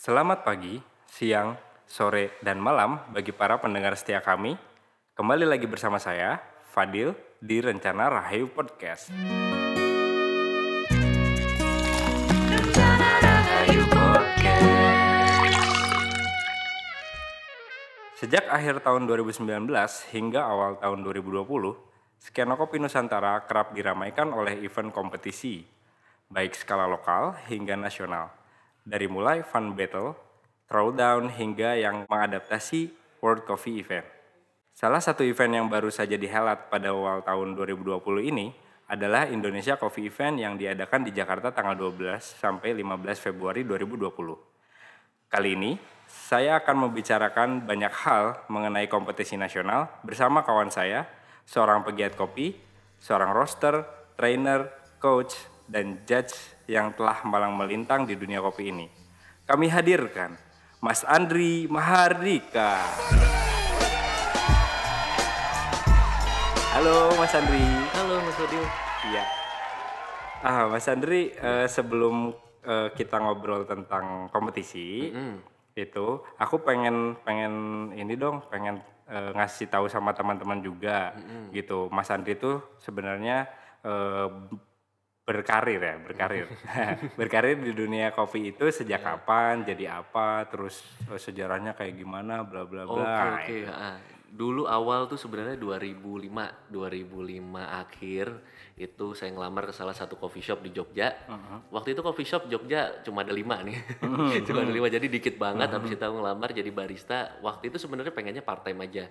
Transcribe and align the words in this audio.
Selamat 0.00 0.48
pagi, 0.48 0.80
siang, 1.04 1.60
sore, 1.84 2.40
dan 2.40 2.56
malam 2.56 3.12
bagi 3.12 3.36
para 3.36 3.60
pendengar 3.60 3.92
setia 4.00 4.24
kami. 4.24 4.56
Kembali 5.12 5.44
lagi 5.44 5.68
bersama 5.68 6.00
saya, 6.00 6.40
Fadil, 6.72 7.12
di 7.36 7.60
Rencana 7.60 8.08
Rahayu 8.08 8.48
Podcast. 8.48 9.12
Sejak 18.16 18.48
akhir 18.48 18.80
tahun 18.80 19.04
2019 19.04 19.68
hingga 20.16 20.48
awal 20.48 20.80
tahun 20.80 21.04
2020, 21.04 21.44
skena 22.16 22.56
kopi 22.56 22.80
Nusantara 22.80 23.44
kerap 23.44 23.76
diramaikan 23.76 24.32
oleh 24.32 24.64
event 24.64 24.96
kompetisi, 24.96 25.60
baik 26.32 26.56
skala 26.56 26.88
lokal 26.88 27.36
hingga 27.52 27.76
nasional. 27.76 28.39
Dari 28.80 29.04
mulai 29.04 29.44
fun 29.44 29.76
battle, 29.76 30.16
throwdown 30.64 31.28
hingga 31.28 31.76
yang 31.76 32.08
mengadaptasi 32.08 32.88
World 33.20 33.44
Coffee 33.44 33.84
Event. 33.84 34.08
Salah 34.72 35.04
satu 35.04 35.20
event 35.20 35.52
yang 35.60 35.66
baru 35.68 35.92
saja 35.92 36.16
dihelat 36.16 36.72
pada 36.72 36.96
awal 36.96 37.20
tahun 37.20 37.52
2020 37.52 38.00
ini 38.32 38.48
adalah 38.88 39.28
Indonesia 39.28 39.76
Coffee 39.76 40.08
Event 40.08 40.40
yang 40.40 40.56
diadakan 40.56 41.04
di 41.04 41.12
Jakarta 41.12 41.52
tanggal 41.52 41.76
12 41.76 42.16
sampai 42.40 42.72
15 42.72 43.20
Februari 43.20 43.68
2020. 43.68 45.28
Kali 45.28 45.50
ini, 45.52 45.76
saya 46.08 46.58
akan 46.64 46.88
membicarakan 46.88 47.68
banyak 47.68 47.92
hal 47.92 48.48
mengenai 48.48 48.88
kompetisi 48.88 49.36
nasional 49.36 49.92
bersama 50.00 50.40
kawan 50.40 50.72
saya, 50.72 51.04
seorang 51.44 51.84
pegiat 51.84 52.16
kopi, 52.16 52.56
seorang 52.96 53.36
roster, 53.36 53.84
trainer, 54.16 54.72
coach, 54.96 55.36
dan 55.70 56.02
judge 56.08 56.34
yang 56.70 56.94
telah 56.94 57.18
malang 57.26 57.58
melintang 57.58 58.06
di 58.06 58.14
dunia 58.14 58.38
kopi 58.38 58.70
ini. 58.70 58.86
Kami 59.42 59.66
hadirkan 59.66 60.38
Mas 60.78 61.02
Andri 61.02 61.66
Mahardika. 61.66 62.78
Halo 66.70 67.10
Mas 67.18 67.34
Andri. 67.34 67.66
Halo 67.98 68.22
Mas 68.22 68.36
Fadil. 68.38 68.64
Iya. 69.10 69.24
Ah, 70.46 70.64
Mas 70.70 70.86
Andri, 70.86 71.34
eh, 71.34 71.66
sebelum 71.66 72.38
eh, 72.62 72.88
kita 72.94 73.18
ngobrol 73.18 73.66
tentang 73.66 74.30
kompetisi, 74.30 75.10
itu 75.74 76.06
aku 76.38 76.56
pengen 76.62 77.18
pengen 77.26 77.52
ini 77.98 78.14
dong, 78.14 78.46
pengen 78.46 78.78
eh, 79.10 79.34
ngasih 79.34 79.66
tahu 79.66 79.90
sama 79.90 80.14
teman-teman 80.14 80.62
juga, 80.62 81.18
gitu. 81.50 81.90
Mas 81.90 82.08
Andri 82.14 82.38
itu 82.38 82.62
sebenarnya 82.78 83.50
eh, 83.82 84.28
berkarir 85.20 85.78
ya, 85.78 85.94
berkarir, 86.02 86.46
berkarir 87.20 87.56
di 87.60 87.70
dunia 87.70 88.10
kopi 88.10 88.50
itu 88.50 88.66
sejak 88.68 88.98
kapan, 88.98 89.62
jadi 89.62 90.02
apa, 90.02 90.48
terus 90.50 90.82
eh, 91.06 91.20
sejarahnya 91.20 91.78
kayak 91.78 91.94
gimana, 91.94 92.42
bla 92.42 92.66
bla 92.66 92.82
Oke 92.84 92.98
bla. 92.98 93.38
oke. 93.38 93.58
ah. 93.68 93.98
Dulu 94.30 94.62
awal 94.70 95.10
tuh 95.10 95.18
sebenarnya 95.18 95.58
2005, 95.58 96.70
2005 96.70 96.70
akhir 97.58 98.26
itu 98.78 99.06
saya 99.12 99.34
ngelamar 99.34 99.66
ke 99.66 99.74
salah 99.74 99.90
satu 99.90 100.14
coffee 100.14 100.38
shop 100.38 100.62
di 100.62 100.70
Jogja. 100.70 101.10
Waktu 101.66 101.98
itu 101.98 102.00
coffee 102.00 102.22
shop 102.22 102.46
Jogja 102.46 103.02
cuma 103.02 103.26
ada 103.26 103.34
lima 103.34 103.58
nih, 103.66 103.74
cuma 104.46 104.62
ada 104.62 104.70
lima 104.70 104.86
jadi 104.86 105.02
dikit 105.10 105.34
banget. 105.34 105.74
Habis 105.74 105.98
itu 105.98 106.04
aku 106.06 106.22
ngelamar 106.22 106.54
jadi 106.54 106.70
barista. 106.70 107.42
Waktu 107.42 107.74
itu 107.74 107.82
sebenarnya 107.82 108.14
pengennya 108.14 108.42
part 108.46 108.62
time 108.62 108.86
aja, 108.86 109.10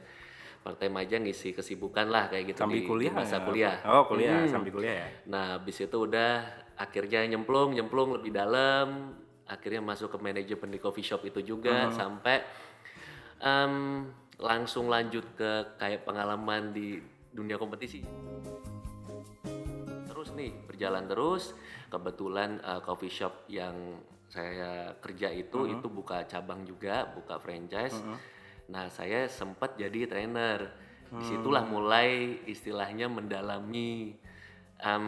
part 0.59 0.75
time 0.75 0.95
aja 0.99 1.15
ngisi 1.17 1.55
kesibukan 1.55 2.11
lah 2.11 2.27
kayak 2.27 2.51
gitu 2.53 2.59
Sambil 2.67 2.79
di, 2.79 2.83
di 2.83 2.89
kuliah 2.91 3.13
masa 3.15 3.37
ya? 3.39 3.45
kuliah. 3.47 3.77
Oh 3.87 4.03
kuliah, 4.05 4.43
sambil 4.51 4.71
kuliah 4.75 4.95
ya. 5.03 5.07
Nah, 5.31 5.45
habis 5.57 5.79
itu 5.79 5.97
udah 5.97 6.31
akhirnya 6.75 7.23
nyemplung, 7.27 7.75
nyemplung 7.75 8.15
lebih 8.19 8.31
dalam, 8.35 9.15
akhirnya 9.47 9.81
masuk 9.81 10.13
ke 10.13 10.17
manajemen 10.19 10.69
di 10.69 10.79
coffee 10.79 11.03
shop 11.03 11.23
itu 11.25 11.39
juga 11.41 11.89
sampai 11.95 12.43
em, 13.39 14.05
langsung 14.39 14.87
lanjut 14.91 15.23
ke 15.35 15.79
kayak 15.79 16.03
pengalaman 16.03 16.71
di 16.75 16.99
dunia 17.31 17.55
kompetisi. 17.55 18.03
Terus 20.07 20.35
nih 20.35 20.51
berjalan 20.67 21.07
terus, 21.07 21.55
kebetulan 21.87 22.59
eh, 22.59 22.81
coffee 22.83 23.11
shop 23.11 23.47
yang 23.47 23.99
saya 24.29 24.93
kerja 25.01 25.33
itu 25.33 25.65
itu 25.65 25.87
buka 25.89 26.27
cabang 26.29 26.61
juga, 26.67 27.09
buka 27.15 27.41
franchise. 27.41 27.97
Nah, 28.69 28.87
saya 28.93 29.25
sempat 29.25 29.75
jadi 29.75 30.05
trainer. 30.05 30.69
Di 31.09 31.25
situlah 31.25 31.65
mulai 31.65 32.37
istilahnya 32.45 33.09
mendalami 33.09 34.13
em, 34.77 35.05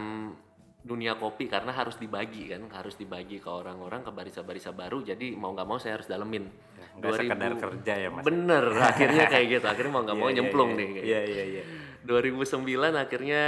dunia 0.82 1.14
kopi 1.14 1.46
karena 1.46 1.70
harus 1.70 1.94
dibagi 1.94 2.50
kan, 2.50 2.66
harus 2.74 2.98
dibagi 2.98 3.38
ke 3.38 3.46
orang-orang 3.46 4.02
ke 4.02 4.10
barista-barista 4.10 4.74
baru. 4.74 5.06
Jadi 5.06 5.38
mau 5.38 5.54
nggak 5.54 5.66
mau 5.66 5.78
saya 5.78 6.02
harus 6.02 6.10
dalemin. 6.10 6.50
Nggak 6.98 7.22
sekedar 7.22 7.52
kerja 7.54 7.94
ya 8.02 8.08
mas. 8.10 8.26
Bener, 8.26 8.66
akhirnya 8.90 9.24
kayak 9.30 9.46
gitu. 9.46 9.66
Akhirnya 9.70 9.92
mau 9.94 10.02
nggak 10.02 10.18
mau 10.18 10.26
Iya, 10.26 10.34
iya, 10.34 10.38
nyemplung 10.42 10.70
iya. 10.74 10.78
nih. 10.82 10.90
Iya 11.06 11.20
iya 11.22 11.44
iya. 11.46 11.64
2009 12.02 12.66
akhirnya 12.98 13.42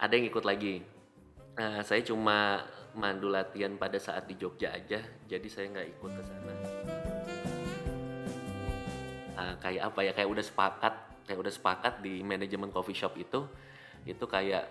ada 0.00 0.12
yang 0.16 0.26
ikut 0.32 0.44
lagi. 0.48 0.80
Nah, 1.60 1.84
saya 1.84 2.00
cuma 2.00 2.64
mandu 2.96 3.28
latihan 3.28 3.76
pada 3.76 4.00
saat 4.00 4.24
di 4.24 4.40
Jogja 4.40 4.72
aja, 4.72 5.04
jadi 5.28 5.48
saya 5.52 5.68
nggak 5.68 5.88
ikut 6.00 6.10
ke 6.16 6.22
sana. 6.24 6.99
Nah, 9.40 9.56
kayak 9.56 9.82
apa 9.88 10.00
ya? 10.04 10.12
Kayak 10.12 10.28
udah 10.36 10.44
sepakat, 10.44 10.94
kayak 11.24 11.40
udah 11.40 11.52
sepakat 11.52 11.94
di 12.04 12.20
manajemen 12.20 12.68
coffee 12.68 12.92
shop 12.92 13.16
itu, 13.16 13.48
itu 14.04 14.24
kayak 14.28 14.68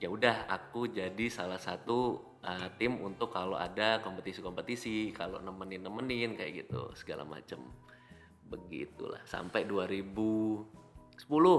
ya 0.00 0.08
udah 0.08 0.48
aku 0.48 0.88
jadi 0.88 1.26
salah 1.28 1.60
satu 1.60 2.20
uh, 2.40 2.68
tim 2.80 2.96
untuk 3.04 3.28
kalau 3.28 3.60
ada 3.60 4.00
kompetisi-kompetisi, 4.00 5.12
kalau 5.12 5.40
nemenin-nemenin 5.44 6.32
kayak 6.32 6.64
gitu 6.64 6.88
segala 6.96 7.28
macem. 7.28 7.60
Begitulah 8.48 9.20
sampai 9.24 9.64
2010 9.68 10.64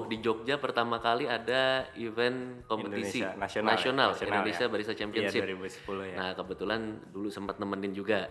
di 0.10 0.18
Jogja 0.22 0.58
pertama 0.62 1.02
kali 1.02 1.26
ada 1.30 1.90
event 1.98 2.66
kompetisi 2.70 3.22
Indonesia, 3.22 3.38
nasional 3.38 3.66
ya? 3.66 3.74
nasional, 3.74 4.10
Nasional 4.14 4.34
Indonesia 4.34 4.66
ya? 4.66 4.72
Barista 4.72 4.94
Iya 4.94 5.00
Championship. 5.02 5.42
2010 5.46 6.10
ya. 6.10 6.16
Nah, 6.18 6.32
kebetulan 6.38 6.82
dulu 7.14 7.30
sempat 7.30 7.62
nemenin 7.62 7.94
juga. 7.94 8.30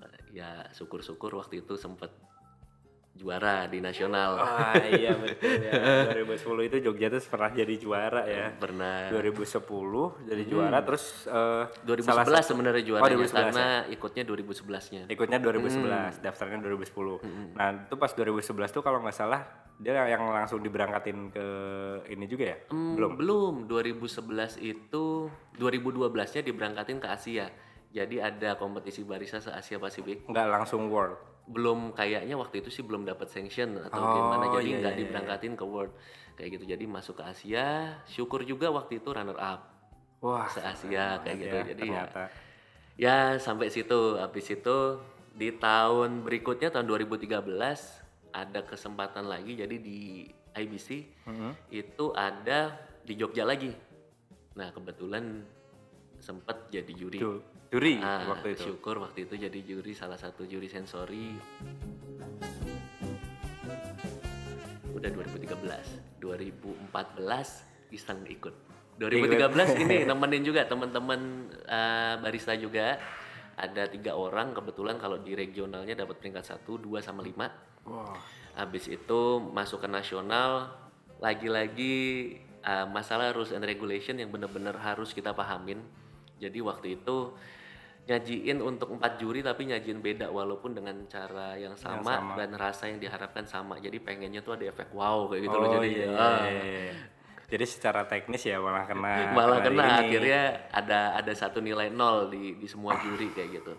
Eh, 0.00 0.24
Ya, 0.36 0.68
syukur-syukur 0.68 1.32
waktu 1.32 1.64
itu 1.64 1.80
sempat 1.80 2.12
juara 3.16 3.64
di 3.64 3.80
nasional. 3.80 4.36
Wah 4.36 4.76
iya 4.86 5.16
betul 5.16 5.56
ya. 5.58 5.72
2010 6.12 6.36
itu 6.62 6.76
Jogja 6.84 7.08
tuh 7.08 7.20
pernah 7.26 7.50
jadi 7.50 7.74
juara 7.74 8.22
ya. 8.22 8.52
Pernah 8.52 9.08
2010 9.10 9.64
jadi 10.22 10.42
juara 10.44 10.78
terus 10.80 11.24
eh, 11.24 11.64
2011 11.82 12.04
salah 12.04 12.24
satu- 12.26 12.44
sebenarnya 12.46 12.82
Oh, 12.84 12.88
juaranya 12.92 13.16
2011 13.16 13.32
karena 13.32 13.66
ya. 13.66 13.80
ikutnya 13.90 14.22
2011-nya. 14.22 15.02
ikutnya 15.08 15.38
2011, 15.38 16.20
daftarnya 16.20 16.58
2010. 16.60 17.24
Nah, 17.52 17.68
itu 17.82 17.94
pas 17.96 18.12
2011 18.12 18.44
tuh 18.70 18.80
kalau 18.80 19.00
nggak 19.00 19.16
salah 19.16 19.42
dia 19.76 19.92
yang 20.06 20.24
langsung 20.26 20.60
diberangkatin 20.60 21.28
ke 21.30 21.46
ini 22.08 22.24
juga 22.24 22.44
ya? 22.46 22.56
Belum. 22.70 23.16
Belum. 23.16 23.54
2011 23.66 24.56
itu 24.58 25.28
2012-nya 25.54 26.42
diberangkatin 26.42 26.96
ke 26.96 27.08
Asia. 27.08 27.48
Jadi 27.88 28.16
ada 28.18 28.56
kompetisi 28.56 29.00
barista 29.02 29.36
se 29.38 29.48
Asia 29.48 29.76
Pasifik. 29.76 30.24
Nggak 30.26 30.46
langsung 30.50 30.88
world. 30.88 31.16
Belum 31.46 31.90
kayaknya 31.90 32.34
waktu 32.34 32.58
itu 32.58 32.68
sih 32.68 32.82
belum 32.82 33.02
dapat 33.02 33.26
sanction 33.26 33.78
atau 33.78 34.00
Oh, 34.00 34.10
gimana 34.10 34.44
jadi 34.52 34.66
iya, 34.66 34.76
nggak 34.80 34.94
iya, 34.94 35.00
diberangkatin 35.00 35.54
ke 35.54 35.62
World. 35.62 35.94
Kayak 36.34 36.58
gitu. 36.58 36.64
Jadi 36.68 36.84
masuk 36.84 37.14
ke 37.16 37.24
Asia, 37.24 37.66
syukur 38.04 38.42
juga 38.42 38.68
waktu 38.68 38.98
itu 38.98 39.08
runner 39.08 39.38
up 39.38 39.72
Wah, 40.18 40.44
se 40.46 40.58
Asia 40.58 41.22
kayak 41.22 41.36
gitu. 41.38 41.54
ya, 41.54 41.64
Jadi 41.64 41.82
ya 41.82 42.02
ternyata. 42.04 42.22
ya 42.94 43.16
sampai 43.36 43.68
situ. 43.68 44.16
Habis 44.16 44.46
itu 44.50 44.76
di 45.32 45.52
tahun 45.52 46.20
berikutnya 46.20 46.68
tahun 46.68 46.88
2013 46.88 47.40
ada 48.32 48.60
kesempatan 48.62 49.24
lagi 49.24 49.54
jadi 49.54 49.76
di 49.76 50.28
IBC 50.52 50.88
Mm-hmm. 51.24 51.52
itu 51.70 52.04
ada 52.12 52.74
di 53.00 53.14
Jogja 53.14 53.42
lagi. 53.42 53.70
Nah, 54.54 54.70
kebetulan 54.70 55.44
sempat 56.16 56.68
jadi 56.68 56.88
juri. 56.90 57.18
Ju- 57.18 57.44
juri 57.68 57.98
Ah, 57.98 58.30
waktu 58.30 58.54
itu. 58.54 58.72
Syukur 58.72 59.02
waktu 59.02 59.26
itu 59.26 59.34
jadi 59.36 59.58
juri 59.62 59.92
salah 59.92 60.16
satu 60.16 60.46
juri 60.46 60.70
sensori. 60.70 61.34
Udah 64.94 65.10
2013, 65.12 66.22
2014 66.22 67.92
iseng 67.92 68.24
ikut. 68.26 68.54
2013 68.96 69.82
ini 69.84 69.96
nemenin 70.08 70.42
juga 70.42 70.64
teman-teman 70.64 71.52
eh, 71.68 72.14
barista 72.22 72.56
juga. 72.56 72.96
Ada 73.56 73.88
tiga 73.88 74.12
orang 74.12 74.52
kebetulan 74.52 75.00
kalau 75.00 75.16
di 75.16 75.32
regionalnya 75.32 75.96
dapat 75.96 76.20
peringkat 76.20 76.44
1, 76.44 76.60
2 76.64 77.00
sama 77.00 77.24
5. 77.24 77.88
Wah, 77.88 78.20
Habis 78.56 78.88
itu 78.92 79.20
masuk 79.40 79.84
ke 79.84 79.88
nasional 79.88 80.76
lagi-lagi 81.16 82.36
uh, 82.60 82.84
masalah 82.84 83.32
rules 83.32 83.56
and 83.56 83.64
regulation 83.64 84.20
yang 84.20 84.28
benar-benar 84.28 84.76
harus 84.76 85.16
kita 85.16 85.32
pahamin. 85.32 85.80
Jadi 86.36 86.60
waktu 86.60 87.00
itu 87.00 87.32
nyajiin 88.06 88.62
untuk 88.62 88.94
empat 88.94 89.18
juri 89.18 89.42
tapi 89.42 89.66
nyajiin 89.66 89.98
beda 89.98 90.30
walaupun 90.30 90.78
dengan 90.78 90.94
cara 91.10 91.58
yang 91.58 91.74
sama, 91.74 92.22
sama. 92.22 92.34
dan 92.38 92.54
rasa 92.54 92.86
yang 92.86 93.02
diharapkan 93.02 93.42
sama. 93.50 93.82
Jadi 93.82 93.98
pengennya 93.98 94.46
tuh 94.46 94.54
ada 94.54 94.70
efek 94.70 94.94
wow 94.94 95.26
kayak 95.26 95.42
gitu 95.50 95.56
oh, 95.58 95.60
loh. 95.60 95.70
Jadi 95.82 95.90
iya, 95.90 96.10
ah, 96.14 96.38
iya, 96.46 96.62
iya. 96.62 96.94
Jadi 97.46 97.64
secara 97.66 98.06
teknis 98.06 98.42
ya 98.46 98.62
malah 98.62 98.86
kena 98.86 99.14
malah 99.38 99.58
kena 99.58 99.82
kena 99.82 99.84
ini. 99.86 99.98
akhirnya 100.06 100.42
ada 100.70 101.00
ada 101.18 101.32
satu 101.34 101.58
nilai 101.58 101.90
nol 101.90 102.30
di 102.30 102.54
di 102.62 102.66
semua 102.70 102.94
juri 103.02 103.34
kayak 103.34 103.50
gitu. 103.62 103.74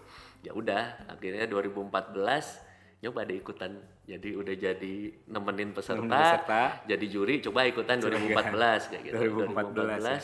ya 0.46 0.54
udah 0.54 1.10
akhirnya 1.10 1.50
2014 1.50 3.02
nyoba 3.04 3.20
deh 3.26 3.38
ikutan 3.42 3.72
jadi 4.08 4.30
udah 4.38 4.56
jadi 4.56 4.96
nemenin 5.28 5.70
peserta, 5.74 6.02
Nemenin 6.02 6.14
peserta. 6.14 6.62
jadi 6.86 7.06
juri 7.10 7.36
coba 7.42 7.66
ikutan 7.66 7.98
2014 8.00 8.90
kayak 8.94 9.02
gitu 9.06 9.18
2014 9.44 10.02
ya. 10.06 10.18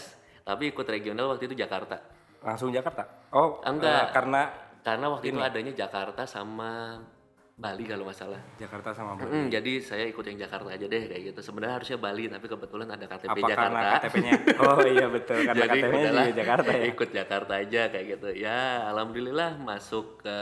tapi 0.46 0.64
ikut 0.70 0.86
regional 0.88 1.34
waktu 1.34 1.50
itu 1.50 1.58
Jakarta 1.60 1.98
Langsung 2.44 2.70
Jakarta? 2.70 3.04
Oh, 3.32 3.64
Enggak. 3.64 4.12
eh, 4.12 4.14
karena 4.14 4.42
karena 4.84 5.06
waktu 5.16 5.32
itu 5.32 5.40
adanya 5.40 5.74
Jakarta 5.74 6.28
sama 6.28 7.00
Bali 7.54 7.86
kalau 7.86 8.04
nggak 8.10 8.18
salah 8.18 8.42
Jakarta 8.58 8.92
sama 8.92 9.14
Bali. 9.16 9.30
Mm, 9.30 9.48
jadi 9.54 9.74
saya 9.80 10.04
ikut 10.10 10.26
yang 10.26 10.42
Jakarta 10.42 10.74
aja 10.74 10.86
deh 10.90 11.04
kayak 11.06 11.24
gitu 11.32 11.40
sebenarnya 11.40 11.80
harusnya 11.80 11.98
Bali 12.02 12.26
tapi 12.28 12.46
kebetulan 12.50 12.88
ada 12.92 13.06
KTP 13.06 13.30
Apa 13.30 13.48
Jakarta 13.48 13.62
karena 13.62 13.92
KTP-nya? 14.02 14.34
Oh 14.60 14.80
iya 14.98 15.08
betul, 15.08 15.38
karena 15.46 15.64
jadi 15.64 15.80
KTP-nya 15.80 16.12
Jakarta 16.34 16.72
ya. 16.74 16.84
ikut 16.90 17.10
Jakarta 17.14 17.54
aja 17.62 17.82
kayak 17.94 18.06
gitu 18.18 18.30
ya 18.36 18.90
alhamdulillah 18.90 19.62
masuk 19.62 20.26
ke 20.26 20.38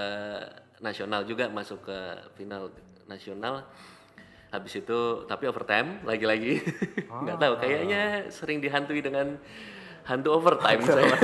nasional 0.82 1.22
juga 1.28 1.52
masuk 1.52 1.86
ke 1.86 2.00
final 2.40 2.72
nasional 3.06 3.68
habis 4.52 4.74
itu 4.80 5.00
tapi 5.28 5.48
overtime 5.52 6.02
lagi-lagi 6.08 6.64
nggak 7.24 7.38
tahu 7.40 7.54
kayaknya 7.60 8.32
sering 8.32 8.64
dihantui 8.64 9.04
dengan 9.04 9.36
hantu 10.12 10.36
overtime 10.36 10.84
saya 10.84 11.16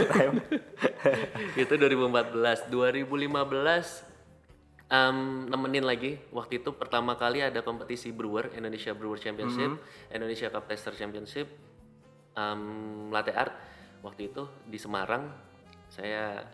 itu 1.62 1.74
2014 1.76 2.72
2015 2.72 4.08
em, 4.88 5.18
nemenin 5.52 5.84
lagi. 5.84 6.16
Waktu 6.32 6.64
itu 6.64 6.72
pertama 6.72 7.20
kali 7.20 7.44
ada 7.44 7.60
kompetisi 7.60 8.16
brewer 8.16 8.56
Indonesia 8.56 8.96
Brewer 8.96 9.20
Championship 9.20 9.76
Indonesia 10.08 10.48
Cup 10.48 10.72
Tester 10.72 10.96
Championship 10.96 11.52
um, 12.40 13.12
latte 13.12 13.36
art. 13.36 13.52
Waktu 14.00 14.32
itu 14.32 14.48
di 14.64 14.80
Semarang 14.80 15.28
saya 15.92 16.48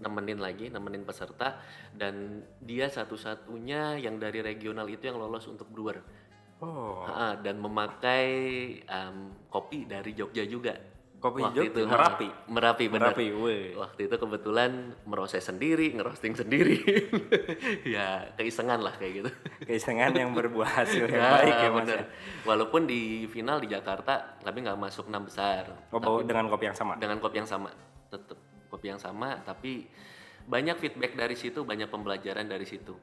nemenin 0.00 0.40
lagi 0.40 0.72
nemenin 0.72 1.04
peserta 1.04 1.60
dan 1.92 2.40
dia 2.60 2.88
satu-satunya 2.88 4.00
yang 4.00 4.16
dari 4.16 4.40
regional 4.40 4.88
itu 4.88 5.08
yang 5.08 5.20
lolos 5.20 5.48
untuk 5.48 5.68
brewer. 5.68 6.00
Oh, 6.60 7.08
Ha-ha, 7.08 7.40
dan 7.40 7.56
memakai 7.56 8.28
um, 8.84 9.32
kopi 9.48 9.88
dari 9.88 10.12
Jogja 10.12 10.44
juga 10.44 10.76
Kopi 11.20 11.44
Waktu 11.44 11.84
ha, 11.84 11.84
Merapi? 11.84 12.28
Merapi 12.48 12.84
benar 12.88 13.12
Merapi, 13.12 13.28
weh. 13.28 13.76
waktu 13.76 14.08
itu 14.08 14.16
kebetulan 14.16 14.96
meroses 15.04 15.44
sendiri 15.44 15.92
ngerosting 15.92 16.32
sendiri 16.32 16.80
ya 17.94 18.24
keisengan 18.40 18.80
lah 18.80 18.96
kayak 18.96 19.12
gitu 19.20 19.30
keisengan 19.68 20.16
yang 20.16 20.32
berbuah 20.32 20.80
hasil 20.80 21.04
yang 21.04 21.20
Ya, 21.20 21.36
baik 21.36 21.56
ya 21.60 21.70
bener. 21.76 21.98
ya. 22.00 22.04
Walaupun 22.48 22.88
di 22.88 23.28
final 23.28 23.60
di 23.60 23.68
Jakarta, 23.68 24.40
tapi 24.40 24.64
nggak 24.64 24.80
masuk 24.80 25.12
enam 25.12 25.28
besar. 25.28 25.68
Oh, 25.92 26.00
bawa 26.00 26.24
dengan 26.24 26.48
kopi 26.48 26.72
yang 26.72 26.76
sama. 26.80 26.96
Dengan 26.96 27.20
kopi 27.20 27.36
yang 27.44 27.50
sama, 27.50 27.68
tetap 28.08 28.40
kopi 28.72 28.86
yang 28.88 28.96
sama. 28.96 29.36
Tapi 29.44 29.84
banyak 30.48 30.80
feedback 30.80 31.12
dari 31.20 31.36
situ, 31.36 31.68
banyak 31.68 31.92
pembelajaran 31.92 32.48
dari 32.48 32.64
situ. 32.64 32.96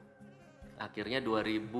Akhirnya 0.82 1.22
2000 1.22 1.70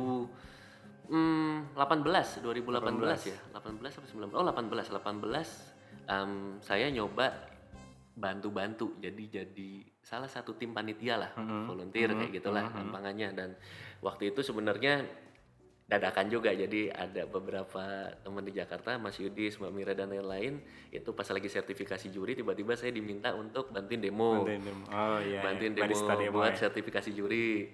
hmm, 1.11 1.75
18, 1.75 2.46
2018 2.46 3.26
ya, 3.26 3.38
18 3.58 3.58
atau 3.58 4.08
19? 4.31 4.38
Oh 4.38 4.46
18, 4.46 4.94
18. 4.94 5.77
Em, 6.08 6.58
saya 6.64 6.88
nyoba 6.90 7.31
bantu-bantu 8.19 8.99
jadi 8.99 9.44
jadi 9.44 9.70
salah 10.02 10.26
satu 10.26 10.58
tim 10.58 10.75
panitia 10.75 11.14
lah 11.22 11.31
volunteer 11.70 12.10
kayak 12.19 12.43
gitulah 12.43 12.66
gampangannya 12.66 13.31
dan 13.31 13.50
waktu 14.02 14.34
itu 14.34 14.43
sebenarnya 14.43 15.06
dadakan 15.88 16.28
juga 16.28 16.52
jadi 16.52 16.93
ada 16.93 17.25
beberapa 17.25 18.12
teman 18.20 18.44
di 18.44 18.52
Jakarta 18.52 19.00
Mas 19.00 19.16
Yudis 19.16 19.56
Mbak 19.56 19.72
Mira 19.72 19.96
dan 19.96 20.12
lain-lain 20.12 20.60
itu 20.93 21.16
pas 21.16 21.25
lagi 21.32 21.49
sertifikasi 21.49 22.12
juri 22.12 22.37
tiba-tiba 22.37 22.76
saya 22.76 22.93
diminta 22.93 23.32
untuk 23.32 23.72
bantuin 23.72 24.05
demo 24.05 24.44
Bantuin 24.44 24.60
demo. 24.60 24.84
Oh 24.93 25.16
iya. 25.25 25.40
bantuin 25.40 25.72
iya. 25.72 25.88
demo, 25.88 26.12
demo 26.12 26.34
buat 26.37 26.52
ya. 26.52 26.69
sertifikasi 26.69 27.10
juri 27.16 27.72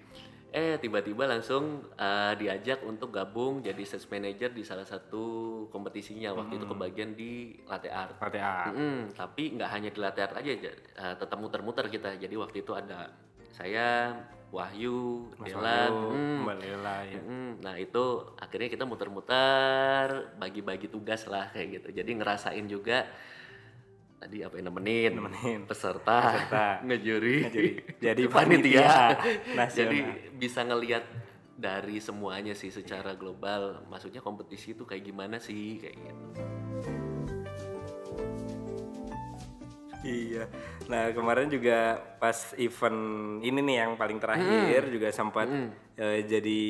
eh 0.55 0.79
tiba-tiba 0.79 1.27
langsung 1.27 1.63
uh, 1.93 2.31
diajak 2.33 2.79
untuk 2.81 3.11
gabung 3.11 3.59
jadi 3.59 3.83
sales 3.83 4.07
manager 4.07 4.47
di 4.49 4.63
salah 4.63 4.87
satu 4.87 5.23
kompetisinya 5.67 6.31
waktu 6.31 6.55
Hmm. 6.55 6.59
itu 6.63 6.65
kebagian 6.65 7.11
di 7.11 7.31
latte 7.67 7.91
art 7.91 8.15
Latte 8.15 8.39
art. 8.39 8.71
Mm-mm, 8.71 9.11
tapi 9.11 9.51
nggak 9.51 9.67
hanya 9.69 9.89
di 9.91 9.99
latte 9.99 10.23
art 10.23 10.31
aja, 10.33 10.51
ja- 10.55 10.79
uh, 10.95 11.13
tetap 11.13 11.35
muter-muter 11.35 11.83
kita. 11.85 12.15
Jadi 12.15 12.35
waktu 12.35 12.63
itu 12.63 12.71
ada 12.71 13.11
saya, 13.51 14.15
Wahyu, 14.47 15.27
Mas 15.35 15.51
Delan, 15.51 15.91
Wahyu, 15.91 16.15
mm, 16.15 16.39
Mbak 16.39 16.55
Lela 16.57 16.95
ya. 17.03 17.19
mm, 17.19 17.51
nah 17.59 17.75
itu 17.75 18.03
akhirnya 18.37 18.69
kita 18.69 18.87
muter-muter, 18.87 20.07
bagi-bagi 20.35 20.87
tugas 20.87 21.27
lah 21.27 21.51
kayak 21.51 21.83
gitu. 21.83 21.87
Jadi 21.93 22.11
ngerasain 22.15 22.63
juga 22.65 23.03
tadi 24.15 24.41
apa 24.41 24.57
yang 24.57 24.71
nemenin, 24.71 25.11
Nemenin. 25.17 25.59
peserta, 25.69 26.19
Peserta. 26.33 26.65
ngejuri, 26.87 27.37
Ngejuri. 27.45 27.71
Jadi 28.01 28.23
panitia. 28.33 29.15
nasional. 29.53 29.69
Jadi 29.69 29.97
bisa 30.35 30.61
ngelihat 30.65 31.03
dari 31.55 31.97
semuanya 31.99 32.51
sih 32.51 32.73
secara 32.73 33.13
global. 33.13 33.85
Maksudnya 33.87 34.19
kompetisi 34.19 34.73
itu 34.73 34.83
kayak 34.83 35.03
gimana 35.05 35.37
sih 35.37 35.77
kayak 35.79 35.95
gitu. 35.95 37.04
Iya. 40.05 40.43
Nah 40.85 41.09
kemarin 41.17 41.49
juga 41.49 41.97
pas 42.21 42.53
event 42.61 42.99
ini 43.41 43.59
nih 43.65 43.75
yang 43.81 43.91
paling 43.97 44.21
terakhir 44.21 44.85
juga 44.93 45.09
sempat 45.09 45.49
eh, 45.97 46.21
jadi 46.29 46.61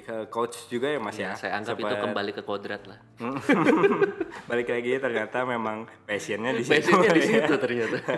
eh, 0.00 0.26
coach 0.32 0.72
juga 0.72 0.88
ya 0.88 0.96
Mas 0.96 1.20
ya. 1.20 1.36
Ya, 1.36 1.36
saya 1.36 1.52
anggap 1.60 1.76
itu 1.76 1.84
Sempat- 1.84 2.04
kembali 2.08 2.30
ke 2.32 2.42
kodrat 2.42 2.82
lah. 2.88 2.98
Balik 4.50 4.72
lagi 4.72 4.92
ternyata 4.96 5.44
memang 5.44 5.84
passionnya 6.08 6.56
di 6.56 6.64
situ. 6.64 6.80
Passionnya 6.80 7.12
di 7.12 7.20
ya. 7.20 7.28
situ 7.28 7.54
ternyata. 7.60 7.98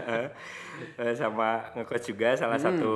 Eh, 0.74 1.14
sama 1.14 1.70
nge-coach 1.78 2.10
juga 2.10 2.34
salah 2.34 2.58
satu 2.58 2.90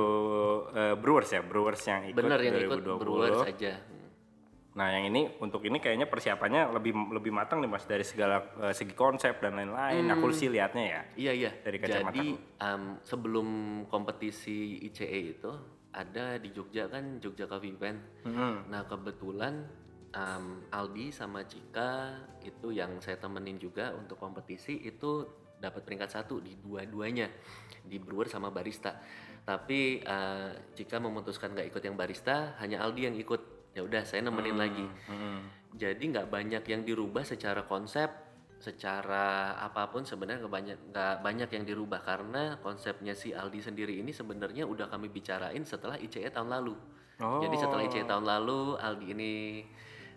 eh, 0.75 0.99
Brewers 0.99 1.31
ya, 1.31 1.39
Brewers 1.39 1.79
yang 1.87 2.11
ikut 2.11 2.19
Bener 2.27 2.35
yang 2.43 2.59
ikut 2.67 2.83
2020. 2.83 2.99
Brewers 2.99 3.39
aja. 3.47 3.73
Nah, 4.79 4.95
yang 4.95 5.11
ini 5.11 5.27
untuk 5.43 5.59
ini 5.67 5.83
kayaknya 5.83 6.07
persiapannya 6.07 6.71
lebih 6.71 6.95
lebih 7.11 7.35
matang 7.35 7.59
nih 7.59 7.67
Mas 7.67 7.83
dari 7.83 8.07
segala 8.07 8.39
eh, 8.63 8.71
segi 8.71 8.95
konsep 8.95 9.43
dan 9.43 9.59
lain-lain. 9.59 10.07
Aku 10.15 10.31
sih 10.31 10.47
lihatnya 10.47 10.83
ya. 10.87 11.01
Iya 11.19 11.31
iya. 11.35 11.51
Dari 11.59 11.77
kacamata 11.83 12.15
Jadi 12.15 12.27
em, 12.39 12.83
sebelum 13.03 13.47
kompetisi 13.91 14.79
ICE 14.87 15.19
itu 15.35 15.51
ada 15.91 16.39
di 16.39 16.55
Jogja 16.55 16.87
kan 16.87 17.19
Jogja 17.19 17.43
Coffee 17.51 17.75
Event. 17.75 17.99
Hmm. 18.23 18.71
Nah 18.71 18.87
kebetulan 18.87 19.67
em, 20.15 20.63
Aldi 20.71 21.11
sama 21.11 21.43
Cika 21.43 22.15
itu 22.47 22.71
yang 22.71 23.03
saya 23.03 23.19
temenin 23.19 23.59
juga 23.59 23.91
untuk 23.91 24.15
kompetisi 24.15 24.79
itu 24.79 25.27
dapat 25.59 25.83
peringkat 25.83 26.07
satu 26.07 26.39
di 26.39 26.55
dua-duanya 26.55 27.27
di 27.83 27.99
brewer 27.99 28.31
sama 28.31 28.47
barista. 28.47 28.95
Tapi 29.43 29.99
eh, 29.99 30.51
Cika 30.71 31.03
memutuskan 31.03 31.51
nggak 31.51 31.67
ikut 31.67 31.83
yang 31.83 31.99
barista, 31.99 32.55
hanya 32.63 32.79
Aldi 32.87 33.11
yang 33.11 33.19
ikut. 33.19 33.58
Ya 33.77 33.81
udah 33.85 34.01
saya 34.03 34.25
nemenin 34.25 34.57
lagi. 34.57 34.85
Hmm. 35.05 35.45
Jadi 35.77 36.09
nggak 36.09 36.27
banyak 36.33 36.63
yang 36.65 36.81
dirubah 36.81 37.21
secara 37.21 37.63
konsep, 37.63 38.09
secara 38.59 39.55
apa 39.55 39.87
pun 39.87 40.03
sebenarnya 40.03 40.43
nggak 40.43 40.53
banyak 40.53 40.77
nggak 40.91 41.15
banyak 41.23 41.49
yang 41.55 41.63
dirubah 41.63 42.01
karena 42.03 42.57
konsepnya 42.59 43.15
si 43.15 43.31
Aldi 43.31 43.63
sendiri 43.63 43.95
ini 44.01 44.11
sebenarnya 44.11 44.67
udah 44.67 44.91
kami 44.91 45.07
bicarain 45.07 45.63
setelah 45.63 45.95
ICE 45.95 46.27
tahun 46.33 46.49
lalu. 46.51 46.75
Jadi 47.19 47.55
setelah 47.55 47.83
ICE 47.87 48.03
tahun 48.03 48.25
lalu 48.27 48.59
Aldi 48.79 49.05
ini 49.15 49.31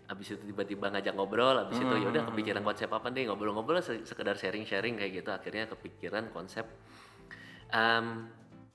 habis 0.03 0.35
itu 0.35 0.43
tiba-tiba 0.43 0.91
ngajak 0.91 1.15
ngobrol, 1.15 1.55
habis 1.63 1.79
itu 1.79 1.93
ya 1.95 2.07
udah 2.11 2.23
kepikiran 2.27 2.61
konsep 2.67 2.91
apa 2.91 3.07
nih 3.07 3.31
ngobrol-ngobrol 3.31 3.79
se- 3.79 4.03
sekedar 4.03 4.35
sharing-sharing 4.35 4.99
kayak 4.99 5.23
gitu 5.23 5.31
akhirnya 5.31 5.71
kepikiran 5.71 6.27
konsep 6.35 6.67
em, 7.71 8.27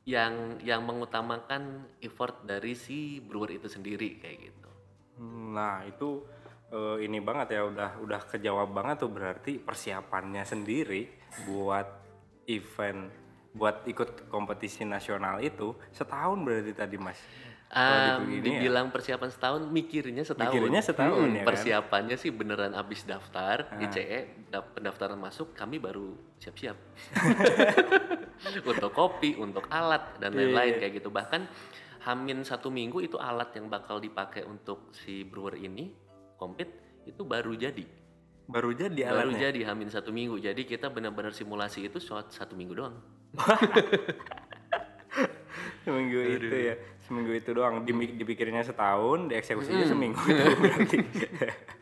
yang 0.09 0.57
yang 0.65 0.89
mengutamakan 0.89 1.85
effort 2.01 2.49
dari 2.49 2.73
si 2.73 3.21
brewer 3.21 3.53
itu 3.61 3.69
sendiri 3.69 4.17
kayak 4.17 4.39
gitu. 4.49 4.68
Nah, 5.21 5.83
itu 5.83 6.23
eh, 6.69 7.05
ini 7.05 7.19
banget 7.19 7.57
ya 7.57 7.63
udah 7.65 7.91
udah 7.99 8.21
kejawab 8.25 8.71
banget 8.71 9.03
tuh 9.03 9.11
berarti 9.11 9.59
persiapannya 9.59 10.45
sendiri 10.45 11.09
buat 11.45 11.87
event 12.47 13.11
buat 13.49 13.83
ikut 13.85 14.29
kompetisi 14.29 14.85
nasional 14.85 15.41
itu 15.41 15.75
setahun 15.91 16.39
berarti 16.39 16.73
tadi 16.73 16.97
Mas. 16.97 17.19
Um, 17.69 18.25
di- 18.25 18.41
ini 18.41 18.49
ya. 18.49 18.65
dibilang 18.65 18.89
persiapan 18.89 19.29
setahun, 19.29 19.69
mikirnya 19.69 20.25
setahun. 20.25 20.57
Mikirnya 20.57 20.81
setahun, 20.81 21.21
Hmm, 21.21 21.37
ya 21.37 21.43
kan? 21.45 21.49
Persiapannya 21.53 22.17
sih 22.17 22.33
beneran 22.33 22.73
abis 22.73 23.05
daftar 23.05 23.69
ICE, 23.77 24.49
dap- 24.49 24.73
pendaftaran 24.73 25.21
masuk, 25.21 25.53
kami 25.53 25.77
baru 25.77 26.17
siap-siap. 26.41 26.77
untuk 28.71 28.91
kopi, 28.95 29.37
untuk 29.37 29.69
alat 29.69 30.17
dan 30.17 30.33
Iya, 30.33 30.49
lain-lain 30.49 30.75
kayak 30.81 30.93
gitu. 30.97 31.11
Bahkan 31.11 31.41
hamin 32.09 32.41
satu 32.41 32.73
minggu 32.73 33.05
itu 33.05 33.21
alat 33.21 33.53
yang 33.53 33.69
bakal 33.69 34.01
dipakai 34.01 34.49
untuk 34.49 34.89
si 34.97 35.29
brewer 35.29 35.61
ini 35.61 35.93
kompet 36.41 36.73
itu 37.05 37.21
baru 37.21 37.53
jadi. 37.53 37.85
Baru 38.49 38.73
jadi 38.73 39.13
Baru 39.13 39.29
alatnya. 39.29 39.53
jadi 39.53 39.61
hamin 39.69 39.93
satu 39.93 40.09
minggu. 40.09 40.41
Jadi 40.41 40.65
kita 40.65 40.89
benar-benar 40.89 41.37
simulasi 41.37 41.85
itu 41.85 42.01
satu 42.01 42.57
minggu 42.57 42.73
doang. 42.73 42.97
Seminggu 45.85 46.21
itu 46.21 46.57
ya. 46.73 46.75
Seminggu 47.05 47.33
itu 47.37 47.51
doang. 47.53 47.85
Dipikirnya 47.85 48.65
setahun, 48.65 49.29
dieksekusinya 49.29 49.85
Hmm. 49.85 49.93
seminggu 49.93 50.21
itu 50.25 50.45
berarti. 50.61 50.99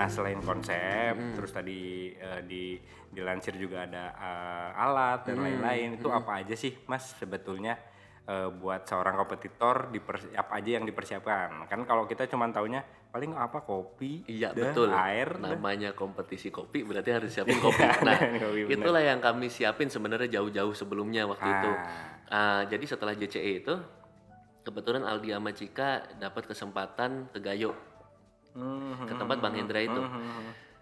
Nah 0.00 0.08
selain 0.08 0.40
konsep, 0.40 1.12
terus 1.36 1.52
tadi 1.52 2.08
eh, 2.16 2.40
di 2.48 2.80
dilansir 3.12 3.52
juga 3.60 3.84
ada 3.84 4.16
eh, 4.16 4.68
alat 4.80 5.28
dan 5.28 5.44
lain-lain. 5.44 6.00
Itu 6.00 6.08
apa 6.08 6.40
aja 6.40 6.56
sih, 6.56 6.72
Mas 6.88 7.12
sebetulnya 7.20 7.76
eh, 8.24 8.48
buat 8.48 8.88
seorang 8.88 9.20
kompetitor 9.20 9.92
apa 10.32 10.52
aja 10.56 10.80
yang 10.80 10.88
dipersiapkan? 10.88 11.68
Kan 11.68 11.84
kalau 11.84 12.08
kita 12.08 12.24
cuma 12.32 12.48
taunya 12.48 12.80
paling 13.12 13.36
apa 13.36 13.60
kopi, 13.60 14.24
Iya 14.24 14.56
dah, 14.56 14.72
betul. 14.72 14.88
air, 14.88 15.36
dah. 15.36 15.52
Namanya 15.52 15.92
kompetisi 15.92 16.48
kopi 16.48 16.80
berarti 16.80 17.10
harus 17.12 17.28
siapin 17.28 17.60
kopi. 17.64 17.84
Nah, 18.00 18.40
Kopi, 18.40 18.72
itulah 18.72 19.04
yang 19.04 19.20
kami 19.20 19.52
siapin 19.52 19.92
sebenarnya 19.92 20.40
jauh-jauh 20.40 20.72
sebelumnya 20.72 21.28
waktu 21.28 21.44
itu. 21.44 21.70
Ah. 21.76 22.16
Ah, 22.30 22.62
jadi 22.64 22.88
setelah 22.88 23.12
JCE 23.12 23.52
itu 23.66 23.74
kebetulan 24.64 25.04
Aldi 25.04 25.28
sama 25.34 25.50
Cika 25.52 25.90
dapat 26.16 26.48
kesempatan 26.48 27.28
ke 27.34 27.42
Gayo 27.42 27.89
Hmm, 28.54 29.06
ke 29.06 29.14
tempat 29.14 29.38
Bang 29.38 29.54
Hendra 29.54 29.80
itu. 29.82 30.02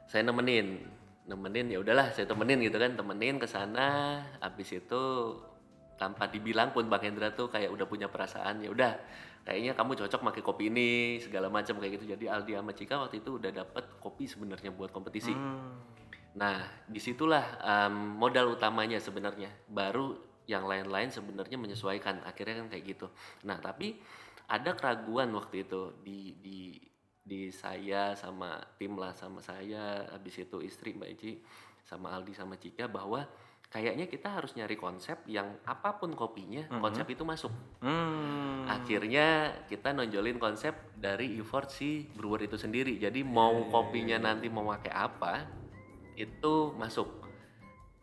Saya 0.09 0.25
nemenin, 0.25 0.89
nemenin 1.29 1.69
ya 1.69 1.79
udahlah 1.85 2.11
saya 2.17 2.25
temenin 2.25 2.65
gitu 2.65 2.81
kan, 2.81 2.97
temenin 2.97 3.37
ke 3.37 3.45
sana. 3.45 4.21
Habis 4.41 4.81
itu 4.81 5.03
tanpa 5.99 6.31
dibilang 6.31 6.71
pun 6.73 6.87
Bang 6.87 7.03
Hendra 7.03 7.35
tuh 7.35 7.51
kayak 7.51 7.75
udah 7.75 7.87
punya 7.91 8.07
perasaan 8.07 8.63
ya 8.63 8.71
udah 8.71 8.95
kayaknya 9.43 9.75
kamu 9.75 9.99
cocok 9.99 10.21
pakai 10.31 10.43
kopi 10.45 10.65
ini 10.69 11.19
segala 11.25 11.49
macam 11.49 11.81
kayak 11.81 12.01
gitu. 12.01 12.15
Jadi 12.17 12.25
Aldi 12.29 12.53
sama 12.55 12.73
Cika 12.77 12.95
waktu 13.01 13.25
itu 13.25 13.41
udah 13.41 13.51
dapat 13.51 13.85
kopi 13.97 14.29
sebenarnya 14.29 14.71
buat 14.77 14.93
kompetisi. 14.93 15.33
Hmm. 15.33 15.73
Nah, 16.37 16.69
di 16.85 17.01
situlah 17.01 17.59
em, 17.65 17.97
modal 18.15 18.53
utamanya 18.53 19.01
sebenarnya. 19.01 19.49
Baru 19.67 20.21
yang 20.45 20.69
lain-lain 20.69 21.09
sebenarnya 21.09 21.57
menyesuaikan. 21.57 22.23
Akhirnya 22.29 22.61
kan 22.61 22.69
kayak 22.69 22.85
gitu. 22.93 23.07
Nah, 23.49 23.57
tapi 23.57 23.97
ada 24.49 24.77
keraguan 24.77 25.33
waktu 25.33 25.65
itu 25.65 25.97
di 26.05 26.37
di 26.45 26.88
di 27.29 27.53
saya 27.53 28.17
sama 28.17 28.57
tim 28.81 28.97
lah 28.97 29.13
sama 29.13 29.45
saya, 29.45 30.09
habis 30.09 30.41
itu 30.41 30.65
istri 30.65 30.97
Mbak 30.97 31.11
Eci 31.13 31.37
sama 31.85 32.17
Aldi 32.17 32.33
sama 32.33 32.57
Cika 32.57 32.89
bahwa 32.89 33.29
kayaknya 33.69 34.09
kita 34.09 34.33
harus 34.33 34.57
nyari 34.57 34.81
konsep 34.81 35.21
yang 35.29 35.61
apa 35.69 36.01
pun 36.01 36.17
kopinya, 36.17 36.65
konsep 36.81 37.05
itu 37.13 37.21
masuk. 37.29 37.53
Hmm. 37.85 38.65
Akhirnya 38.65 39.53
kita 39.69 39.93
nonjolin 39.93 40.41
konsep 40.41 40.73
dari 40.97 41.37
effort 41.37 41.69
si 41.69 42.09
brewer 42.17 42.49
itu 42.49 42.57
sendiri. 42.57 42.97
Jadi 42.97 43.21
mau 43.21 43.69
kopinya 43.69 44.17
nanti 44.17 44.49
mau 44.49 44.65
pakai 44.73 44.93
apa 44.97 45.33
itu 46.17 46.73
masuk. 46.81 47.28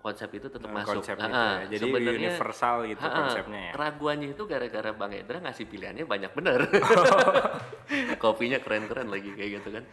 Konsep 0.06 0.30
itu 0.32 0.46
tetap 0.46 0.70
Eh, 0.70 0.76
masuk. 0.76 1.02
konsep 1.02 1.18
itu 1.18 1.26
ya. 1.26 1.66
Jadi 1.66 1.82
sebenarnya- 1.82 2.30
universal 2.30 2.76
gitu 2.86 3.02
ah, 3.02 3.14
konsepnya 3.18 3.60
ya. 3.60 3.72
Keraguannya 3.74 4.28
itu 4.30 4.44
gara-gara 4.46 4.90
Bang 4.94 5.12
Edra 5.12 5.38
ngasih 5.42 5.66
pilihannya 5.66 6.06
banyak 6.06 6.32
bener. 6.32 6.60
Kopinya 8.22 8.58
keren-keren 8.60 9.10
lagi 9.10 9.30
kayak 9.32 9.52
gitu 9.56 9.70
kan. 9.72 9.84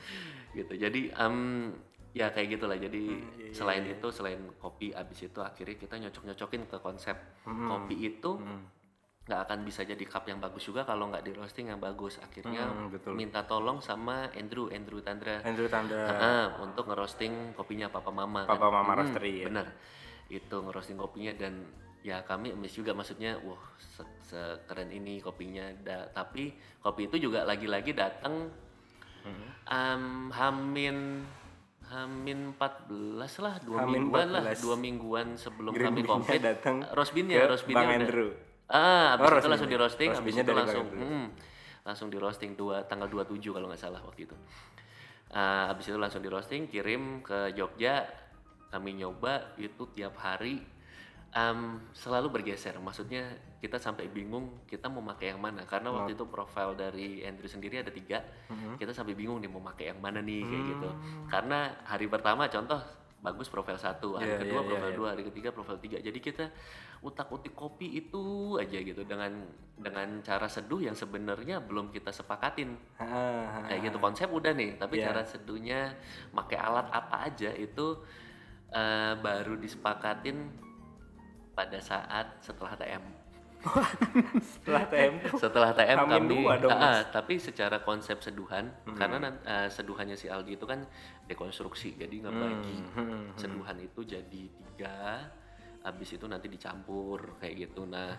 Gitu. 0.52 0.72
Jadi 0.74 1.00
em, 1.10 1.36
ya 2.12 2.28
kayak 2.28 2.48
gitulah. 2.50 2.76
Jadi 2.76 3.02
Hmm, 3.02 3.40
iya, 3.40 3.52
selain 3.52 3.84
itu 3.86 4.06
selain 4.10 4.40
kopi 4.56 4.92
abis 4.92 5.18
itu 5.24 5.40
akhirnya 5.40 5.76
kita 5.76 5.94
nyocok-nyocokin 5.98 6.62
ke 6.66 6.76
konsep 6.78 7.16
Hmm, 7.42 7.68
kopi 7.68 7.96
itu 7.96 8.36
nggak 9.22 9.40
akan 9.40 9.58
bisa 9.62 9.80
jadi 9.80 10.02
cup 10.02 10.26
yang 10.26 10.42
bagus 10.42 10.66
juga 10.66 10.82
kalau 10.82 11.06
nggak 11.06 11.22
di 11.22 11.32
roasting 11.32 11.66
yang 11.68 11.78
bagus. 11.78 12.18
Akhirnya 12.18 12.66
Hmm, 12.66 12.90
betul. 12.90 13.14
minta 13.14 13.40
tolong 13.42 13.78
sama 13.78 14.28
Andrew, 14.34 14.68
Andrew 14.68 14.98
Tandra. 14.98 15.40
Andrew 15.40 15.70
Tanda. 15.70 16.00
Ah, 16.10 16.46
untuk 16.58 16.84
ngerosting 16.84 17.54
kopinya 17.54 17.86
Papa 17.86 18.10
Mama. 18.10 18.44
Papa 18.44 18.66
Mama 18.66 18.82
Mm-mm, 18.84 18.98
Roastery 18.98 19.32
ya. 19.40 19.46
Bener. 19.48 19.72
Itu 20.32 20.56
ngerosting 20.58 20.96
kopinya 20.96 21.36
dan 21.36 21.60
ya 22.00 22.20
kami 22.20 22.50
emis 22.50 22.72
juga 22.72 22.90
maksudnya, 22.90 23.36
wah 23.38 23.60
se- 23.78 24.08
sekeren 24.24 24.88
ini 24.88 25.20
kopinya. 25.20 25.68
Da- 25.78 26.08
tapi 26.08 26.50
kopi 26.78 27.06
itu 27.06 27.20
juga 27.22 27.44
lagi-lagi 27.44 27.92
datang 27.92 28.48
Mm-hmm. 29.22 29.48
em, 29.68 30.04
Hamin 30.32 30.98
Hamin 31.84 32.38
14 32.50 32.88
lah, 33.38 33.54
dua 33.60 33.84
Hamin 33.84 34.02
mingguan 34.02 34.28
lah, 34.32 34.42
14. 34.48 34.64
dua 34.64 34.76
mingguan 34.76 35.26
sebelum 35.36 35.70
Green 35.70 35.92
kami 35.92 36.02
komplit. 36.02 36.40
datang 36.40 36.82
Roastbean-nya, 36.88 37.38
ke 37.38 37.46
roastbean-nya 37.46 37.78
Bang 37.78 37.92
udah- 37.92 38.02
Andrew. 38.02 38.28
Ah, 38.66 38.74
Oh, 38.74 39.06
habis 39.14 39.28
itu 39.36 39.46
langsung 39.46 39.68
di 39.68 39.76
roasting, 39.76 40.10
Roastbean-nya 40.10 40.42
itu 40.42 40.54
langsung 40.56 40.86
hmm, 40.88 41.26
langsung 41.84 42.08
di 42.08 42.16
roasting 42.16 42.56
dua 42.56 42.82
tanggal 42.82 43.06
27 43.06 43.52
kalau 43.52 43.68
nggak 43.68 43.78
salah 43.78 44.00
waktu 44.00 44.24
itu. 44.24 44.34
Ah, 45.30 45.68
habis 45.68 45.84
itu 45.86 45.94
langsung 45.94 46.18
di 46.18 46.26
roasting, 46.26 46.66
kirim 46.66 47.20
ke 47.20 47.52
Jogja, 47.52 48.08
kami 48.72 48.96
nyoba 48.96 49.52
itu 49.60 49.84
tiap 49.92 50.16
hari 50.16 50.64
em, 51.32 51.76
selalu 51.92 52.40
bergeser. 52.40 52.80
Maksudnya 52.80 53.28
kita 53.60 53.76
sampai 53.76 54.08
bingung 54.08 54.64
kita 54.64 54.88
mau 54.88 55.04
pakai 55.04 55.36
yang 55.36 55.40
mana. 55.40 55.68
Karena 55.68 55.92
waktu 55.92 56.16
itu 56.16 56.24
profil 56.24 56.72
dari 56.72 57.20
Andrew 57.22 57.46
sendiri 57.46 57.84
ada 57.84 57.92
tiga, 57.92 58.24
kita 58.80 58.90
sampai 58.96 59.12
bingung 59.12 59.38
nih 59.38 59.52
mau 59.52 59.60
pakai 59.60 59.92
yang 59.92 60.00
mana 60.00 60.24
nih 60.24 60.40
kayak 60.42 60.64
gitu. 60.76 60.88
Karena 61.28 61.76
hari 61.84 62.08
pertama 62.08 62.48
contoh 62.48 62.80
bagus 63.22 63.46
profil 63.46 63.78
satu, 63.78 64.18
hari 64.18 64.34
Iya, 64.34 64.38
kedua 64.42 64.60
iya, 64.60 64.66
profil 64.66 64.90
iya, 64.90 64.98
dua, 64.98 65.08
hari 65.14 65.22
ketiga 65.30 65.48
profil 65.54 65.78
tiga. 65.78 66.02
Jadi 66.02 66.18
kita 66.18 66.50
utak-utik 67.06 67.54
kopi 67.54 68.02
itu 68.02 68.58
aja 68.58 68.78
gitu 68.82 69.06
dengan 69.06 69.46
dengan 69.78 70.18
cara 70.26 70.50
seduh 70.50 70.82
yang 70.82 70.98
sebenarnya 70.98 71.62
belum 71.62 71.94
kita 71.94 72.10
sepakatin. 72.10 72.74
Kayak 73.70 73.80
gitu 73.88 73.98
konsep 74.02 74.26
udah 74.26 74.50
nih. 74.58 74.74
Tapi 74.74 74.98
Iya. 74.98 75.14
cara 75.14 75.22
seduhnya 75.22 75.94
pakai 76.34 76.58
alat 76.58 76.90
apa 76.90 77.30
aja 77.30 77.54
itu 77.54 78.02
eh, 78.72 79.14
baru 79.16 79.54
disepakatin 79.54 80.48
pada 81.52 81.78
saat 81.78 82.40
setelah 82.40 82.72
TM 82.74 83.04
Setelah 84.42 84.84
tempo. 84.86 85.38
setelah 85.42 85.70
TM 85.70 85.98
Hamin 86.00 86.10
kami 86.18 86.28
dua 86.34 86.52
dong, 86.58 86.70
Ah, 86.72 86.82
ah, 86.82 87.00
tapi 87.06 87.38
secara 87.38 87.78
konsep 87.80 88.18
seduhan 88.18 88.66
karena 88.92 89.16
nan- 89.20 89.38
eh, 89.40 89.68
seduhannya 89.68 90.16
si 90.16 90.26
Aldi 90.26 90.56
itu 90.56 90.66
kan 90.66 90.82
dekonstruksi 91.24 91.94
jadi 91.94 92.10
ngebagi 92.20 92.78
Hmm, 92.90 93.30
seduhan 93.34 93.78
itu 93.78 94.02
jadi 94.02 94.42
tiga 94.50 95.30
habis 95.80 96.10
itu 96.10 96.26
nanti 96.26 96.46
dicampur 96.46 97.38
kayak 97.38 97.68
gitu. 97.68 97.84
Nah 97.84 98.18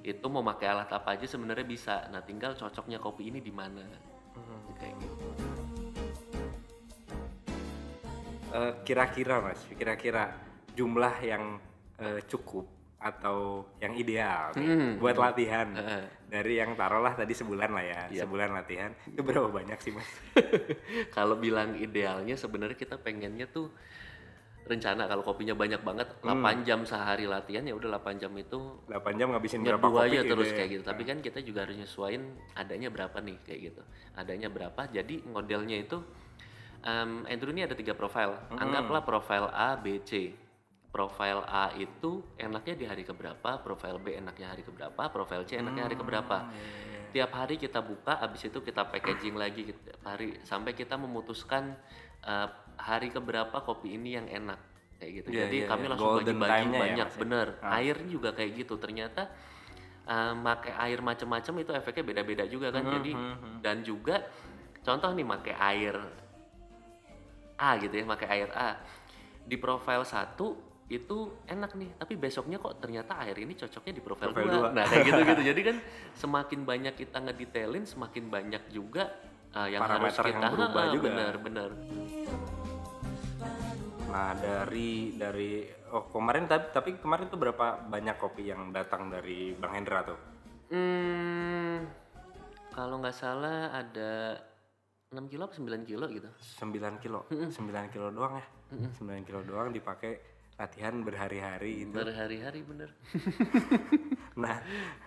itu 0.00 0.24
mau 0.26 0.40
pakai 0.42 0.66
alat 0.70 0.88
apa 0.88 1.14
aja 1.14 1.26
sebenarnya 1.26 1.64
bisa. 1.64 2.08
Nah 2.08 2.20
tinggal 2.20 2.52
cocoknya 2.54 2.96
kopi 2.96 3.28
ini 3.28 3.40
di 3.40 3.52
mana. 3.52 3.84
Hmm. 4.30 4.70
kayak 4.72 4.94
gitu 4.96 5.17
kira-kira 8.82 9.40
mas, 9.40 9.60
kira-kira 9.72 10.32
jumlah 10.72 11.14
yang 11.20 11.58
eh, 11.96 12.22
cukup 12.24 12.64
atau 12.98 13.62
yang 13.78 13.94
ideal 13.94 14.50
nih 14.54 14.66
Hmm. 14.66 14.92
buat 14.98 15.14
latihan 15.14 15.70
Heeh. 15.70 16.02
dari 16.26 16.58
yang 16.58 16.74
taruhlah 16.74 17.14
tadi 17.14 17.30
sebulan 17.30 17.70
lah 17.70 17.84
ya, 17.84 18.00
Iya. 18.10 18.22
sebulan 18.22 18.50
latihan 18.52 18.90
itu 19.04 19.18
berapa 19.20 19.46
banyak 19.48 19.78
sih 19.78 19.90
mas? 19.90 20.06
kalau 21.16 21.34
bilang 21.36 21.74
idealnya 21.74 22.34
sebenarnya 22.34 22.74
kita 22.74 22.98
pengennya 22.98 23.46
tuh 23.46 23.70
rencana 24.62 25.06
kalau 25.06 25.24
kopinya 25.24 25.54
banyak 25.54 25.80
banget 25.80 26.10
Hmm. 26.20 26.44
8 26.44 26.62
jam 26.62 26.84
sehari 26.84 27.24
latihan 27.24 27.64
ya 27.64 27.72
udah 27.72 27.88
8 27.96 28.18
jam 28.18 28.28
itu 28.36 28.58
8 28.84 29.16
jam 29.16 29.32
ngabisin 29.32 29.64
berapa 29.64 29.80
kopi 29.80 30.04
aja 30.04 30.20
gitu 30.20 30.32
terus 30.36 30.48
ya? 30.48 30.56
kayak 30.58 30.68
gitu 30.70 30.82
tapi 30.84 31.02
kan 31.02 31.18
kita 31.18 31.38
juga 31.40 31.58
harus 31.64 31.76
nyesuain 31.78 32.22
adanya 32.52 32.88
berapa 32.90 33.16
nih 33.18 33.36
kayak 33.42 33.60
gitu 33.64 33.82
adanya 34.12 34.48
berapa 34.48 34.80
jadi 34.86 35.14
modelnya 35.24 35.80
itu 35.80 35.98
em, 36.80 37.24
Andrew 37.24 37.50
ini 37.50 37.62
ada 37.62 37.72
tiga 37.72 37.92
profil 37.92 38.34
Hmm. 38.48 38.58
anggaplah 38.58 39.02
profil 39.02 39.44
A 39.48 39.74
B 39.74 39.98
C 40.00 40.32
profil 40.88 41.44
A 41.44 41.70
itu 41.74 42.24
enaknya 42.34 42.74
di 42.74 42.84
hari 42.84 43.02
keberapa 43.02 43.58
profil 43.58 43.98
B 43.98 44.14
enaknya 44.14 44.50
hari 44.50 44.62
keberapa 44.62 45.02
profil 45.08 45.44
C 45.44 45.56
enaknya 45.56 45.84
hari 45.84 45.94
keberapa 45.94 46.48
Hmm, 46.48 46.52
tiap 47.08 47.30
hari 47.32 47.56
kita 47.56 47.80
buka 47.80 48.16
abis 48.18 48.46
itu 48.46 48.58
kita 48.58 48.84
packaging 48.84 49.34
lagi 49.34 49.68
tiap 49.70 50.00
hari 50.02 50.36
sampai 50.42 50.72
kita 50.72 50.94
memutuskan 50.94 51.76
uh, 52.22 52.48
hari 52.76 53.08
keberapa 53.08 53.58
kopi 53.58 53.96
ini 53.96 54.14
yang 54.14 54.26
enak 54.26 54.60
kayak 54.96 55.12
gitu 55.14 55.28
Iya, 55.30 55.40
jadi 55.46 55.58
iya, 55.58 55.68
kami 55.68 55.82
iya. 55.82 55.90
langsung 55.90 56.10
bagi-bagi 56.16 56.66
ya, 56.68 56.78
banyak 56.78 57.08
ya? 57.08 57.18
bener 57.18 57.46
Ah. 57.60 57.78
airnya 57.78 58.08
juga 58.08 58.30
kayak 58.32 58.50
gitu 58.56 58.74
ternyata 58.76 59.22
uh, 60.04 60.32
pakai 60.36 60.72
air 60.74 60.98
macam-macam 61.00 61.54
itu 61.58 61.70
efeknya 61.72 62.04
beda-beda 62.04 62.44
juga 62.44 62.68
kan 62.70 62.82
Hmm, 62.82 62.94
jadi 62.98 63.12
hmm, 63.12 63.34
hmm. 63.36 63.58
dan 63.62 63.76
juga 63.82 64.16
contoh 64.80 65.10
nih 65.12 65.26
pakai 65.28 65.54
air 65.54 65.94
A 67.58 67.76
gitu 67.76 67.92
ya 67.92 68.04
pakai 68.06 68.28
air 68.30 68.50
A 68.54 68.78
di 69.44 69.56
profil 69.58 70.02
satu 70.02 70.54
itu 70.88 71.44
enak 71.44 71.76
nih 71.76 71.90
tapi 72.00 72.16
besoknya 72.16 72.56
kok 72.56 72.80
ternyata 72.80 73.20
air 73.20 73.36
ini 73.36 73.52
cocoknya 73.52 73.92
di 73.92 74.00
profil, 74.00 74.32
Profil 74.32 74.48
2 74.48 74.56
dua. 74.56 74.68
nah 74.72 74.84
kayak 74.88 75.04
gitu 75.04 75.20
gitu 75.20 75.42
jadi 75.52 75.60
kan 75.60 75.76
semakin 76.16 76.60
banyak 76.64 76.94
kita 76.96 77.18
ngedetailin 77.20 77.84
semakin 77.84 78.24
banyak 78.32 78.62
juga 78.72 79.12
uh, 79.52 79.68
yang 79.68 79.84
harus 79.84 80.16
Parameter 80.16 80.24
yang 80.24 80.40
kita 80.40 80.48
berubah 80.48 80.82
Ha, 80.82 80.92
juga. 80.96 81.06
bener 81.12 81.34
bener 81.44 81.70
Nah 84.08 84.32
dari 84.32 85.12
dari 85.20 85.68
oh 85.92 86.08
kemarin 86.08 86.48
tapi 86.48 86.72
tapi 86.72 86.90
kemarin 86.96 87.28
tuh 87.28 87.36
berapa 87.36 87.84
banyak 87.84 88.16
kopi 88.16 88.48
yang 88.48 88.72
datang 88.72 89.12
dari 89.12 89.52
Bang 89.52 89.76
Hendra 89.76 90.00
tuh? 90.00 90.16
hmm, 90.72 91.76
kalau 92.72 92.96
nggak 92.96 93.12
salah 93.12 93.68
ada 93.68 94.40
6 95.08 95.24
kilo 95.26 95.48
apa 95.48 95.56
9 95.56 95.88
kilo 95.88 96.04
gitu 96.06 96.28
9 96.60 97.00
kilo, 97.00 97.24
9 97.32 97.48
kilo 97.88 98.12
doang 98.12 98.36
ya, 98.36 98.46
9 98.92 99.24
kilo 99.24 99.40
doang 99.40 99.72
dipakai 99.72 100.20
latihan 100.54 101.00
berhari-hari 101.00 101.86
itu. 101.86 101.94
berhari-hari 101.94 102.60
bener 102.60 102.90
Nah, 104.38 104.54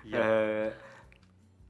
Iya. 0.02 0.18
eh, 0.18 0.68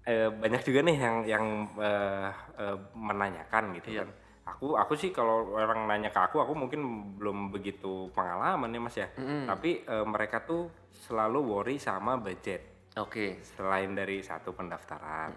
eh, 0.08 0.30
banyak 0.32 0.62
juga 0.64 0.80
nih 0.82 0.98
yang 0.98 1.16
yang 1.28 1.46
eh, 1.76 2.30
eh, 2.58 2.78
menanyakan 2.96 3.76
gitu 3.76 3.90
Iya. 3.92 4.02
kan. 4.02 4.10
aku 4.42 4.74
aku 4.74 4.94
sih 4.96 5.12
kalau 5.12 5.54
orang 5.54 5.86
nanya 5.86 6.10
ke 6.10 6.18
aku 6.18 6.40
aku 6.40 6.56
mungkin 6.56 6.82
belum 7.16 7.52
begitu 7.52 8.10
pengalaman 8.10 8.68
ya 8.68 8.80
mas 8.80 8.96
ya 8.96 9.08
tapi 9.46 9.84
eh, 9.84 10.06
mereka 10.06 10.42
tuh 10.42 10.72
selalu 10.90 11.40
worry 11.46 11.78
sama 11.78 12.16
budget 12.16 12.90
Oke. 12.96 13.38
selain 13.46 13.92
dari 13.92 14.20
satu 14.20 14.52
pendaftaran 14.52 15.32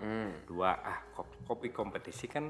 dua 0.44 0.72
ah 0.78 0.98
kopi 1.44 1.68
kompetisi 1.68 2.26
kan 2.26 2.48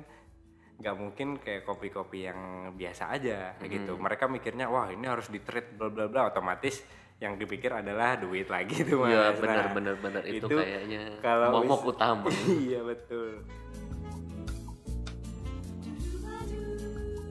nggak 0.74 0.96
mungkin 0.98 1.38
kayak 1.38 1.62
kopi-kopi 1.62 2.26
yang 2.26 2.70
biasa 2.74 3.14
aja 3.14 3.54
kayak 3.58 3.70
gitu. 3.70 3.92
Mereka 3.94 4.26
mikirnya 4.26 4.66
wah 4.66 4.90
ini 4.90 5.06
harus 5.06 5.30
di 5.30 5.38
trade 5.40 5.78
bla 5.78 5.88
bla 5.88 6.10
bla. 6.10 6.30
Otomatis 6.34 6.82
yang 7.22 7.38
dipikir 7.38 7.70
adalah 7.70 8.18
duit 8.18 8.50
lagi 8.50 8.82
tuh 8.82 9.06
mas. 9.06 9.14
Iya 9.14 9.22
Nah, 9.22 9.32
benar 9.38 9.66
benar. 9.70 9.94
Benar 10.02 10.22
itu, 10.26 10.50
kayaknya 10.50 11.02
kalau 11.22 11.62
momok 11.62 11.94
utama. 11.94 12.28
iya 12.66 12.80
betul. 12.82 13.46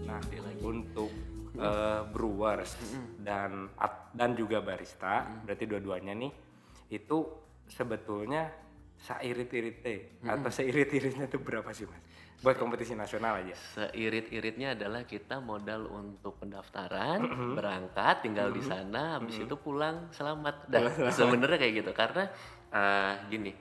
Nah 0.07 0.21
untuk 0.63 1.11
eh, 1.59 2.01
brewers 2.09 2.79
dan 3.19 3.67
dan 4.15 4.29
juga 4.39 4.63
barista 4.63 5.27
berarti 5.43 5.67
dua-duanya 5.67 6.13
nih 6.15 6.31
itu 6.95 7.17
sebetulnya 7.67 8.49
seirit-iritnya 9.03 10.07
atau 10.23 10.47
seirit-iritnya 10.47 11.27
tuh 11.27 11.43
berapa 11.43 11.67
sih 11.75 11.83
mas? 11.83 11.99
Buat 12.39 12.59
kompetisi 12.59 12.91
nasional 12.91 13.39
aja. 13.39 13.55
Seirit-iritnya 13.75 14.75
adalah 14.75 15.07
kita 15.07 15.39
modal 15.39 15.87
untuk 15.87 16.39
pendaftaran, 16.43 17.23
berangkat, 17.55 18.23
tinggal 18.23 18.51
di 18.51 18.59
sana, 18.59 19.15
habis 19.19 19.39
itu 19.39 19.55
pulang 19.55 20.11
selamat. 20.11 20.67
Dan 20.67 20.91
sebenarnya 21.11 21.55
kayak 21.59 21.73
gitu. 21.83 21.91
Karena 21.95 22.27
eh, 22.67 23.13
gini, 23.31 23.51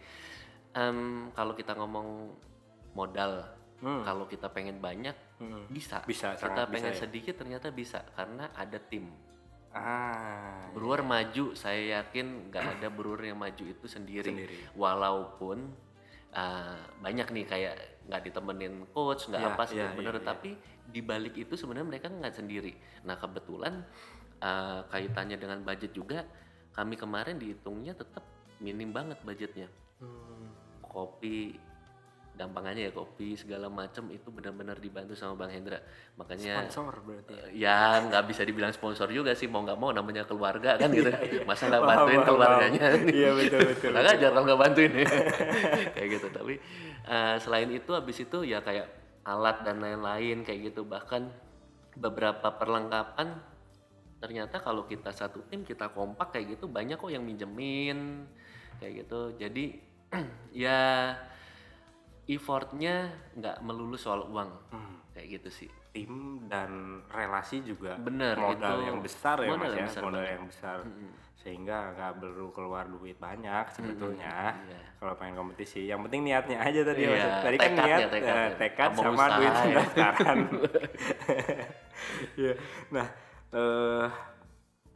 em, 0.75 1.31
kalau 1.31 1.55
kita 1.55 1.79
ngomong 1.79 2.35
modal, 2.99 3.47
kalau 3.83 4.27
kita 4.27 4.51
pengen 4.51 4.79
banyak 4.83 5.15
bisa. 5.71 6.03
Bisa, 6.07 6.35
Kita 6.35 6.67
sangat 6.67 6.71
bisa 6.71 6.75
pengen 6.75 6.95
ya. 6.95 6.99
sedikit 6.99 7.35
ternyata 7.39 7.67
bisa. 7.71 8.03
Karena 8.15 8.51
ada 8.55 8.79
tim. 8.83 9.11
Ah 9.73 10.69
Brewer 10.73 11.05
maju, 11.05 11.53
saya 11.53 12.01
yakin 12.01 12.49
nggak 12.49 12.65
ada 12.79 12.89
brewer 12.89 13.21
yang 13.29 13.37
maju 13.37 13.65
itu 13.65 13.85
sendiri. 13.85 14.33
Sendiri. 14.33 14.57
Walaupun 14.73 15.69
uh, 16.33 16.81
banyak 17.05 17.29
nih 17.29 17.45
kayak 17.45 17.75
nggak 18.09 18.23
ditemenin 18.25 18.89
coach, 18.97 19.29
nggak 19.29 19.43
Iya, 19.45 19.51
apa 19.53 19.63
iya, 19.69 19.85
sebenarnya, 19.93 20.17
iya, 20.17 20.25
iya. 20.25 20.31
tapi 20.33 20.51
di 20.89 21.01
balik 21.05 21.35
itu 21.37 21.55
sebenarnya 21.55 21.89
mereka 21.89 22.09
nggak 22.09 22.35
sendiri. 22.35 22.73
Nah 23.05 23.21
kebetulan 23.21 23.85
uh, 24.41 24.81
kaitannya 24.89 25.37
dengan 25.37 25.61
budget 25.61 25.93
juga, 25.93 26.25
kami 26.73 26.97
kemarin 26.97 27.37
dihitungnya 27.37 27.93
tetap 27.93 28.25
minim 28.65 28.91
banget 28.91 29.21
budgetnya. 29.21 29.69
Hmm. 30.01 30.51
Kopi 30.83 31.57
gampangannya 32.43 32.91
ya 32.91 32.93
kopi 32.93 33.39
segala 33.39 33.71
macam 33.71 34.11
itu 34.11 34.29
benar-benar 34.35 34.83
dibantu 34.83 35.15
sama 35.15 35.39
Bang 35.39 35.55
Hendra. 35.55 35.79
Makanya 36.19 36.67
sponsor 36.67 36.99
berarti 37.07 37.33
ya? 37.33 37.47
ya 37.55 37.79
nggak 38.11 38.23
bisa 38.27 38.43
dibilang 38.43 38.75
sponsor 38.75 39.07
juga 39.15 39.33
sih 39.39 39.47
mau 39.47 39.63
nggak 39.63 39.79
mau 39.79 39.95
namanya 39.95 40.27
keluarga 40.27 40.75
kan 40.75 40.91
gitu. 40.91 41.09
masa 41.47 41.71
nggak 41.71 41.83
bantuin 41.87 42.21
paham, 42.21 42.29
keluarganya? 42.35 42.85
Iya, 43.07 43.31
betul, 43.39 43.61
betul, 43.71 43.91
nggak 43.95 44.19
kalau 44.19 44.43
nggak 44.43 44.61
bantuin 44.61 44.93
kayak 45.95 46.09
gitu. 46.19 46.27
Tapi 46.35 46.55
eh, 47.07 47.37
selain 47.39 47.71
itu 47.71 47.91
habis 47.95 48.17
itu 48.19 48.39
ya 48.43 48.59
kayak 48.59 48.91
alat 49.23 49.63
dan 49.63 49.79
lain-lain 49.79 50.43
kayak 50.43 50.75
gitu. 50.75 50.83
Bahkan 50.83 51.23
beberapa 51.97 52.49
perlengkapan 52.59 53.39
ternyata 54.23 54.63
kalau 54.63 54.87
kita 54.87 55.11
satu 55.11 55.43
tim 55.51 55.67
kita 55.67 55.91
kompak 55.91 56.31
kayak 56.31 56.57
gitu 56.57 56.71
banyak 56.71 56.95
kok 56.95 57.11
yang 57.11 57.23
minjemin 57.23 58.27
kayak 58.83 59.07
gitu. 59.07 59.35
Jadi 59.39 59.65
ya 60.67 61.15
effortnya 62.25 62.95
nggak 63.33 63.57
melulu 63.61 63.95
soal 63.95 64.25
uang 64.25 64.51
kayak 65.13 65.29
gitu 65.37 65.49
sih 65.53 65.71
tim 65.91 66.13
dan 66.47 66.71
relasi 67.07 67.61
juga 67.61 67.95
Bener, 67.97 68.33
modal 68.35 68.81
itu 68.81 68.87
yang 68.87 68.99
besar 68.99 69.37
ya 69.39 69.49
modal 69.49 69.61
mas 69.61 69.69
yang 69.69 69.77
ya 69.77 69.87
besar 69.87 70.03
modal 70.03 70.17
banget. 70.19 70.33
yang 70.33 70.45
besar 70.47 70.77
sehingga 71.37 71.77
nggak 71.93 72.13
perlu 72.17 72.47
keluar 72.51 72.85
duit 72.87 73.19
banyak 73.19 73.65
sebetulnya 73.69 74.55
Iya. 74.63 74.81
kalau 74.97 75.15
pengen 75.15 75.35
kompetisi 75.37 75.85
yang 75.85 76.01
penting 76.01 76.23
niatnya 76.23 76.59
aja 76.59 76.81
tadi 76.81 77.01
ya, 77.01 77.09
Iya, 77.09 77.19
mas 77.27 77.43
tadi 77.43 77.57
kan 77.59 77.73
niat 77.75 78.01
tekadnya. 78.07 78.33
eh, 78.33 78.51
tekad 78.57 78.91
Sama 78.91 79.03
sama, 79.03 79.13
usaha, 79.13 79.37
duit 79.37 79.53
ya. 79.53 79.61
pendaftaran 79.61 80.39
Iya. 82.39 82.55
nah 82.89 83.07
eh 83.53 84.07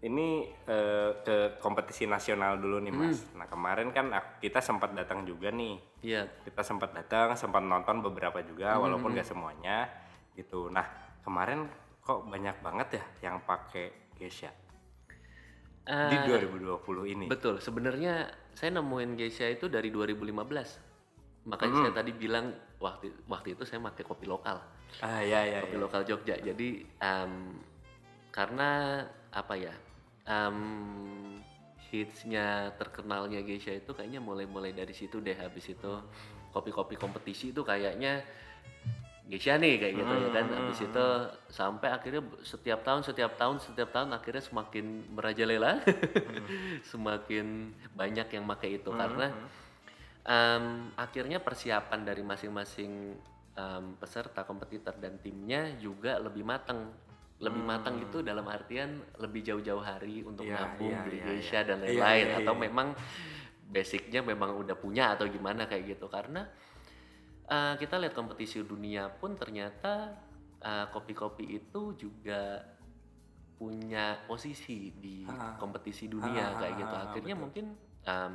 ini 0.06 0.28
eh, 0.64 1.10
ke 1.20 1.36
kompetisi 1.58 2.06
nasional 2.06 2.56
dulu 2.56 2.78
nih 2.78 2.90
mas 2.90 3.26
Hmm. 3.26 3.42
nah 3.42 3.46
kemarin 3.46 3.90
kan 3.90 4.08
kita 4.38 4.58
sempat 4.60 4.94
datang 4.94 5.22
juga 5.22 5.50
nih 5.50 5.76
iya 6.00 6.22
kita 6.42 6.62
sempat 6.62 6.94
datang 6.94 7.34
sempat 7.34 7.60
nonton 7.60 8.00
beberapa 8.00 8.38
juga 8.40 8.74
Hmm, 8.74 8.86
walaupun 8.86 9.12
gak 9.12 9.26
semuanya 9.26 9.90
gitu 10.32 10.70
nah 10.70 10.86
kemarin 11.20 11.66
kok 12.00 12.22
banyak 12.24 12.56
banget 12.60 12.88
ya 12.96 13.04
yang 13.26 13.42
pakai 13.42 14.14
Geisha 14.14 14.50
Eh, 15.86 16.10
di 16.10 16.18
2020 16.26 16.82
ini 17.06 17.26
Betul, 17.30 17.62
sebenarnya 17.62 18.26
saya 18.50 18.74
nemuin 18.74 19.14
Geisha 19.14 19.46
itu 19.46 19.70
dari 19.70 19.94
2015. 19.94 20.82
Makanya 21.46 21.78
Hmm. 21.78 21.84
saya 21.86 21.94
tadi 21.94 22.10
bilang 22.10 22.50
waktu 22.82 23.14
waktu 23.30 23.54
itu 23.54 23.62
saya 23.62 23.78
pakai 23.78 24.02
kopi 24.02 24.26
lokal, 24.26 24.58
ah 24.98 25.22
ya 25.22 25.46
ya, 25.46 25.62
kopi 25.62 25.78
ya. 25.78 25.82
lokal 25.86 26.02
Jogja. 26.02 26.34
Jadi 26.42 26.82
em, 26.98 27.62
karena 28.34 28.98
apa 29.30 29.54
ya, 29.54 29.70
em, 30.26 30.58
hitsnya 31.90 32.74
terkenalnya 32.76 33.40
Geisha 33.46 33.72
itu 33.72 33.94
kayaknya 33.94 34.18
mulai-mulai 34.18 34.74
dari 34.74 34.92
situ 34.92 35.22
deh. 35.22 35.38
Habis 35.38 35.72
itu 35.72 35.92
kopi-kopi 36.50 36.98
kompetisi 36.98 37.54
itu 37.54 37.62
kayaknya 37.62 38.26
Geisha 39.26 39.58
nih 39.58 39.74
kayak 39.82 39.94
gitu 39.98 40.14
ya 40.22 40.28
kan. 40.30 40.46
Habis 40.50 40.78
itu 40.86 41.06
sampai 41.50 41.88
akhirnya 41.90 42.22
setiap 42.46 42.86
tahun, 42.86 43.02
setiap 43.02 43.32
tahun, 43.34 43.56
setiap 43.58 43.90
tahun 43.90 44.08
akhirnya 44.14 44.42
semakin 44.42 44.86
merajalela, 45.10 45.82
semakin 46.94 47.74
banyak 47.94 48.28
yang 48.30 48.44
pakai 48.46 48.78
itu 48.78 48.90
karena 48.94 49.34
em, 50.26 50.94
akhirnya 50.94 51.38
persiapan 51.42 52.00
dari 52.06 52.22
masing-masing 52.22 53.18
em, 53.54 53.84
peserta 53.98 54.46
kompetitor 54.46 54.94
dan 54.98 55.18
timnya 55.18 55.74
juga 55.78 56.18
lebih 56.22 56.46
matang. 56.46 56.90
Lebih 57.36 57.62
matang 57.68 58.00
itu 58.00 58.24
dalam 58.24 58.48
artian 58.48 58.96
lebih 59.20 59.44
jauh-jauh 59.44 59.84
hari 59.84 60.24
untuk 60.24 60.48
Iya, 60.48 60.56
nabung 60.56 60.88
iya, 60.88 61.04
beli 61.04 61.18
iya, 61.20 61.26
Geisha 61.28 61.60
dan 61.68 61.84
Iya, 61.84 62.00
lain-lain. 62.00 62.26
iya, 62.32 62.36
atau 62.40 62.54
iya. 62.56 62.62
memang 62.64 62.88
basicnya 63.66 64.20
memang 64.24 64.50
udah 64.56 64.76
punya 64.78 65.12
atau 65.12 65.28
gimana 65.28 65.68
kayak 65.68 65.84
gitu. 65.96 66.08
Karena 66.08 66.48
uh, 67.46 67.74
kita 67.76 68.00
lihat 68.00 68.16
kompetisi 68.16 68.64
dunia 68.64 69.12
pun 69.12 69.36
ternyata 69.36 70.16
uh, 70.64 70.88
kopi-kopi 70.88 71.44
itu 71.60 71.92
juga 71.94 72.64
punya 73.56 74.20
posisi 74.28 74.92
di 74.96 75.24
kompetisi 75.56 76.08
dunia 76.08 76.52
Ah, 76.52 76.60
kayak 76.60 76.74
gitu. 76.76 76.94
akhirnya 76.94 77.34
betul. 77.36 77.44
mungkin 77.48 77.66
um, 78.04 78.34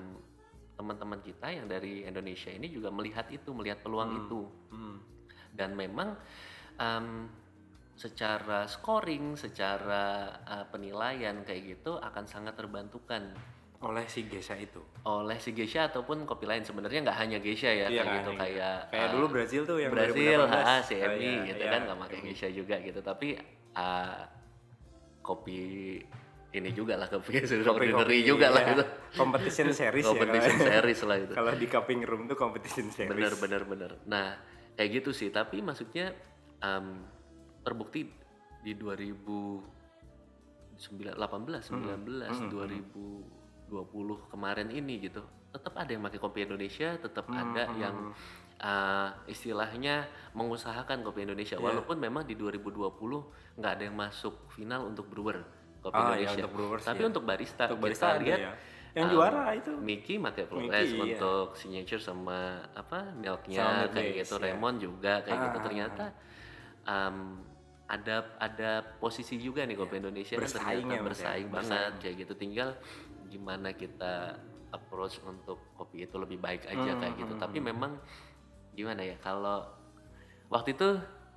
teman-teman 0.73 1.21
kita 1.21 1.47
yang 1.53 1.69
dari 1.69 2.09
Indonesia 2.09 2.49
ini 2.49 2.73
juga 2.73 2.89
melihat 2.89 3.29
itu 3.29 3.53
melihat 3.53 3.81
peluang 3.81 4.25
itu. 4.25 4.41
Hmm. 4.73 4.97
dan 5.51 5.75
memang 5.75 6.15
um, 6.79 7.27
secara 8.01 8.65
scoring, 8.65 9.37
secara 9.37 10.05
uh, 10.41 10.65
penilaian 10.67 11.45
kayak 11.45 11.77
gitu 11.77 12.01
akan 12.01 12.25
sangat 12.25 12.57
terbantukan. 12.57 13.29
Oleh 13.81 14.05
si 14.05 14.25
Geisha 14.25 14.57
itu? 14.57 14.81
Oleh 15.05 15.37
si 15.37 15.53
Geisha 15.53 15.85
ataupun 15.85 16.25
kopi 16.25 16.45
lain. 16.45 16.65
Sebenarnya 16.65 17.05
nggak 17.05 17.17
hanya 17.17 17.37
Geisha 17.37 17.69
ya 17.69 17.85
Iya, 17.85 18.01
kayak 18.01 18.05
kan, 18.05 18.15
gitu 18.17 18.31
kayak 18.37 18.77
kayak 18.89 19.05
uh, 19.05 19.11
dulu 19.13 19.25
Brazil 19.29 19.61
tuh 19.65 19.77
yang 19.77 19.93
Brazil, 19.93 20.41
2018. 20.41 20.49
ha, 20.49 20.57
Oh, 20.57 20.79
CMI 20.81 21.21
iya, 21.21 21.33
gitu 21.45 21.61
iya, 21.61 21.71
kan 21.71 21.81
nggak 21.85 21.99
pakai 22.01 22.19
Geisha 22.25 22.47
juga 22.49 22.75
gitu. 22.79 22.99
Tapi 23.01 23.27
uh, 23.73 24.21
kopi 25.21 25.61
ini 26.51 26.69
juga 26.73 26.97
lah 26.97 27.07
kopi 27.07 27.31
extraordinary 27.41 27.93
Kopi-kopi, 27.93 28.17
juga 28.25 28.47
lah 28.49 28.61
iya. 28.65 28.73
itu 28.75 28.83
competition 29.13 29.67
series 29.71 30.03
ya 30.03 30.09
competition 30.09 30.55
kalau- 30.55 30.67
series 30.73 31.01
lah 31.05 31.17
itu. 31.21 31.33
Kalau 31.37 31.51
di 31.53 31.67
cupping 31.69 32.01
room 32.01 32.21
tuh 32.25 32.37
competition 32.37 32.85
series. 32.89 33.13
Bener 33.13 33.33
bener 33.37 33.61
bener 33.63 33.91
nah 34.05 34.35
kayak 34.73 34.89
gitu 35.01 35.13
sih. 35.13 35.29
Tapi 35.29 35.61
maksudnya 35.61 36.13
um, 36.59 37.01
terbukti 37.61 38.09
di 38.61 38.73
2018 38.77 39.65
19 40.77 42.49
2020 42.49 44.31
kemarin 44.33 44.67
ini 44.69 44.93
gitu 45.01 45.21
tetap 45.51 45.73
ada 45.75 45.91
yang 45.91 46.03
pakai 46.05 46.19
kopi 46.19 46.39
Indonesia 46.47 46.95
tetap 46.97 47.27
ada 47.27 47.67
yang 47.75 48.15
uh, 48.63 49.09
istilahnya 49.27 50.07
mengusahakan 50.31 51.03
kopi 51.03 51.27
Indonesia 51.27 51.59
Iya. 51.59 51.65
walaupun 51.65 51.97
memang 51.99 52.23
di 52.23 52.39
2020 52.39 53.59
nggak 53.59 53.71
ada 53.77 53.83
yang 53.83 53.97
masuk 53.97 54.47
final 54.53 54.87
untuk 54.87 55.11
brewer 55.11 55.43
kopi 55.81 55.97
Ah, 55.97 56.13
iya, 56.13 56.29
Indonesia 56.29 56.45
untuk 56.45 56.53
brewers, 56.55 56.83
tapi 56.85 57.01
iya. 57.01 57.09
untuk 57.09 57.23
barista 57.25 57.63
Untuk 57.65 57.77
kita 57.77 57.83
barista 57.83 58.07
ada 58.13 58.21
lihat 58.21 58.39
ya. 58.39 58.53
Yang 58.91 59.07
um, 59.07 59.13
juara 59.15 59.43
itu. 59.55 59.71
Miki 59.79 60.13
pakai 60.19 60.43
Flores 60.51 60.89
iya. 60.91 60.99
untuk 60.99 61.47
signature 61.55 62.01
sama 62.03 62.59
apa 62.75 62.99
milknya 63.15 63.59
Sama 63.63 63.87
kayak 63.89 64.11
base, 64.13 64.19
gitu 64.21 64.35
ya. 64.35 64.43
Raymond 64.45 64.77
juga 64.77 65.13
kayak 65.25 65.39
gitu 65.41 65.57
Ah, 65.57 65.63
ternyata 65.65 66.05
um, 66.85 67.17
ada 67.91 68.15
ada 68.39 68.71
posisi 69.03 69.35
juga 69.35 69.67
nih 69.67 69.75
kopi 69.75 69.99
Indonesia 69.99 70.39
kan 70.39 70.47
Bersaing 70.47 70.87
ternyata 70.87 70.95
ya, 70.95 70.95
Mas, 70.95 70.95
ya? 70.95 71.03
bersaing 71.03 71.47
Bersaing. 71.51 71.51
banget 71.51 71.93
kayak 71.99 72.15
gitu 72.23 72.33
tinggal 72.39 72.69
gimana 73.27 73.69
kita 73.75 74.13
approach 74.71 75.19
untuk 75.27 75.59
kopi 75.75 76.07
itu 76.07 76.15
lebih 76.15 76.39
baik 76.39 76.63
aja 76.71 76.95
Hmm, 76.95 76.99
kayak 77.03 77.15
gitu 77.19 77.33
tapi 77.35 77.59
memang 77.59 77.99
gimana 78.71 79.03
ya 79.03 79.19
kalau 79.19 79.67
waktu 80.47 80.71
itu 80.71 80.89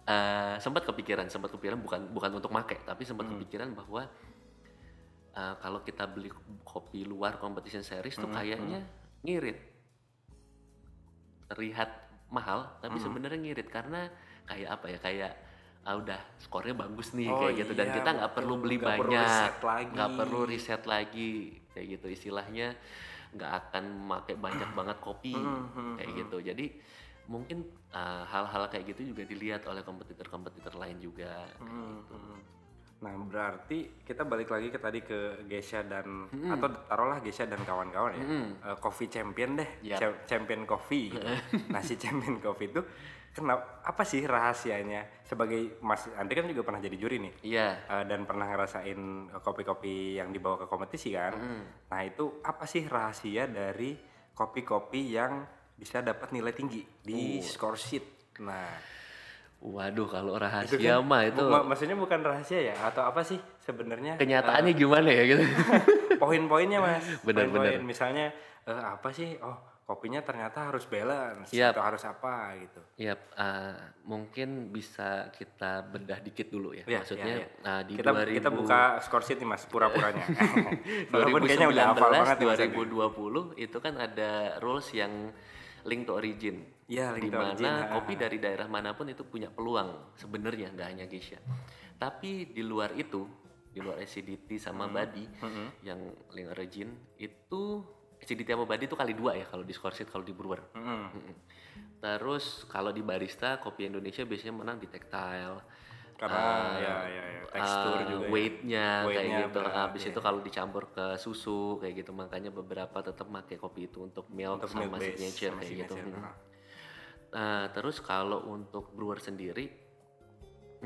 eh, 0.04 0.56
sempat 0.60 0.84
kepikiran, 0.84 1.26
sempat 1.32 1.50
kepikiran 1.50 1.80
bukan 1.80 2.00
bukan 2.12 2.30
untuk 2.36 2.52
make, 2.52 2.76
tapi 2.84 3.02
sempat 3.08 3.24
kepikiran 3.24 3.72
bahwa 3.72 4.04
eh, 5.34 5.54
kalau 5.58 5.80
kita 5.82 6.04
beli 6.06 6.28
kopi 6.62 7.02
luar 7.08 7.40
competition 7.40 7.80
series 7.82 8.14
tuh 8.14 8.28
kayaknya 8.28 8.84
ngirit. 9.24 9.58
Terlihat 11.48 11.90
mahal, 12.28 12.74
tapi 12.84 12.98
sebenarnya 13.00 13.38
ngirit 13.40 13.68
karena 13.72 14.10
kayak 14.44 14.76
apa 14.76 14.86
ya? 14.92 14.98
Kayak 15.00 15.32
ah 15.84 15.94
udah 16.00 16.20
skornya 16.40 16.72
bagus 16.72 17.12
nih 17.12 17.28
Oh 17.28 17.36
kayak 17.38 17.54
gitu 17.60 17.72
dan 17.76 17.86
iya, 17.92 17.96
kita 18.00 18.10
nggak 18.16 18.32
perlu 18.32 18.54
beli 18.56 18.76
perlu 18.80 19.12
banyak, 19.12 19.50
nggak 19.92 20.10
perlu 20.16 20.40
riset 20.48 20.82
lagi 20.88 21.32
kayak 21.76 21.86
gitu 22.00 22.06
istilahnya 22.08 22.72
nggak 23.36 23.50
akan 23.68 23.84
pakai 24.08 24.36
banyak 24.40 24.70
banget 24.78 24.96
kopi 25.04 25.34
Hmm, 25.36 25.94
kayak 26.00 26.10
gitu. 26.24 26.36
Jadi 26.40 26.66
mungkin 27.24 27.64
uh, 27.92 28.24
hal-hal 28.24 28.68
kayak 28.68 28.96
gitu 28.96 29.12
juga 29.12 29.24
dilihat 29.24 29.64
oleh 29.68 29.80
kompetitor-kompetitor 29.80 30.76
lain 30.76 31.00
juga. 31.00 31.44
Hmm, 31.60 32.00
hmm. 32.04 32.40
Nah, 33.00 33.20
berarti 33.20 34.00
kita 34.00 34.24
balik 34.24 34.48
lagi 34.48 34.72
ke 34.72 34.80
tadi 34.80 35.04
ke 35.04 35.44
Gesha 35.44 35.84
dan 35.84 36.24
atau 36.48 36.68
taruhlah 36.88 37.20
Gesha 37.20 37.44
dan 37.44 37.60
kawan-kawan 37.60 38.16
ya. 38.16 38.24
Eh, 38.64 38.76
coffee 38.80 39.12
champion 39.12 39.60
deh. 39.60 39.68
Cha- 40.00 40.24
Champion 40.24 40.64
coffee 40.64 41.12
gitu. 41.12 41.28
nah, 41.74 41.84
si 41.84 42.00
champion 42.00 42.40
coffee 42.40 42.72
itu 42.72 42.80
kenapa 43.34 43.82
apa 43.82 44.02
sih 44.06 44.22
rahasianya 44.22 45.26
sebagai 45.26 45.82
Mas 45.82 46.06
Andri 46.14 46.38
kan 46.38 46.46
juga 46.46 46.62
pernah 46.62 46.80
jadi 46.80 46.96
juri 46.96 47.18
nih. 47.18 47.32
Iya. 47.42 47.68
Eh, 47.90 48.04
dan 48.06 48.22
pernah 48.24 48.46
ngerasain 48.46 49.34
kopi-kopi 49.42 50.22
yang 50.22 50.30
dibawa 50.30 50.64
ke 50.64 50.66
kompetisi 50.70 51.10
kan. 51.10 51.34
Nah, 51.90 52.00
itu 52.06 52.40
apa 52.46 52.64
sih 52.64 52.86
rahasia 52.86 53.50
dari 53.50 53.98
kopi-kopi 54.32 55.00
yang 55.10 55.42
bisa 55.74 55.98
dapat 56.00 56.30
nilai 56.30 56.54
tinggi 56.54 56.86
di 57.02 57.42
score 57.42 57.76
sheet? 57.76 58.38
Nah, 58.38 58.94
Waduh 59.64 60.04
kalau 60.12 60.36
itu 60.36 60.44
rahasia 60.44 61.00
kan 61.00 61.08
mah 61.08 61.24
itu 61.24 61.40
maksudnya 61.40 61.96
bukan 61.96 62.20
rahasia 62.20 62.60
ya 62.68 62.76
atau 62.84 63.00
apa 63.00 63.24
sih 63.24 63.40
sebenarnya 63.64 64.20
kenyataannya 64.20 64.76
gimana 64.76 65.08
ya 65.08 65.22
gitu. 65.24 65.40
poin-poinnya 66.20 66.84
mas 66.84 67.00
Benar, 67.24 67.48
Poin-poin 67.48 67.80
misalnya 67.80 68.28
eh, 68.68 68.82
apa 68.84 69.08
sih 69.08 69.40
oh 69.40 69.56
kopinya 69.84 70.24
ternyata 70.24 70.72
harus 70.72 70.88
balance 70.88 71.52
Yap. 71.52 71.76
atau 71.76 71.82
harus 71.84 72.02
apa 72.02 72.56
gitu 72.56 72.80
Ya, 72.96 73.14
uh, 73.36 73.76
mungkin 74.02 74.72
bisa 74.72 75.28
kita 75.30 75.84
bedah 75.84 76.24
dikit 76.24 76.48
dulu 76.48 76.72
ya. 76.72 76.88
Iya, 76.88 77.04
Maksudnya 77.04 77.34
iya, 77.36 77.46
uh, 77.60 77.82
di 77.84 77.92
kita 78.00 78.10
2000, 78.16 78.38
kita 78.40 78.50
buka 78.50 78.80
score 79.04 79.24
sheet 79.24 79.38
nih 79.44 79.48
mas 79.50 79.66
pura-puranya 79.68 80.24
walaupun 81.12 81.40
kayaknya 81.44 81.68
udah 81.68 81.84
hafal 81.92 82.10
banget 82.10 82.36
nih, 82.38 82.46
Mas 82.48 82.60
Andri. 82.60 82.76
2019 82.80 83.60
itu 83.60 83.76
kan 83.78 83.94
ada 83.98 84.30
rules 84.58 84.88
yang 84.90 85.12
link 85.84 86.08
to 86.08 86.12
origin. 86.16 86.56
Iya, 86.84 87.12
link 87.12 87.28
di 87.28 87.28
to 87.28 87.36
mana 87.36 87.52
origin, 87.52 87.72
kopi 87.92 88.12
dari 88.16 88.36
daerah 88.40 88.66
mana 88.68 88.96
pun 88.96 89.04
itu 89.08 89.20
punya 89.24 89.52
peluang 89.52 90.16
sebenarnya 90.16 90.72
nggak 90.72 90.88
hanya 90.88 91.04
Geisha. 91.04 91.36
Tapi 91.94 92.50
di 92.50 92.62
luar 92.64 92.96
itu, 92.96 93.24
di 93.68 93.84
luar 93.84 94.00
acidity 94.00 94.56
sama 94.56 94.88
Hmm. 94.88 94.96
body 94.96 95.24
yang 95.82 96.00
link 96.32 96.48
origin 96.48 96.88
itu 97.18 97.84
acidity 98.24 98.48
sama 98.48 98.64
body 98.64 98.88
itu 98.88 98.96
kali 98.96 99.12
dua 99.12 99.36
ya 99.36 99.44
kalau 99.44 99.60
di 99.60 99.76
score 99.76 99.92
sheet 99.92 100.08
kalau 100.08 100.24
di 100.24 100.32
brewer. 100.32 100.64
Mm-mm. 100.72 101.04
Mm-mm. 101.12 101.36
Terus 102.00 102.64
kalau 102.66 102.88
di 102.90 103.04
barista 103.04 103.60
kopi 103.60 103.86
Indonesia 103.86 104.24
biasanya 104.24 104.54
menang 104.56 104.80
di 104.80 104.88
tactile. 104.88 105.60
karena 106.14 106.38
Ah, 106.38 106.78
ya 106.78 106.94
ya 107.10 107.24
ya 107.26 107.42
tekstur 107.50 107.98
uh, 107.98 108.06
juga 108.06 108.24
ya. 108.24 108.30
weightnya 108.30 108.86
kayak 109.02 109.10
Weightnya 109.10 109.38
gitu. 109.42 109.58
berat, 109.60 109.74
Habis 109.74 110.02
ya. 110.06 110.10
itu 110.14 110.20
kalau 110.22 110.40
dicampur 110.40 110.84
ke 110.94 111.06
susu 111.18 111.82
kayak 111.82 111.94
gitu 112.00 112.14
makanya 112.14 112.54
beberapa 112.54 113.02
tetap 113.02 113.26
pakai 113.26 113.58
kopi 113.58 113.90
itu 113.90 113.98
untuk 114.06 114.30
milk 114.30 114.62
Untuk 114.62 114.70
sama 114.70 114.94
milk 114.94 115.02
base, 115.02 115.10
signature 115.10 115.52
sama 115.52 115.60
kayak 115.60 115.74
gitu. 115.74 115.94
signature, 115.98 116.14
Hmm. 116.14 116.24
ah. 116.24 116.36
Nah, 117.34 117.64
terus 117.74 117.98
kalau 117.98 118.46
untuk 118.46 118.94
brewer 118.94 119.18
sendiri 119.18 119.66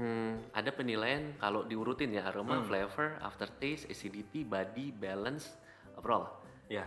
hmm, 0.01 0.55
ada 0.57 0.71
penilaian 0.73 1.37
kalau 1.37 1.69
diurutin 1.69 2.09
ya 2.09 2.25
aroma, 2.25 2.63
Hmm. 2.63 2.67
flavor, 2.67 3.21
aftertaste, 3.21 3.85
acidity, 3.93 4.49
body, 4.49 4.97
balance, 4.97 5.53
overall. 5.93 6.38
Ya 6.69 6.85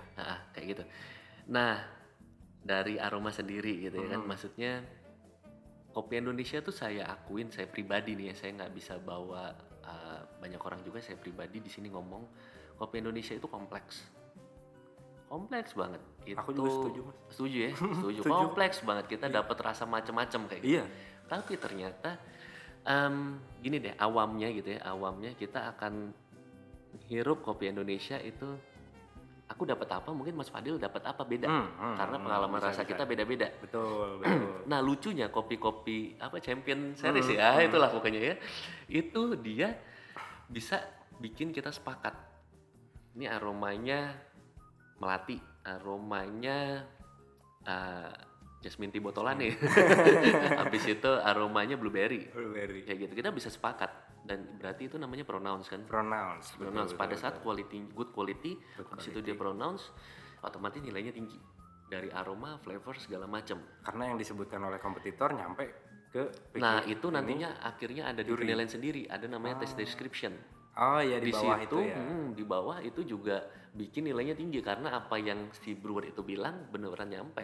kayak 0.53 0.65
gitu. 0.77 0.83
Nah, 1.49 1.81
dari 2.61 3.01
aroma 3.01 3.33
sendiri 3.33 3.89
gitu 3.89 3.97
ya 3.97 4.07
kan, 4.15 4.21
maksudnya 4.23 4.85
kopi 5.91 6.21
Indonesia 6.21 6.61
tuh 6.63 6.71
saya 6.71 7.09
akuin, 7.09 7.51
saya 7.51 7.67
pribadi 7.67 8.15
nih 8.15 8.31
ya, 8.31 8.35
saya 8.37 8.51
nggak 8.61 8.71
bisa 8.71 8.95
bawa 9.01 9.51
uh, 9.83 10.21
banyak 10.39 10.61
orang 10.61 10.81
juga, 10.85 11.03
saya 11.03 11.19
pribadi 11.19 11.59
di 11.59 11.67
sini 11.67 11.91
ngomong 11.91 12.23
kopi 12.79 13.03
Indonesia 13.03 13.35
itu 13.35 13.49
kompleks, 13.49 14.05
kompleks 15.27 15.75
banget. 15.75 16.01
Itu, 16.23 16.37
Aku 16.37 16.51
juga 16.53 16.69
setuju, 16.69 16.99
Mas. 17.05 17.17
Setuju 17.33 17.57
ya, 17.57 17.71
setuju. 17.77 18.19
Setuju. 18.23 18.31
kompleks 18.31 18.77
banget. 18.85 19.05
Kita 19.09 19.25
dapat 19.27 19.57
rasa 19.59 19.83
macam-macam 19.89 20.41
kayak 20.47 20.61
gitu. 20.63 20.73
Iya. 20.79 20.85
Tapi 21.27 21.53
ternyata 21.59 22.09
em, 22.87 23.41
gini 23.59 23.77
deh, 23.81 23.93
awamnya 23.99 24.47
gitu 24.53 24.77
ya, 24.77 24.79
awamnya 24.87 25.33
kita 25.35 25.75
akan 25.75 26.13
hirup 27.07 27.43
kopi 27.43 27.71
Indonesia 27.71 28.19
itu 28.19 28.59
aku 29.51 29.67
dapat 29.67 29.87
apa 29.91 30.09
mungkin 30.15 30.39
Mas 30.39 30.47
Fadil 30.47 30.79
dapat 30.79 31.03
apa 31.03 31.27
beda. 31.27 31.51
Hmm, 31.51 31.67
hmm, 31.67 31.95
karena 31.99 32.15
hmm, 32.17 32.25
pengalaman 32.25 32.59
bisa, 32.63 32.67
rasa 32.71 32.81
bisa. 32.81 32.89
kita 32.95 33.03
beda-beda. 33.03 33.47
Betul 33.59 34.07
betul. 34.23 34.49
Nah 34.71 34.79
lucunya 34.79 35.27
kopi-kopi 35.27 36.15
apa 36.15 36.39
champion 36.39 36.95
series 36.95 37.27
Hmm, 37.27 37.37
ya? 37.37 37.59
itulah 37.59 37.91
pokoknya 37.91 38.21
ya. 38.23 38.35
Itu 38.87 39.35
dia 39.35 39.75
bisa 40.47 40.79
bikin 41.19 41.51
kita 41.51 41.69
sepakat. 41.75 42.15
Ini 43.19 43.27
aromanya 43.27 44.15
melati 45.03 45.35
aromanya 45.67 46.87
uh, 47.67 48.13
jasmine 48.63 48.93
tea 48.93 49.03
botolan 49.03 49.35
nih. 49.35 49.53
Habis 50.63 50.83
itu 50.87 51.11
aromanya 51.19 51.75
blueberry. 51.75 52.31
Blueberry. 52.31 52.87
Kayak 52.87 53.09
gitu. 53.09 53.13
Kita 53.19 53.29
bisa 53.35 53.51
sepakat 53.51 54.10
dan 54.21 54.45
berarti 54.61 54.85
itu 54.85 54.95
namanya 55.01 55.25
pronounce 55.25 55.67
kan? 55.69 55.81
Pronounce 55.89 56.53
betul, 56.57 56.97
pada 56.97 57.15
betul. 57.17 57.23
saat 57.25 57.35
quality 57.41 57.77
good 57.93 58.13
quality 58.13 58.53
habis 58.77 59.09
itu 59.09 59.19
dia 59.19 59.33
pronounce 59.33 59.89
otomatis 60.45 60.81
nilainya 60.81 61.13
tinggi. 61.13 61.37
Dari 61.91 62.07
aroma 62.07 62.55
flavor 62.63 62.95
segala 62.95 63.27
macam. 63.27 63.59
Karena 63.83 64.13
yang 64.13 64.17
disebutkan 64.21 64.63
oleh 64.63 64.79
kompetitor 64.79 65.35
nyampe 65.35 65.91
ke 66.11 66.27
nah 66.59 66.83
itu 66.83 67.07
nantinya 67.07 67.63
akhirnya 67.63 68.11
ada 68.11 68.23
di 68.23 68.31
penilaian 68.31 68.69
sendiri. 68.69 69.09
Ada 69.09 69.27
namanya 69.27 69.65
test 69.65 69.75
description. 69.75 70.37
Oh 70.79 71.03
ya 71.03 71.19
di, 71.19 71.31
di 71.31 71.35
bawah 71.35 71.59
situ 71.59 71.67
itu 71.67 71.79
ya. 71.83 71.95
hmm, 71.99 72.25
di 72.31 72.43
bawah 72.47 72.77
itu 72.79 73.01
juga 73.03 73.43
bikin 73.75 74.07
nilainya 74.07 74.39
tinggi. 74.39 74.63
Karena 74.63 74.95
apa 75.03 75.19
yang 75.19 75.51
si 75.51 75.75
brewer 75.75 76.07
itu 76.07 76.23
bilang 76.23 76.71
beneran 76.71 77.11
nyampe. 77.11 77.43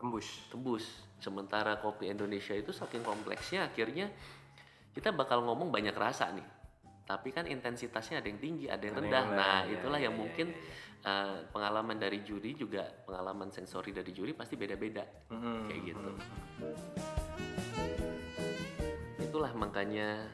Tembus. 0.00 0.28
Tembus. 0.48 0.84
Sementara 1.20 1.80
kopi 1.84 2.08
Indonesia 2.08 2.56
itu 2.56 2.72
saking 2.72 3.04
kompleksnya 3.04 3.68
akhirnya 3.68 4.08
kita 4.94 5.10
bakal 5.10 5.42
ngomong 5.42 5.74
banyak 5.74 5.92
rasa 5.92 6.30
nih. 6.30 6.46
Tapi 7.04 7.28
kan 7.36 7.44
intensitasnya 7.44 8.24
ada 8.24 8.28
yang 8.32 8.40
tinggi 8.40 8.64
ada 8.64 8.80
yang 8.80 8.96
Ada 8.96 9.04
yang 9.04 9.12
rendah. 9.12 9.24
nah 9.36 9.60
ya, 9.68 9.76
itulah 9.76 9.98
ya, 10.00 10.08
yang 10.08 10.16
ya, 10.16 10.20
mungkin 10.24 10.46
eh, 11.04 11.36
pengalaman 11.52 11.96
dari 12.00 12.24
juri 12.24 12.56
juga 12.56 12.88
pengalaman 13.04 13.52
sensori 13.52 13.92
dari 13.92 14.14
juri 14.14 14.32
pasti 14.32 14.56
beda-beda. 14.56 15.04
Mm-mm. 15.34 15.68
kayak 15.68 15.82
gitu. 15.84 16.10
Itulah 19.20 19.52
makanya 19.52 20.30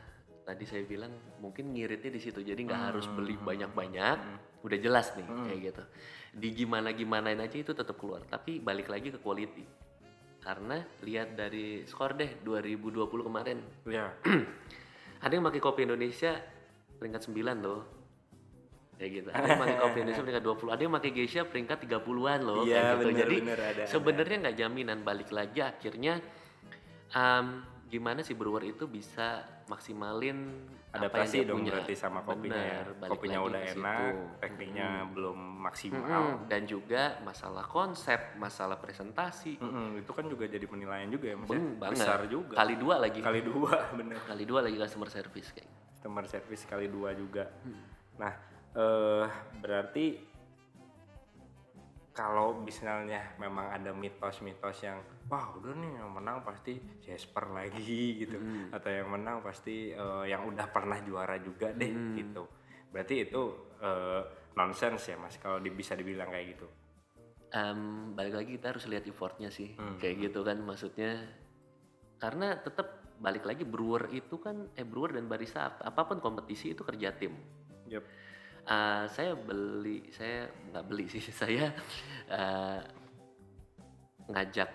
tadi 0.47 0.63
saya 0.69 0.87
bilang 0.87 1.11
mungkin 1.43 1.75
ngiritnya 1.75 2.15
di 2.15 2.21
situ. 2.23 2.39
Jadi 2.45 2.61
nggak 2.69 2.83
harus 2.95 3.11
beli 3.11 3.35
banyak-banyak. 3.41 4.19
Udah 4.63 4.79
jelas 4.79 5.11
nih 5.17 5.27
kayak 5.27 5.61
gitu. 5.73 5.83
Di 6.37 6.49
gimana 6.55 6.95
gimanain 6.95 7.41
aja 7.43 7.57
itu 7.59 7.75
tetap 7.75 7.99
keluar. 7.99 8.23
Tapi 8.29 8.63
balik 8.63 8.87
lagi 8.87 9.11
ke 9.11 9.19
quality 9.19 9.90
karena 10.41 10.81
lihat 11.05 11.37
dari 11.37 11.85
skor 11.85 12.17
deh 12.17 12.41
2020 12.43 13.07
kemarin. 13.29 13.59
Ya 13.85 14.13
ada 15.25 15.33
yang 15.33 15.45
pakai 15.45 15.61
kopi 15.61 15.85
Indonesia 15.85 16.33
peringkat 16.97 17.29
9 17.29 17.61
loh. 17.61 17.81
Kayak 18.97 19.11
gitu. 19.17 19.29
Ada 19.33 19.47
yang 19.49 19.61
pakai 19.61 19.77
kopi 19.81 19.99
Indonesia 20.05 20.23
peringkat 20.25 20.45
20 20.45 20.75
ada 20.77 20.83
yang 20.85 20.95
pakai 20.97 21.11
Geisha 21.17 21.43
peringkat 21.49 21.79
30-an 21.89 22.41
loh 22.45 22.61
Iya, 22.69 22.77
kayak 22.77 22.85
gitu. 22.85 23.01
bener, 23.01 23.17
jadi 23.17 23.37
sebenarnya 23.89 24.37
nggak 24.45 24.57
jaminan 24.61 24.99
balik 25.01 25.31
lagi. 25.33 25.61
Akhirnya 25.65 26.21
um, 27.17 27.65
gimana 27.89 28.21
sih 28.21 28.37
brewer 28.37 28.65
itu 28.65 28.85
bisa 28.87 29.41
maksimalin 29.71 30.67
apa 30.91 30.99
yang 30.99 31.07
adaptasi 31.07 31.37
dong 31.47 31.63
punya. 31.63 31.71
berarti 31.71 31.95
sama 31.95 32.21
kopinya 32.27 32.59
ya. 32.59 32.83
Bener, 32.83 32.89
balik 32.99 33.11
kopinya 33.15 33.41
udah 33.47 33.63
enak 33.63 34.15
tekniknya 34.43 34.89
belum 35.15 35.39
maksimal. 35.63 36.03
Mm-mm. 36.03 36.51
dan 36.51 36.63
juga 36.67 37.03
masalah 37.23 37.65
konsep 37.71 38.19
masalah 38.35 38.77
presentasi. 38.83 39.63
Mm-mm, 39.63 40.03
itu 40.03 40.11
kan 40.11 40.27
juga 40.27 40.51
jadi 40.51 40.67
penilaian 40.67 41.07
juga 41.07 41.27
ya 41.31 41.37
mas 41.39 41.47
ya? 41.47 41.53
Beng, 41.55 41.69
banget. 41.79 41.95
Besar 42.03 42.21
juga. 42.27 42.55
Kali 42.59 42.75
dua 42.75 42.95
lagi. 42.99 43.19
Kali 43.23 43.41
dua 43.47 43.75
bener. 43.99 44.19
Kali 44.27 44.43
dua 44.43 44.61
lagi 44.67 44.77
customer 44.83 45.09
service 45.15 45.49
kayak. 45.55 45.71
Customer 45.95 46.25
service 46.27 46.63
kali 46.67 46.87
dua 46.91 47.15
juga. 47.15 47.47
Hmm. 47.63 47.87
nah 48.21 48.35
eh 48.71 49.27
berarti 49.65 50.07
kalau 52.13 52.59
misalnya 52.61 53.33
memang 53.41 53.71
ada 53.73 53.95
mitos-mitos 53.95 54.77
yang 54.85 54.99
wah 55.31 55.55
udah 55.55 55.73
nih 55.73 55.93
yang 55.97 56.11
menang 56.11 56.43
pasti 56.43 56.75
Jasper 57.01 57.47
lagi 57.49 58.21
gitu 58.21 58.37
Hmm. 58.37 58.75
atau 58.75 58.91
yang 58.91 59.09
menang 59.09 59.41
pasti 59.41 59.95
eh, 59.95 60.25
yang 60.27 60.43
udah 60.45 60.67
pernah 60.69 60.99
juara 61.01 61.39
juga 61.39 61.71
deh 61.71 61.87
Hmm. 61.89 62.19
gitu 62.19 62.43
berarti 62.91 63.15
itu 63.25 63.43
eh, 63.79 64.23
nonsense 64.53 65.07
ya 65.07 65.17
mas 65.17 65.39
kalau 65.39 65.63
bisa 65.63 65.95
dibilang 65.95 66.29
kayak 66.29 66.59
gitu 66.59 66.67
Em, 67.51 68.15
balik 68.15 68.35
lagi 68.37 68.51
kita 68.55 68.71
harus 68.71 68.87
lihat 68.87 69.07
effortnya 69.07 69.51
sih 69.51 69.75
Hmm. 69.75 69.99
kayak 69.99 70.31
gitu 70.31 70.43
kan 70.43 70.59
maksudnya 70.59 71.19
karena 72.19 72.55
tetap 72.55 73.01
balik 73.19 73.43
lagi 73.43 73.63
brewer 73.63 74.07
itu 74.11 74.39
kan 74.39 74.71
eh 74.75 74.83
brewer 74.83 75.13
dan 75.13 75.27
barista 75.27 75.67
ap- 75.69 75.83
apa 75.83 76.05
pun 76.05 76.19
kompetisi 76.19 76.73
itu 76.73 76.81
kerja 76.81 77.13
tim. 77.13 77.37
Yep. 77.87 78.05
Uh, 78.61 79.05
saya 79.09 79.35
beli 79.35 80.09
saya 80.11 80.47
nggak 80.71 80.85
beli 80.87 81.05
sih 81.09 81.21
saya 81.43 81.69
uh, 82.31 82.81
ngajak 84.31 84.71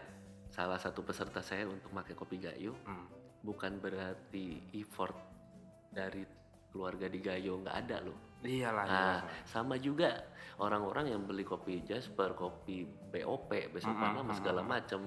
salah 0.56 0.80
satu 0.80 1.04
peserta 1.04 1.44
saya 1.44 1.68
untuk 1.68 1.92
pakai 1.92 2.16
kopi 2.16 2.40
gayo 2.40 2.72
Hmm. 2.88 3.12
bukan 3.44 3.78
berarti 3.78 4.72
effort 4.74 5.20
dari 5.92 6.24
keluarga 6.72 7.06
di 7.06 7.20
gayo 7.20 7.60
nggak 7.60 7.78
ada 7.78 7.98
loh 8.02 8.18
Iyalah. 8.40 8.86
Nah, 8.86 8.94
iyalah. 9.26 9.42
sama 9.44 9.76
juga 9.76 10.22
orang-orang 10.62 11.10
yang 11.10 11.26
beli 11.26 11.42
kopi 11.42 11.82
Jasper, 11.82 12.38
kopi 12.38 12.86
BOP, 12.86 13.50
besok 13.74 13.92
Mm-mm, 13.92 14.04
Panama 14.06 14.32
segala 14.38 14.62
macam, 14.62 15.02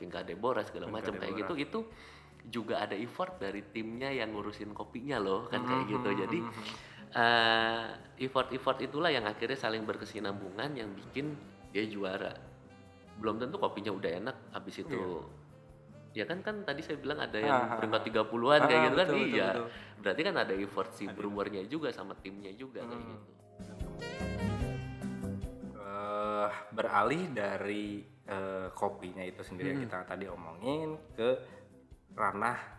Vinca 0.00 0.24
Deborah 0.24 0.64
segala 0.64 0.88
macam 0.88 1.12
kayak 1.14 1.36
gitu 1.36 1.54
itu 1.54 1.78
juga 2.48 2.80
ada 2.80 2.96
effort 2.96 3.36
dari 3.36 3.60
timnya 3.68 4.08
yang 4.08 4.32
ngurusin 4.32 4.72
kopinya 4.72 5.20
loh 5.20 5.46
kan 5.46 5.68
kayak 5.68 5.84
gitu. 5.86 6.08
Jadi 6.16 6.38
eh, 7.12 7.84
effort-effort 8.20 8.78
itulah 8.80 9.08
yang 9.08 9.24
akhirnya 9.24 9.56
saling 9.56 9.84
berkesinambungan 9.84 10.70
yang 10.72 10.88
bikin 10.96 11.36
dia 11.72 11.84
juara. 11.84 12.32
Belum 13.18 13.36
tentu 13.36 13.58
kopinya 13.58 13.90
udah 13.90 14.10
enak 14.18 14.36
habis 14.54 14.78
itu 14.78 15.22
Ya 16.16 16.24
kan 16.24 16.40
kan 16.40 16.64
tadi 16.64 16.80
saya 16.82 16.96
bilang 16.98 17.20
ada 17.20 17.36
yang 17.36 17.52
Ah, 17.52 17.68
ah, 17.68 17.76
peringkat 17.78 18.02
30-an 18.10 18.60
kayak 18.64 18.74
Ah, 18.74 18.84
gitu 18.88 18.96
kan. 18.96 19.06
betul, 19.06 19.18
betul, 19.20 19.36
iya. 19.36 19.48
betul. 19.52 19.66
Berarti 20.00 20.20
kan 20.24 20.34
ada 20.34 20.54
effort 20.56 20.88
si 20.90 21.04
brewernya 21.06 21.62
juga 21.68 21.88
sama 21.92 22.14
timnya 22.18 22.50
juga 22.56 22.80
kayak 22.82 22.96
Hmm. 22.96 23.12
gitu. 23.12 23.30
Eh, 25.78 26.48
beralih 26.72 27.22
dari 27.32 27.86
eh, 28.28 28.68
kopinya 28.76 29.24
itu 29.24 29.40
sendiri 29.40 29.72
yang 29.72 29.80
kita 29.88 30.04
tadi 30.04 30.28
omongin 30.28 31.00
ke 31.16 31.28
ranah 32.12 32.77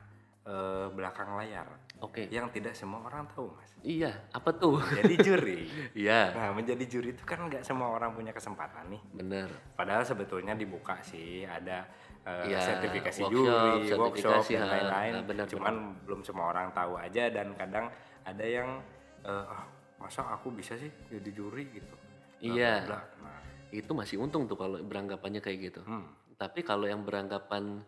eh, 0.49 0.88
belakang 0.89 1.38
layar 1.38 1.69
Oke. 1.99 2.25
yang 2.27 2.49
tidak 2.49 2.73
semua 2.73 3.05
orang 3.05 3.29
tahu 3.29 3.53
mas 3.53 3.69
Iya, 3.79 4.12
apa 4.33 4.49
tuh? 4.51 4.81
jadi 4.91 5.15
juri 5.15 5.69
Iya, 6.03 6.33
nah 6.33 6.49
menjadi 6.51 6.83
juri 6.83 7.13
itu 7.13 7.21
kan 7.23 7.45
nggak 7.45 7.62
semua 7.62 7.93
orang 7.93 8.12
punya 8.12 8.33
kesempatan 8.33 8.89
nih 8.89 9.01
bener. 9.13 9.49
padahal 9.77 10.01
sebetulnya 10.01 10.57
dibuka 10.57 10.97
sih 10.99 11.45
ada 11.45 11.85
eh, 12.23 12.49
Iya, 12.49 12.59
sertifikasi 12.59 13.21
workshop, 13.21 13.38
juri 13.38 13.93
workshop 13.93 14.41
sertifikasi, 14.41 14.53
dan 14.55 14.67
lain-lain 14.67 15.13
ha, 15.13 15.21
benar, 15.21 15.45
cuman 15.45 15.73
belum 16.03 16.21
semua 16.23 16.45
orang 16.49 16.73
tahu 16.73 16.97
aja 16.97 17.29
dan 17.29 17.53
kadang 17.53 17.85
ada 18.23 18.43
yang 18.43 18.81
eh, 19.21 19.45
ah 19.45 19.63
masa 19.99 20.23
aku 20.25 20.49
bisa 20.49 20.73
sih 20.73 20.89
jadi 21.07 21.29
juri 21.29 21.67
gitu 21.69 21.95
Iya. 22.39 22.88
bla. 22.88 23.03
Nah, 23.19 23.39
Itu 23.69 23.91
masih 23.91 24.15
untung 24.17 24.47
tuh 24.47 24.55
kalau 24.55 24.79
beranggapannya 24.79 25.43
kayak 25.43 25.59
gitu. 25.69 25.83
hmm. 25.83 26.07
Tapi 26.39 26.63
kalau 26.63 26.88
yang 26.88 27.03
beranggapan 27.03 27.83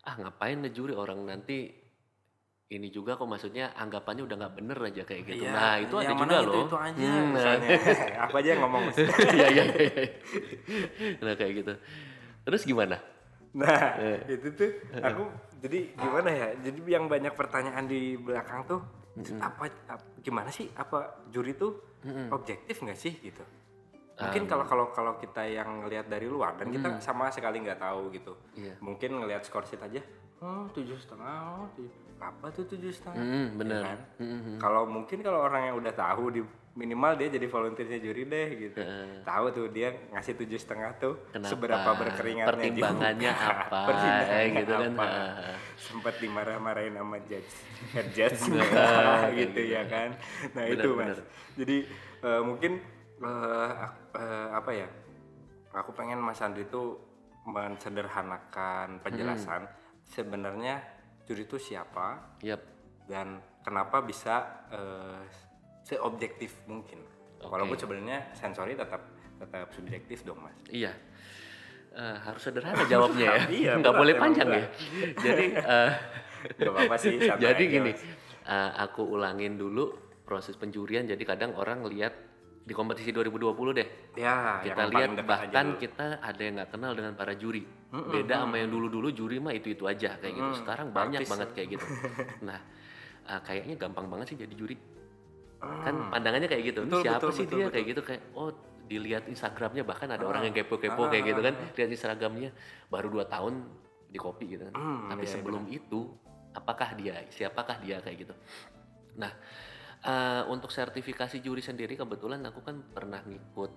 ah 0.00 0.14
ngapain 0.16 0.56
ngejuri 0.58 0.96
orang 0.96 1.20
nanti 1.22 1.68
ini 2.70 2.86
juga 2.88 3.18
kok 3.18 3.26
maksudnya 3.26 3.74
anggapannya 3.74 4.22
udah 4.22 4.36
nggak 4.38 4.54
bener 4.54 4.78
aja 4.80 5.02
kayak 5.02 5.22
gitu. 5.26 5.42
Iya, 5.42 5.50
nah 5.50 5.74
itu 5.76 5.94
ada 5.98 6.06
juga 6.06 6.20
mana 6.22 6.34
loh. 6.38 6.54
Itu, 6.54 6.60
itu 6.62 6.78
aja 6.78 7.02
Hmm, 7.02 7.10
nah. 7.10 7.26
misalnya. 7.34 7.68
Aku 8.24 8.34
aja 8.38 8.48
yang 8.48 8.60
ngomong. 8.62 8.82
Iya 9.34 9.46
iya 9.50 9.64
iya. 9.66 10.04
Nah 11.18 11.32
kayak 11.34 11.52
gitu. 11.56 11.72
Terus 12.40 12.62
gimana? 12.62 12.96
Nah, 13.50 13.98
Eh. 13.98 14.22
itu 14.30 14.48
tuh 14.54 14.70
aku 14.94 15.22
jadi 15.58 15.78
gimana 15.92 16.30
ya? 16.30 16.48
Jadi 16.62 16.78
yang 16.86 17.10
banyak 17.10 17.34
pertanyaan 17.34 17.84
di 17.84 18.14
belakang 18.14 18.62
tuh 18.64 18.80
apa, 19.36 19.66
ap- 19.90 20.22
gimana 20.22 20.48
sih? 20.48 20.70
Apa 20.70 21.26
juri 21.26 21.58
tuh 21.58 21.74
objektif 22.30 22.78
nggak 22.78 22.94
sih 22.96 23.18
gitu? 23.18 23.42
Mungkin 24.14 24.46
kalau 24.46 24.62
kalau 24.62 24.86
kalau 24.94 25.12
kita 25.16 25.42
yang 25.42 25.82
ngelihat 25.82 26.06
dari 26.06 26.30
luar 26.30 26.54
dan 26.54 26.70
kita 26.70 27.02
sama 27.02 27.34
sekali 27.34 27.58
nggak 27.58 27.82
tahu 27.82 28.14
gitu. 28.14 28.38
Iya. 28.54 28.78
Mungkin 28.78 29.18
ngelihat 29.18 29.42
skor 29.42 29.66
sheet 29.66 29.82
aja, 29.82 29.98
oh 30.40 30.64
tujuh 30.70 30.96
setengah, 30.96 31.34
oh, 31.54 31.68
tujuh. 31.74 32.00
apa 32.18 32.46
tuh 32.50 32.64
tujuh 32.66 32.88
setengah? 32.90 33.16
Hmm, 33.18 33.46
bener. 33.56 33.76
Ya 33.76 33.86
kan? 33.86 33.98
Hmm, 34.16 34.56
Kalau 34.56 34.82
mungkin 34.84 35.20
kalau 35.20 35.40
orang 35.42 35.62
yang 35.66 35.76
udah 35.76 35.90
tahu 35.90 36.24
di 36.30 36.40
minimal 36.70 37.12
dia 37.14 37.28
jadi 37.28 37.46
volunteernya 37.46 37.98
juri 37.98 38.22
deh 38.24 38.48
gitu. 38.58 38.80
Tahu 39.22 39.44
tuh 39.50 39.66
dia 39.68 39.88
ngasih 40.10 40.36
tujuh 40.36 40.54
setengah 40.54 40.96
tuh 40.96 41.16
Kenapa? 41.30 41.50
seberapa 41.50 41.90
berkeringatnya 41.94 42.52
Pertimbangannya 42.70 43.30
juga. 43.32 43.48
apa? 43.58 43.78
Pertimbangannya 43.84 44.38
Eh, 44.38 44.54
gitu 44.54 44.72
kan. 44.72 44.90
apa. 44.90 45.04
Ha. 45.06 45.52
Sempat 45.76 46.14
dimarah-marahin 46.18 46.94
sama 46.94 47.18
judge, 47.20 47.52
head 47.90 48.08
judge 48.12 48.40
Nah, 48.46 49.28
gitu 49.40 49.60
ya 49.66 49.82
kan. 49.84 50.08
Nah 50.52 50.64
Bener, 50.64 50.76
itu 50.78 50.88
mas. 50.90 51.04
bener. 51.10 51.18
Jadi 51.56 51.76
eh, 52.22 52.42
mungkin 52.42 52.72
ak- 53.76 54.00
eh, 54.14 54.48
apa 54.54 54.70
ya? 54.70 54.88
Aku 55.72 55.90
pengen 55.90 56.18
Mas 56.18 56.38
Andri 56.38 56.64
tuh 56.66 56.98
mensederhanakan 57.42 59.00
penjelasan 59.00 59.64
sebenarnya 60.10 60.82
juri 61.24 61.46
itu 61.46 61.56
siapa 61.56 62.36
Yap. 62.42 62.58
dan 63.06 63.38
kenapa 63.62 64.02
bisa 64.02 64.66
eh, 64.68 65.22
seobjektif 65.86 66.66
mungkin. 66.66 67.00
Oke. 67.40 67.48
Walaupun 67.48 67.78
sebenarnya 67.78 68.34
sensori 68.34 68.74
tetap 68.74 69.00
tetap 69.40 69.72
subjektif 69.72 70.26
dong 70.26 70.42
mas. 70.42 70.58
Iya. 70.68 70.92
Eh, 71.90 72.16
harus 72.22 72.42
sederhana 72.42 72.84
jawabnya 72.86 73.26
ya. 73.26 73.42
Iya, 73.62 73.72
Nggak 73.80 73.94
boleh 73.96 74.14
panjang 74.14 74.48
ya. 74.50 74.64
Jadi 75.16 75.46
Gak 76.40 76.72
apa-apa 76.72 76.96
sih. 76.96 77.20
jadi 77.20 77.62
gini, 77.62 77.92
Mas. 77.92 78.00
eh, 78.48 78.70
aku 78.80 79.04
ulangin 79.04 79.60
dulu 79.60 79.92
proses 80.24 80.56
penjurian. 80.56 81.04
Jadi 81.04 81.20
kadang 81.22 81.52
orang 81.52 81.84
lihat 81.84 82.16
di 82.70 82.74
kompetisi 82.78 83.10
2020 83.10 83.50
deh. 83.82 83.88
Ya, 84.14 84.62
kita 84.62 84.86
lihat 84.86 85.18
aja 85.18 85.26
bahkan 85.26 85.74
kita 85.74 86.22
ada 86.22 86.38
yang 86.38 86.54
nggak 86.54 86.70
kenal 86.70 86.94
dengan 86.94 87.18
para 87.18 87.34
juri. 87.34 87.66
Beda 87.90 88.46
sama 88.46 88.62
yang 88.62 88.70
dulu-dulu 88.70 89.10
juri 89.10 89.42
mah 89.42 89.50
itu-itu 89.50 89.90
aja 89.90 90.14
kayak 90.22 90.38
gitu. 90.38 90.50
Sekarang 90.62 90.94
banyak 90.94 91.26
banget 91.26 91.50
kayak 91.50 91.68
gitu. 91.74 91.86
Nah, 92.46 92.62
eh, 93.26 93.40
kayaknya 93.42 93.74
gampang 93.74 94.06
banget 94.06 94.30
sih 94.30 94.38
jadi 94.38 94.54
juri. 94.54 94.78
Kan 95.58 96.14
pandangannya 96.14 96.46
kayak 96.46 96.62
gitu. 96.70 96.80
Betul, 96.86 97.02
siapa 97.02 97.18
betul, 97.18 97.30
sih 97.34 97.44
betul, 97.50 97.58
dia 97.58 97.64
betul. 97.66 97.74
kayak 97.74 97.86
gitu 97.90 98.02
kayak 98.06 98.22
oh 98.38 98.50
dilihat 98.86 99.24
Instagramnya 99.26 99.82
bahkan 99.82 100.08
ada 100.14 100.22
orang 100.26 100.46
yang 100.46 100.54
kepo-kepo 100.54 101.10
kayak 101.10 101.24
gitu 101.30 101.40
kan 101.46 101.54
lihat 101.74 101.90
Instagramnya 101.90 102.50
baru 102.90 103.06
dua 103.10 103.26
tahun 103.26 103.66
di 104.06 104.18
kopi 104.22 104.46
gitu 104.54 104.70
kan. 104.70 104.74
Hmm, 104.78 105.10
Tapi 105.10 105.26
iya, 105.26 105.34
sebelum 105.34 105.66
itu 105.66 106.06
apakah 106.54 106.94
dia 106.94 107.26
siapakah 107.34 107.82
dia 107.82 107.98
kayak 107.98 108.30
gitu. 108.30 108.34
Nah, 109.18 109.34
eh, 110.04 110.42
untuk 110.48 110.72
sertifikasi 110.72 111.40
juri 111.44 111.60
sendiri 111.60 111.96
kebetulan 111.96 112.40
aku 112.48 112.64
kan 112.64 112.80
pernah 112.92 113.20
ngikut 113.24 113.72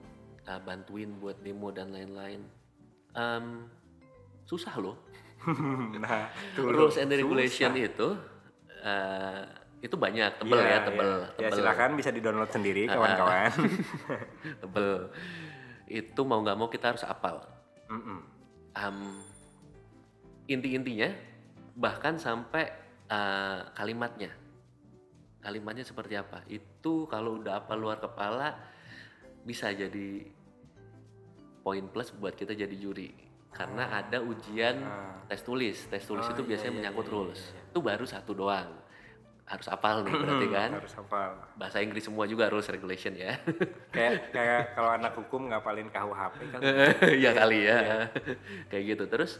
eh, 0.48 0.62
bantuin 0.64 1.20
buat 1.20 1.40
demo 1.44 1.72
dan 1.72 1.92
lain-lain. 1.92 2.42
Em, 3.14 3.46
susah 4.48 4.76
loh. 4.80 4.98
nah, 6.04 6.32
tuh, 6.56 6.72
Rules 6.72 6.96
and 7.00 7.12
susah. 7.12 7.20
regulation 7.20 7.72
itu 7.76 8.08
eh, 8.84 9.44
itu 9.84 9.96
banyak 10.00 10.40
tebel 10.40 10.64
Iya, 10.64 10.68
ya 10.72 10.80
tebel 10.88 11.12
iya. 11.12 11.28
Ya 11.28 11.32
tebel 11.52 11.58
silakan 11.60 11.92
bisa 12.00 12.10
di-download 12.16 12.48
Ah, 12.48 12.56
sendiri 12.56 12.84
kawan-kawan. 12.88 13.52
tebel. 14.64 14.92
Itu 15.92 16.22
mau 16.24 16.40
nggak 16.40 16.56
mau 16.56 16.72
kita 16.72 16.96
harus 16.96 17.04
apal. 17.04 17.44
Em, 18.74 18.98
inti-intinya 20.48 21.12
bahkan 21.76 22.16
sampai 22.16 22.72
eh, 23.12 23.60
kalimatnya 23.76 24.32
kalimatnya 25.44 25.84
seperti 25.84 26.16
apa. 26.16 26.42
Itu 26.48 27.06
kalau 27.06 27.38
udah 27.38 27.60
apa 27.60 27.76
luar 27.76 28.00
kepala 28.00 28.56
bisa 29.44 29.68
jadi 29.70 30.24
poin 31.60 31.84
plus 31.88 32.12
buat 32.12 32.32
kita 32.32 32.52
jadi 32.54 32.74
juri. 32.74 33.12
Karena 33.54 33.86
ada 33.94 34.18
ujian 34.18 34.82
Ah. 34.82 35.22
tes 35.28 35.40
tulis. 35.40 35.78
Tes 35.86 36.02
tulis 36.02 36.26
Oh, 36.26 36.32
itu 36.32 36.42
iya, 36.42 36.50
biasanya 36.50 36.72
iya, 36.72 36.78
menyangkut 36.80 37.06
iya, 37.06 37.14
rules. 37.14 37.42
itu 37.70 37.80
baru 37.80 38.04
satu 38.04 38.34
doang. 38.34 38.72
Harus 39.44 39.68
apal 39.68 40.02
nih 40.02 40.16
berarti 40.16 40.48
kan? 40.50 40.70
Harus 40.74 40.96
hafal. 40.96 41.36
bahasa 41.54 41.78
Inggris 41.78 42.02
semua 42.02 42.24
juga 42.26 42.48
rules 42.48 42.66
regulation 42.66 43.12
ya. 43.14 43.36
Kayak 43.94 44.32
kayak 44.32 44.62
kalau 44.74 44.90
anak 44.90 45.14
hukum 45.14 45.52
ngapalin 45.52 45.92
KUHP 45.92 46.36
kan. 46.50 46.60
ya 47.24 47.32
kali 47.36 47.68
ya. 47.68 48.08
Kayak 48.72 48.84
gitu. 48.90 49.04
Terus 49.06 49.32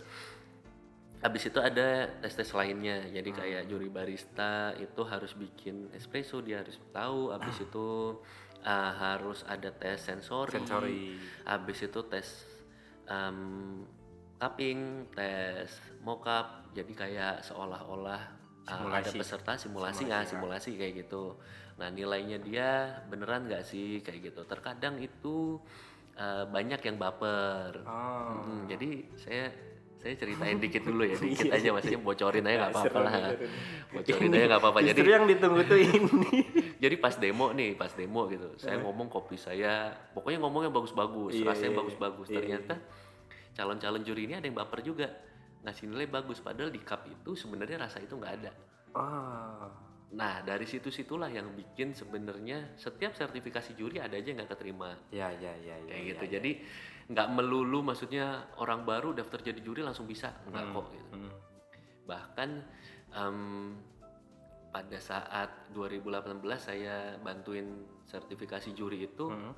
habis 1.23 1.47
itu 1.47 1.59
ada 1.63 2.12
tes 2.19 2.33
tes 2.36 2.49
lainnya. 2.51 3.07
Jadi 3.07 3.29
Hmm. 3.31 3.39
kayak 3.39 3.63
juri 3.71 3.88
barista 3.88 4.75
itu 4.75 5.01
harus 5.07 5.31
bikin 5.33 5.88
espresso 5.95 6.43
dia 6.43 6.59
harus 6.59 6.75
tahu. 6.91 7.31
Habis 7.31 7.63
itu 7.63 8.19
uh, 8.62 8.91
harus 8.93 9.41
ada 9.47 9.71
tes 9.71 10.03
sensori, 10.03 10.51
Sensori. 10.51 11.15
habis 11.47 11.79
itu 11.81 11.99
tes 12.12 12.27
um, 13.07 13.81
cupping 14.38 15.07
tes 15.15 15.71
mockup. 16.03 16.67
Jadi 16.75 16.91
kayak 16.91 17.47
seolah-olah 17.47 18.21
uh, 18.67 18.91
ada 18.91 19.07
peserta 19.09 19.55
simulasi 19.55 20.03
Simulasi, 20.03 20.03
nggak 20.03 20.21
ya. 20.21 20.29
simulasi 20.29 20.69
kayak 20.75 20.93
gitu. 21.07 21.39
Nah 21.79 21.88
nilainya 21.88 22.38
dia 22.43 22.69
beneran 23.07 23.47
nggak 23.47 23.63
sih? 23.63 24.03
Kayak 24.03 24.36
gitu. 24.36 24.41
Terkadang 24.43 24.99
itu 24.99 25.55
uh, 26.19 26.43
banyak 26.51 26.83
yang 26.83 26.99
baper. 26.99 27.79
Oh. 27.88 28.43
Hmm, 28.43 28.67
jadi 28.67 29.07
saya 29.15 29.47
saya 30.04 30.20
ceritain 30.20 30.60
dikit 30.60 30.84
dulu 30.84 31.08
ya 31.08 31.16
dikit 31.16 31.48
Iya, 31.48 31.63
aja 31.63 31.70
maksudnya 31.72 32.00
bocorin 32.04 32.44
aja 32.44 32.58
nggak 32.60 32.72
apa-apa 32.76 33.00
lah. 33.00 33.13
nih. 33.16 33.38
bocorin 33.96 34.32
aja 34.36 34.46
nggak 34.52 34.62
apa-apa. 34.62 34.80
jadi 34.84 35.10
yang 35.16 35.26
ditunggu 35.32 35.62
tuh 35.63 35.80
ini. 35.80 36.39
jadi 36.84 36.96
pas 37.00 37.16
demo 37.16 37.48
nih 37.56 37.72
pas 37.80 37.92
demo 37.96 38.28
gitu. 38.28 38.52
Saya 38.60 38.84
ngomong 38.84 39.08
kopi 39.08 39.39
saya 39.39 39.96
pokoknya 40.12 40.44
ngomongnya 40.44 40.76
bagus-bagus 40.76 41.39
Iya, 41.39 41.48
rasanya 41.48 41.72
iya, 41.72 41.80
bagus-bagus. 41.80 42.28
Iya, 42.28 42.36
ternyata 42.36 42.74
calon-calon 43.56 44.04
juri 44.04 44.28
ini 44.28 44.34
ada 44.36 44.46
yang 44.52 44.60
baper 44.60 44.84
juga 44.84 45.08
ngasih 45.63 45.88
nilai 45.88 46.08
bagus. 46.12 46.44
Padahal 46.44 46.68
di 46.68 46.84
cup 46.84 47.08
itu 47.08 47.32
sebenarnya 47.39 47.88
rasa 47.88 48.04
itu 48.04 48.20
nggak 48.20 48.34
ada. 48.44 48.52
Oh. 48.94 49.72
nah 50.13 50.46
dari 50.46 50.70
situ-situlah 50.70 51.34
yang 51.34 51.50
bikin 51.58 51.98
sebenarnya 51.98 52.78
setiap 52.78 53.18
sertifikasi 53.18 53.74
juri 53.74 53.98
ada 53.98 54.13
aja 54.13 54.28
yang 54.30 54.38
nggak 54.44 54.52
keterima. 54.54 54.94
Ya, 55.10 55.34
ya, 55.34 55.50
ya, 55.58 55.74
ya. 55.82 55.89
kayak 55.89 55.98
ya, 55.98 56.10
gitu. 56.13 56.24
ya. 56.28 56.32
jadi 56.38 56.52
nggak 57.06 57.28
melulu 57.30 57.82
maksudnya 57.82 58.26
orang 58.58 58.84
baru 58.84 59.12
daftar 59.12 59.44
jadi 59.44 59.60
juri 59.60 59.82
langsung 59.82 60.06
bisa 60.06 60.32
nggak 60.46 60.66
kok 60.70 60.88
gitu 60.89 61.12
Hmm. 61.13 61.32
bahkan 62.04 62.50
em, 63.12 63.76
pada 64.70 64.98
saat 64.98 65.50
2018 65.70 66.42
saya 66.58 66.96
bantuin 67.20 67.68
sertifikasi 68.04 68.72
juri 68.72 69.06
itu 69.06 69.28
Hmm. 69.28 69.54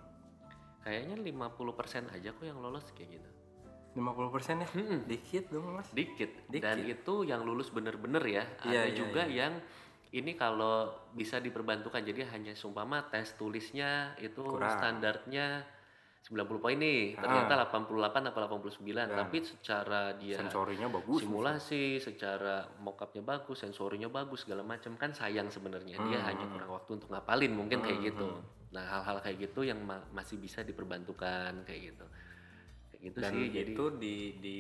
kayaknya 0.82 1.16
50% 1.18 2.10
aja 2.10 2.30
kok 2.30 2.44
yang 2.44 2.60
lolos 2.60 2.86
kayak 2.92 3.16
gitu 3.16 3.30
50% 3.96 4.60
ya? 4.60 4.68
Mm-mm. 4.76 5.00
Dikit 5.08 5.46
dong, 5.48 5.72
Mas. 5.72 5.88
dikit. 5.90 6.28
Dikit. 6.46 6.62
dan 6.62 6.84
itu 6.84 7.24
yang 7.24 7.42
lulus 7.42 7.72
bener-bener 7.72 8.20
ya 8.22 8.44
Iya, 8.62 8.82
ada 8.84 8.84
iya, 8.84 8.92
juga 8.92 9.24
yang 9.24 9.54
ini 10.12 10.36
kalau 10.36 10.92
bisa 11.12 11.40
diperbantukan 11.40 12.04
jadi 12.04 12.28
hanya 12.30 12.52
sumpama 12.54 13.08
tes 13.08 13.36
tulisnya 13.36 14.12
itu 14.18 14.44
Kurang. 14.44 14.68
standarnya 14.70 15.64
90 16.26 16.58
poin 16.58 16.74
nih. 16.74 17.14
Ah. 17.14 17.22
ternyata 17.22 17.54
88 17.70 18.02
apa 18.26 18.40
89 18.50 18.82
tapi 19.12 19.38
secara 19.40 20.02
dia 20.16 20.36
Sensorinya 20.36 20.90
bagus. 20.90 21.22
simulasi 21.22 21.84
secara 22.00 22.66
mockupnya 22.80 23.22
bagus 23.22 23.62
sensorinya 23.62 24.10
bagus 24.10 24.42
segala 24.42 24.62
macam. 24.62 24.94
Kan 24.96 25.12
sayang 25.12 25.48
sebenarnya. 25.48 25.96
Dia 26.00 26.18
Hmm, 26.18 26.26
hanya 26.26 26.46
kurang 26.48 26.72
waktu 26.72 26.92
untuk 26.96 27.10
ngapalin 27.10 27.54
mungkin 27.54 27.80
kayak 27.80 28.00
gitu. 28.08 28.42
Nah 28.72 28.84
hal-hal 28.84 29.22
kayak 29.22 29.38
gitu 29.44 29.62
yang 29.62 29.78
ma- 29.80 30.02
masih 30.12 30.36
bisa 30.36 30.60
diperbantukan 30.60 31.62
kayak 31.62 31.94
gitu. 31.94 32.06
Kayak 32.90 33.02
gitu 33.04 33.18
Dan 33.20 33.32
sih 33.32 33.46
jadi 33.54 33.72
itu 33.72 33.86
di 33.96 34.16
di 34.36 34.58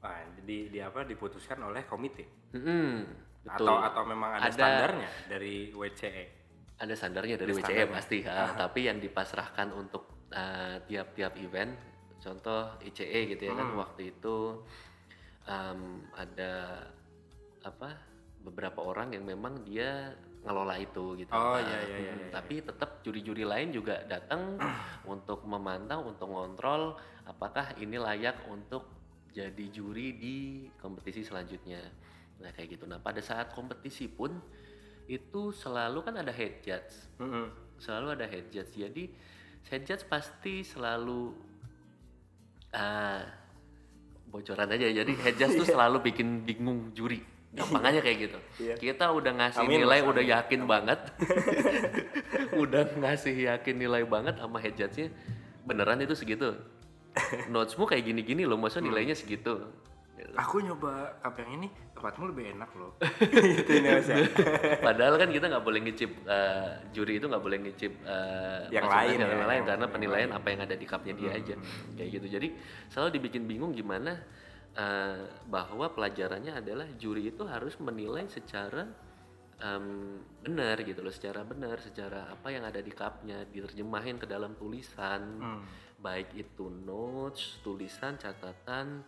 ah, 0.00 0.18
di, 0.40 0.68
di 0.68 0.78
apa 0.78 1.02
diputuskan 1.02 1.62
oleh 1.62 1.82
komite. 1.84 2.26
Mm-mm, 2.52 2.90
betul. 3.40 3.70
Atau 3.70 3.76
atau 3.78 4.02
memang 4.04 4.34
ada, 4.34 4.44
Ada- 4.44 4.52
standarnya 4.52 5.10
dari? 5.26 5.70
WCE. 5.70 6.24
ada 6.74 6.90
standarnya 6.92 7.38
dari 7.38 7.48
Ada 7.48 7.56
WCE 7.56 7.70
standarnya. 7.70 7.94
pasti 7.94 8.18
ah, 8.26 8.50
tapi 8.58 8.80
yang 8.84 8.98
dipasrahkan 8.98 9.70
untuk 9.72 10.10
ah, 10.34 10.76
tiap-tiap 10.84 11.38
event 11.38 11.72
contoh 12.20 12.74
ICE 12.82 13.20
gitu 13.30 13.42
ya 13.46 13.54
kan 13.54 13.68
Hmm. 13.70 13.78
waktu 13.78 14.02
itu 14.10 14.36
em, 15.46 15.80
ada 16.16 16.52
apa 17.64 17.90
beberapa 18.44 18.80
orang 18.84 19.16
yang 19.16 19.24
memang 19.24 19.64
dia 19.64 20.12
ngelola 20.44 20.76
itu 20.76 21.16
gitu 21.16 21.32
Oh, 21.32 21.56
kan. 21.56 21.64
iya, 21.64 21.78
iya, 21.80 21.96
iya, 22.04 22.12
Hmm, 22.12 22.20
iya, 22.20 22.28
tapi 22.28 22.60
tetap 22.60 23.00
juri-juri 23.00 23.44
lain 23.48 23.72
juga 23.72 24.04
datang 24.04 24.60
untuk 25.14 25.40
memantau 25.48 26.04
untuk 26.04 26.28
ngontrol 26.28 26.96
apakah 27.24 27.72
ini 27.80 27.96
layak 27.96 28.44
untuk 28.52 28.84
jadi 29.32 29.66
juri 29.72 30.14
di 30.14 30.36
kompetisi 30.78 31.24
selanjutnya 31.24 31.80
nah 32.38 32.50
kayak 32.52 32.76
gitu 32.76 32.84
nah 32.84 33.00
pada 33.00 33.24
saat 33.24 33.54
kompetisi 33.56 34.06
pun 34.10 34.36
itu 35.08 35.52
selalu 35.52 36.04
kan 36.04 36.20
ada 36.20 36.32
head 36.32 36.60
judge 36.60 36.92
Mm-mm. 37.20 37.48
selalu 37.80 38.06
ada 38.20 38.26
head 38.28 38.52
judge 38.52 38.76
jadi 38.76 39.04
judge 39.68 40.04
pasti 40.04 40.60
selalu 40.60 41.32
ah 42.72 43.24
bocoran 44.28 44.68
aja. 44.68 44.86
Jadi 44.90 45.12
head 45.14 45.34
judge 45.34 45.56
tuh 45.56 45.68
selalu 45.68 46.02
bikin 46.04 46.42
bingung 46.42 46.90
juri. 46.92 47.22
Gampangannya 47.54 48.02
kayak 48.02 48.18
gitu. 48.18 48.38
Iya. 48.58 48.74
kita 48.74 49.14
udah 49.14 49.30
ngasih 49.30 49.62
Amin, 49.62 49.86
nilai 49.86 50.02
Mas, 50.02 50.10
udah 50.10 50.22
amin. 50.26 50.34
yakin 50.34 50.60
banget. 50.66 51.00
Udah 52.54 52.86
ngasih 52.98 53.34
yakin 53.50 53.74
nilai 53.78 54.02
banget 54.06 54.38
sama 54.38 54.58
head 54.58 54.74
judge-nya 54.74 55.10
beneran 55.62 55.98
itu 56.02 56.14
segitu. 56.14 56.54
Notesmu 57.46 57.86
kayak 57.86 58.06
gini-gini 58.06 58.42
loh 58.42 58.58
masa 58.58 58.78
Hmm. 58.78 58.90
nilainya 58.90 59.14
segitu 59.14 59.70
Aku 60.34 60.62
nyoba 60.62 61.18
cup 61.18 61.34
yang 61.42 61.58
ini 61.58 61.68
tempatmu 61.90 62.30
lebih 62.30 62.54
enak 62.54 62.70
loh. 62.78 62.94
gitu 63.54 63.70
ini 63.70 63.88
ya. 63.90 63.98
Padahal 64.78 65.18
kan 65.18 65.30
kita 65.30 65.50
nggak 65.50 65.64
boleh 65.66 65.80
ngicip 65.82 66.10
eh, 66.26 66.70
juri 66.94 67.18
itu 67.18 67.26
nggak 67.26 67.42
boleh 67.42 67.58
ngicip 67.66 67.92
eh, 68.06 68.62
Yang 68.70 68.86
lain 68.90 69.16
yang 69.18 69.30
ya, 69.30 69.46
lain 69.46 69.62
karena 69.66 69.86
penilaian 69.90 70.30
apa 70.30 70.46
yang 70.54 70.60
ada 70.62 70.74
di 70.78 70.86
cupnya 70.86 71.14
dia 71.18 71.30
aja 71.34 71.54
kayak 71.98 72.08
gitu. 72.14 72.26
Jadi 72.30 72.48
selalu 72.94 73.10
dibikin 73.18 73.42
bingung 73.50 73.74
gimana 73.74 74.14
eh, 74.74 75.22
bahwa 75.50 75.90
pelajarannya 75.90 76.62
adalah 76.62 76.86
juri 76.94 77.34
itu 77.34 77.42
harus 77.46 77.74
menilai 77.82 78.30
secara 78.30 78.86
em, 79.62 80.18
benar 80.42 80.82
gitu 80.82 81.00
loh, 81.02 81.14
secara 81.14 81.46
benar, 81.46 81.78
secara 81.78 82.30
apa 82.30 82.50
yang 82.50 82.66
ada 82.66 82.82
di 82.82 82.90
cupnya 82.90 83.46
diterjemahin 83.48 84.18
ke 84.18 84.26
dalam 84.26 84.54
tulisan, 84.58 85.22
Hmm. 85.40 85.62
baik 85.98 86.34
itu 86.36 86.68
notes, 86.68 87.62
tulisan, 87.62 88.18
catatan, 88.18 89.00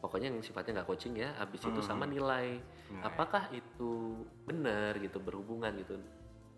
pokoknya 0.00 0.28
yang 0.28 0.40
sifatnya 0.40 0.80
nggak 0.80 0.88
coaching 0.88 1.14
ya. 1.14 1.30
Habis 1.36 1.60
itu 1.62 1.80
sama 1.80 2.04
nilai 2.04 2.58
Nilai. 2.58 3.04
apakah 3.04 3.52
itu 3.52 4.16
benar 4.42 4.96
gitu 4.96 5.16
berhubungan 5.18 5.70
gitu 5.76 6.00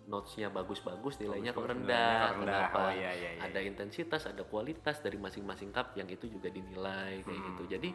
notesnya 0.03 0.51
bagus-bagus 0.51 1.15
nilainya 1.17 1.51
kok 1.51 1.63
Bagus-bagus, 1.63 1.87
rendah, 1.87 2.19
rendah. 2.19 2.41
kenapa 2.43 2.79
Oh, 2.81 2.91
iya, 2.91 3.11
iya, 3.15 3.31
iya, 3.39 3.43
ada 3.47 3.61
intensitas 3.63 4.27
ada 4.27 4.43
kualitas 4.43 4.99
dari 4.99 5.15
masing-masing 5.15 5.71
cup 5.71 5.95
yang 5.95 6.11
itu 6.11 6.27
juga 6.27 6.51
dinilai 6.51 7.23
kayak 7.23 7.39
Hmm. 7.39 7.47
gitu 7.55 7.63
jadi 7.71 7.91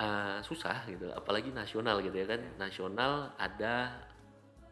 uh, 0.00 0.38
susah 0.40 0.88
gitu 0.88 1.12
apalagi 1.12 1.52
nasional 1.52 2.00
gitu 2.00 2.16
ya 2.16 2.24
kan 2.24 2.40
nasional 2.56 3.36
ada 3.36 4.00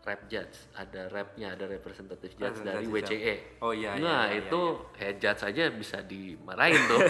rep 0.00 0.22
judge 0.32 0.56
ada 0.72 1.12
repnya 1.12 1.52
ada 1.52 1.68
representative 1.68 2.32
judge 2.40 2.64
dari 2.64 2.88
WCE 2.88 3.60
Oh 3.60 3.76
iya. 3.76 3.96
iya, 3.96 4.00
nah 4.00 4.22
iya, 4.32 4.40
iya, 4.40 4.48
itu 4.48 4.60
head 4.96 5.16
judge 5.20 5.42
aja 5.44 5.68
bisa 5.68 6.00
dimarahin 6.00 6.80
tuh. 6.88 7.00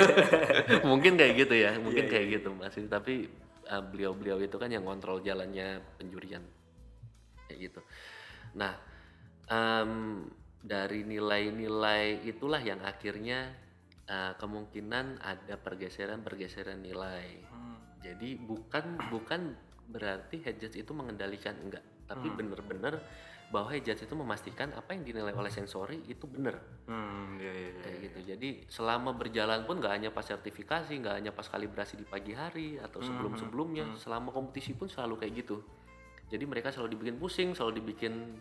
Mungkin 0.91 1.15
kayak 1.15 1.47
gitu 1.47 1.55
ya 1.55 1.79
mungkin 1.79 2.05
Iya, 2.07 2.11
kayak 2.11 2.27
gitu 2.41 2.51
masih 2.59 2.91
tapi 2.91 3.31
uh, 3.71 3.83
beliau-beliau 3.87 4.43
itu 4.43 4.59
kan 4.59 4.71
yang 4.75 4.83
kontrol 4.83 5.23
jalannya 5.23 5.79
penjurian. 6.03 6.43
Kayak 7.47 7.59
gitu. 7.71 7.81
Nah 8.59 8.75
em, 9.47 10.27
dari 10.61 11.07
nilai-nilai 11.07 12.27
itulah 12.27 12.59
yang 12.59 12.83
akhirnya 12.83 13.55
uh, 14.11 14.35
kemungkinan 14.35 15.23
ada 15.23 15.55
pergeseran-pergeseran 15.57 16.83
nilai. 16.83 17.29
Hmm. 17.51 17.79
jadi 18.01 18.41
bukan 18.41 18.97
bukan 19.13 19.53
berarti 19.91 20.41
head 20.41 20.57
judge 20.57 20.79
itu 20.81 20.93
mengendalikan 20.95 21.53
enggak, 21.61 21.83
tapi 22.11 22.27
Hmm. 22.27 22.39
benar-benar 22.43 22.99
bahwa 23.51 23.71
judge 23.75 24.07
itu 24.07 24.15
memastikan 24.15 24.71
apa 24.75 24.95
yang 24.95 25.03
dinilai 25.03 25.35
oleh 25.35 25.51
sensori 25.51 26.07
itu 26.07 26.27
benar 26.31 26.59
Hmm, 26.87 27.35
iya, 27.39 27.51
iya, 27.51 27.71
iya. 27.71 27.83
kayak 27.83 27.99
gitu. 28.03 28.19
Jadi 28.35 28.49
selama 28.67 29.11
berjalan 29.15 29.67
pun 29.67 29.79
nggak 29.79 29.95
hanya 29.95 30.11
pas 30.15 30.27
sertifikasi, 30.27 30.91
nggak 30.91 31.15
hanya 31.19 31.31
pas 31.35 31.47
kalibrasi 31.47 31.99
di 31.99 32.07
pagi 32.07 32.35
hari 32.35 32.79
atau 32.79 32.99
sebelum-sebelumnya, 33.03 33.95
selama 33.99 34.31
kompetisi 34.31 34.75
pun 34.75 34.87
selalu 34.87 35.23
kayak 35.23 35.47
gitu. 35.47 35.63
Jadi 36.31 36.45
mereka 36.47 36.71
selalu 36.71 36.95
dibikin 36.99 37.17
pusing, 37.19 37.55
selalu 37.55 37.83
dibikin 37.83 38.39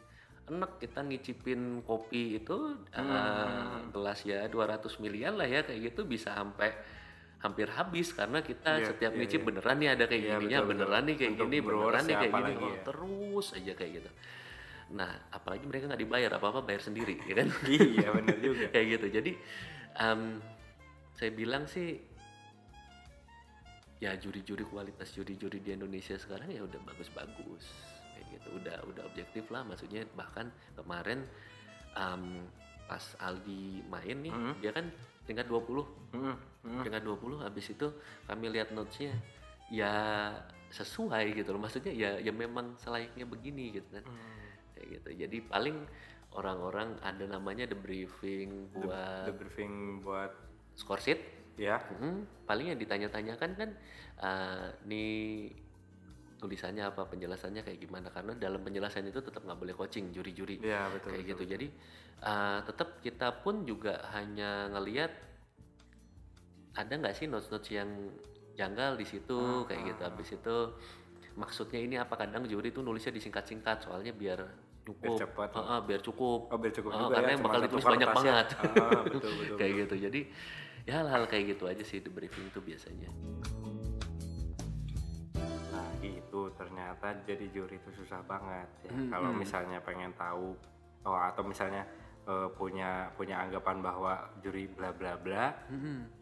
enak 0.50 0.82
kita 0.82 1.06
ngicipin 1.06 1.86
kopi 1.86 2.42
itu 2.42 2.74
eh, 2.90 3.86
gelas 3.94 4.20
ya 4.26 4.50
200 4.50 4.98
miliar 4.98 5.38
lah 5.38 5.46
ya 5.46 5.62
kayak 5.62 5.94
gitu 5.94 6.10
bisa 6.10 6.34
sampai 6.34 6.74
hampir 7.40 7.68
habis 7.72 8.12
karena 8.12 8.44
kita 8.44 8.72
Iya, 8.78 8.88
setiap 8.92 9.12
iya, 9.16 9.20
ngicip 9.24 9.40
iya. 9.40 9.48
beneran 9.48 9.78
nih 9.80 9.90
ada 9.90 10.04
kayak 10.06 10.22
Iya, 10.22 10.32
gininya 10.36 10.40
betul, 10.40 10.60
betul. 10.60 10.70
beneran 10.76 11.04
nih 11.04 11.16
kayak 11.16 11.32
Untuk 11.32 11.46
gini 11.48 11.58
beneran 11.60 12.04
nih 12.04 12.12
ya, 12.12 12.20
kayak 12.20 12.34
gini 12.36 12.52
oh, 12.52 12.68
ya. 12.68 12.82
terus 12.84 13.48
aja 13.54 13.74
kayak 13.74 13.92
gitu 13.96 14.12
nah 14.90 15.12
apalagi 15.30 15.66
mereka 15.66 15.86
nggak 15.86 16.02
dibayar 16.02 16.32
apa 16.34 16.46
apa 16.50 16.60
bayar 16.66 16.82
sendiri 16.82 17.16
ya 17.24 17.34
kan 17.38 17.48
iya, 17.70 18.10
benar 18.10 18.38
juga. 18.42 18.66
kayak 18.74 18.88
gitu 18.92 19.08
jadi 19.14 19.32
em, 19.96 20.22
saya 21.14 21.32
bilang 21.32 21.64
sih 21.64 22.02
ya 24.00 24.16
juri-juri 24.16 24.64
kualitas 24.64 25.12
juri-juri 25.12 25.60
di 25.60 25.76
Indonesia 25.76 26.16
sekarang 26.16 26.48
ya 26.50 26.64
udah 26.64 26.80
bagus-bagus 26.82 27.68
kayak 28.12 28.26
gitu 28.34 28.48
udah 28.56 28.76
udah 28.88 29.04
objektif 29.06 29.44
lah 29.48 29.62
maksudnya 29.62 30.08
bahkan 30.14 30.48
kemarin 30.74 31.28
em, 31.94 32.48
pas 32.84 33.04
Aldi 33.20 33.86
main 33.86 34.18
nih 34.18 34.34
Mhm. 34.34 34.54
dia 34.58 34.72
kan 34.72 34.88
tingkat 35.30 35.46
20 35.46 35.86
Hmm, 36.18 36.36
hmm. 36.66 36.82
tingkat 36.82 37.06
20 37.06 37.46
habis 37.46 37.70
itu 37.70 37.88
kami 38.26 38.50
lihat 38.50 38.74
notesnya 38.74 39.14
ya 39.70 39.94
sesuai 40.74 41.38
gitu 41.38 41.54
loh. 41.54 41.62
Maksudnya 41.62 41.94
ya 41.94 42.18
ya 42.18 42.34
memang 42.34 42.74
selayaknya 42.82 43.30
begini 43.30 43.78
gitu 43.78 43.86
kan. 43.94 44.04
Hmm. 44.10 44.50
kayak 44.74 44.88
gitu. 44.98 45.10
Jadi 45.28 45.38
paling 45.46 45.78
orang-orang 46.34 46.98
ada 47.06 47.26
namanya 47.26 47.70
the 47.70 47.78
briefing 47.78 48.70
The, 48.74 48.86
buat 48.86 49.26
the 49.30 49.36
briefing 49.38 50.02
buat 50.02 50.34
score 50.74 51.02
sheet 51.02 51.22
ya. 51.60 51.78
Mhm, 52.00 52.48
paling 52.50 52.74
yang 52.74 52.80
ditanya-tanyakan 52.82 53.52
kan 53.54 53.70
eh, 54.24 54.68
nih 54.90 55.14
tulisannya 56.40 56.88
apa 56.88 57.04
penjelasannya 57.06 57.62
kayak 57.68 57.80
gimana 57.84 58.08
karena 58.10 58.32
dalam 58.40 58.64
penjelasan 58.64 59.06
itu 59.12 59.20
tetap 59.20 59.44
nggak 59.44 59.60
boleh 59.60 59.76
coaching 59.76 60.10
juri-juri 60.16 60.64
betul. 60.64 61.12
kayak 61.12 61.24
betul. 61.28 61.30
gitu 61.36 61.44
jadi 61.54 61.68
eh, 62.24 62.60
tetap 62.64 63.04
kita 63.04 63.28
pun 63.44 63.68
juga 63.68 64.00
hanya 64.16 64.72
ngelihat 64.72 65.12
ada 66.80 66.94
nggak 66.96 67.16
sih 67.18 67.28
notes-notes 67.28 67.70
yang 67.76 67.90
janggal 68.56 68.96
di 68.96 69.06
situ 69.08 69.36
Ah, 69.36 69.68
kayak 69.68 69.82
gitu 69.96 70.02
ah, 70.04 70.08
habis 70.12 70.30
itu 70.32 70.58
maksudnya 71.36 71.80
ini 71.80 71.96
apa 72.00 72.16
kadang 72.20 72.44
juri 72.48 72.72
itu 72.72 72.80
nulisnya 72.84 73.12
disingkat-singkat 73.16 73.88
soalnya 73.88 74.12
biar 74.16 74.40
cukup 74.84 75.16
Biar 75.16 75.22
cepat. 75.28 75.50
Ah, 75.56 75.60
ah, 75.60 75.80
biar 75.84 76.02
cukup 76.04 76.40
Oh, 76.52 76.58
biar 76.60 76.74
cukup 76.76 76.92
Ah, 76.96 77.00
juga 77.08 77.14
karena 77.20 77.30
ya, 77.30 77.34
yang 77.36 77.44
bakal 77.44 77.60
ditulis 77.68 77.86
banyak 77.86 78.08
kertas 78.10 78.24
ya. 78.24 78.32
banget 78.32 78.48
Ah, 78.60 79.02
betul, 79.08 79.32
betul, 79.40 79.56
kayak 79.60 79.72
betul. 79.72 79.84
gitu 79.84 79.96
jadi 80.08 80.22
ya 80.88 80.94
hal-hal 81.04 81.24
kayak 81.28 81.44
gitu 81.56 81.64
aja 81.68 81.84
sih 81.84 82.00
the 82.00 82.12
briefing 82.12 82.48
itu 82.48 82.60
biasanya 82.64 83.10
ternyata 86.92 87.22
jadi 87.24 87.46
juri 87.52 87.76
itu 87.78 87.90
susah 87.96 88.18
banget 88.24 88.66
ya. 88.82 88.92
Hmm, 88.92 89.10
Kalau 89.10 89.30
misalnya 89.32 89.78
pengen 89.80 90.10
tahu 90.16 90.58
oh 91.00 91.16
atau 91.16 91.46
misalnya 91.46 91.86
eh, 92.26 92.50
punya 92.52 93.10
punya 93.14 93.40
anggapan 93.40 93.78
bahwa 93.80 94.14
juri 94.40 94.66
bla 94.68 94.90
bla 94.92 95.14
bla, 95.16 95.54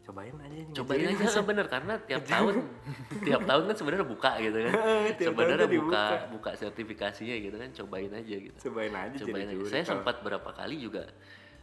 cobain 0.02 0.36
aja 0.38 0.60
nih. 0.60 0.74
cobain 0.74 1.04
aja. 1.06 1.40
Bener 1.48 1.66
karena 1.66 1.94
tiap 2.00 2.24
tahun 2.24 2.54
tiap 3.26 3.42
tahun 3.42 3.62
kan 3.64 3.74
sebenarnya 3.74 4.06
buka 4.06 4.30
gitu 4.38 4.58
kan. 4.62 4.72
Sebenarnya 5.18 5.68
buka 5.70 6.04
buka. 6.30 6.50
sertifikasinya 6.54 7.36
gitu 7.38 7.56
kan 7.56 7.70
cobain 7.74 8.12
aja 8.12 8.36
gitu. 8.38 8.56
Cobain 8.68 8.92
aja 8.92 9.16
cobain 9.18 9.24
jadi 9.24 9.44
aja. 9.46 9.54
juri. 9.54 9.70
saya 9.70 9.82
Kalau- 9.82 9.92
sempat 9.96 10.16
berapa 10.20 10.50
kali 10.52 10.76
juga 10.78 11.04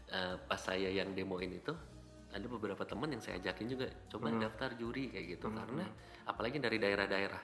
eh, 0.07 0.35
pas 0.39 0.57
saya 0.59 0.89
yang 0.89 1.13
demoin 1.13 1.49
itu 1.51 1.73
ada 2.29 2.45
beberapa 2.45 2.83
teman 2.83 3.07
yang 3.07 3.21
saya 3.21 3.37
ajakin 3.39 3.69
juga 3.69 3.87
coba 4.07 4.27
Hmm. 4.27 4.41
daftar 4.41 4.69
juri 4.75 5.07
kayak 5.07 5.25
gitu. 5.31 5.47
Karena 5.47 5.85
apalagi 6.25 6.57
dari 6.59 6.77
daerah-daerah 6.77 7.41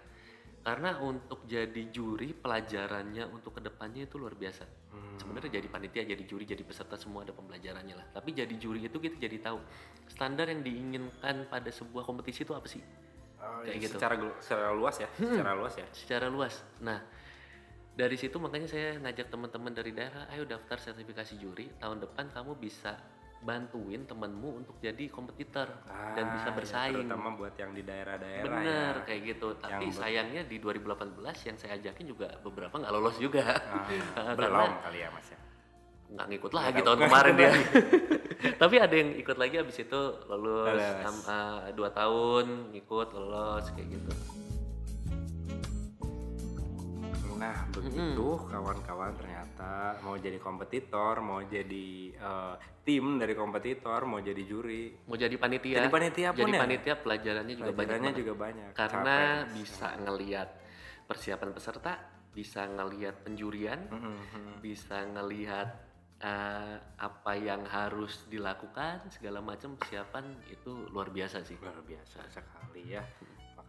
karena 0.62 1.02
untuk 1.02 1.46
jadi 1.46 1.90
juri 1.90 2.38
pelajarannya 2.38 3.26
untuk 3.30 3.58
ke 3.58 3.62
depannya 3.66 4.06
itu 4.06 4.18
luar 4.18 4.38
biasa 4.38 4.66
Hmm. 4.92 5.16
sebenarnya 5.24 5.64
jadi 5.64 5.68
panitia 5.72 6.04
jadi 6.04 6.24
juri 6.28 6.44
jadi 6.44 6.68
peserta 6.68 7.00
semua 7.00 7.24
ada 7.24 7.32
pembelajarannya 7.32 7.96
lah 7.96 8.08
tapi 8.12 8.36
jadi 8.36 8.52
juri 8.60 8.84
itu 8.84 9.00
kita 9.00 9.16
jadi 9.24 9.40
tahu 9.40 9.64
standar 10.12 10.52
yang 10.52 10.60
diinginkan 10.62 11.48
pada 11.48 11.72
sebuah 11.72 12.04
kompetisi 12.04 12.44
itu 12.44 12.52
apa 12.52 12.68
sih 12.68 12.84
Oh, 13.42 13.66
kayak 13.66 13.74
iya, 13.74 13.82
gitu. 13.90 13.98
Secara 13.98 14.16
secara 14.38 14.70
luas 14.70 14.96
ya, 15.02 15.10
secara 15.18 15.52
luas 15.58 15.74
ya. 15.74 15.86
secara 15.98 16.28
luas. 16.30 16.54
Nah, 16.78 17.02
dari 17.98 18.14
situ 18.14 18.38
makanya 18.38 18.70
saya 18.70 19.02
ngajak 19.02 19.34
teman-teman 19.34 19.74
dari 19.74 19.92
daerah, 19.98 20.30
ayo 20.30 20.46
daftar 20.46 20.78
sertifikasi 20.78 21.42
juri. 21.42 21.66
Tahun 21.82 22.06
depan 22.06 22.30
kamu 22.30 22.54
bisa 22.62 23.02
bantuin 23.42 24.06
temanmu 24.06 24.62
untuk 24.62 24.78
jadi 24.78 25.10
kompetitor 25.10 25.66
dan 26.14 26.24
Ah, 26.24 26.34
bisa 26.34 26.48
ya, 26.48 26.54
bersaing. 26.54 26.96
terutama 27.02 27.34
buat 27.34 27.54
yang 27.54 27.74
di 27.74 27.82
daerah-daerah 27.82 28.46
Bener 28.46 28.94
ya. 28.96 29.04
kayak 29.04 29.22
gitu. 29.28 29.48
Tapi 29.56 29.86
ber- 29.88 29.98
sayangnya 29.98 30.42
di 30.44 30.58
2018 30.58 31.18
yang 31.44 31.58
saya 31.58 31.74
ajakin 31.76 32.06
juga 32.08 32.38
beberapa 32.40 32.72
nggak 32.72 32.92
lolos 32.92 33.18
juga. 33.18 33.42
Ah, 33.44 33.90
Karena 34.16 34.34
belum 34.38 34.72
kali 34.80 35.00
ya 35.00 35.10
mas 35.10 35.28
ya. 35.28 35.40
nggak 36.12 36.28
ngikut 36.28 36.52
lagi 36.52 36.80
tahun 36.82 37.00
kemarin 37.02 37.34
dia. 37.36 37.52
Tapi 38.62 38.76
ada 38.78 38.94
yang 38.94 39.10
ikut 39.16 39.38
lagi 39.38 39.56
abis 39.56 39.78
itu 39.80 40.02
Lolos. 40.28 40.82
am- 41.02 41.26
ah, 41.26 41.70
dua 41.72 41.90
tahun 41.90 42.74
ikut 42.76 43.10
lolos 43.12 43.70
kayak 43.72 43.90
gitu. 43.92 44.12
Nah 47.42 47.58
begitu 47.68 48.28
kawan-kawan 48.46 49.18
ternyata 49.18 49.98
mau 50.00 50.14
jadi 50.16 50.38
kompetitor, 50.38 51.20
mau 51.20 51.42
jadi 51.42 51.90
eh, 52.14 52.56
tim 52.82 53.18
dari 53.18 53.34
kompetitor, 53.34 54.06
mau 54.06 54.22
jadi 54.22 54.42
juri, 54.42 54.94
Mau 55.06 55.18
jadi 55.18 55.34
panitia. 55.36 55.82
Jadi 55.82 55.90
panitia 55.90 56.30
pun 56.32 56.40
Jadi 56.40 56.52
ya? 56.52 56.60
panitia 56.62 56.94
pelajarannya 56.96 57.56
juga 57.56 57.66
banyak 57.66 57.78
pelajarannya 57.78 58.06
banget. 58.08 58.22
juga 58.22 58.34
banyak. 58.38 58.70
karena 58.72 59.18
Capek. 59.42 59.54
bisa 59.54 59.88
ngelihat 59.98 60.50
persiapan 61.04 61.50
peserta, 61.52 61.94
bisa 62.32 62.62
ngelihat 62.64 63.16
penjurian, 63.22 63.80
Mhm. 63.90 64.62
bisa 64.62 65.02
ngelihat 65.04 65.70
eh, 66.22 66.78
apa 67.02 67.34
yang 67.34 67.66
harus 67.66 68.30
dilakukan, 68.30 69.10
segala 69.10 69.42
macam 69.42 69.74
persiapan 69.74 70.22
itu 70.48 70.70
luar 70.94 71.10
biasa 71.10 71.42
sih. 71.42 71.58
luar 71.58 71.82
biasa 71.82 72.22
sekali 72.30 72.94
ya. 72.94 73.02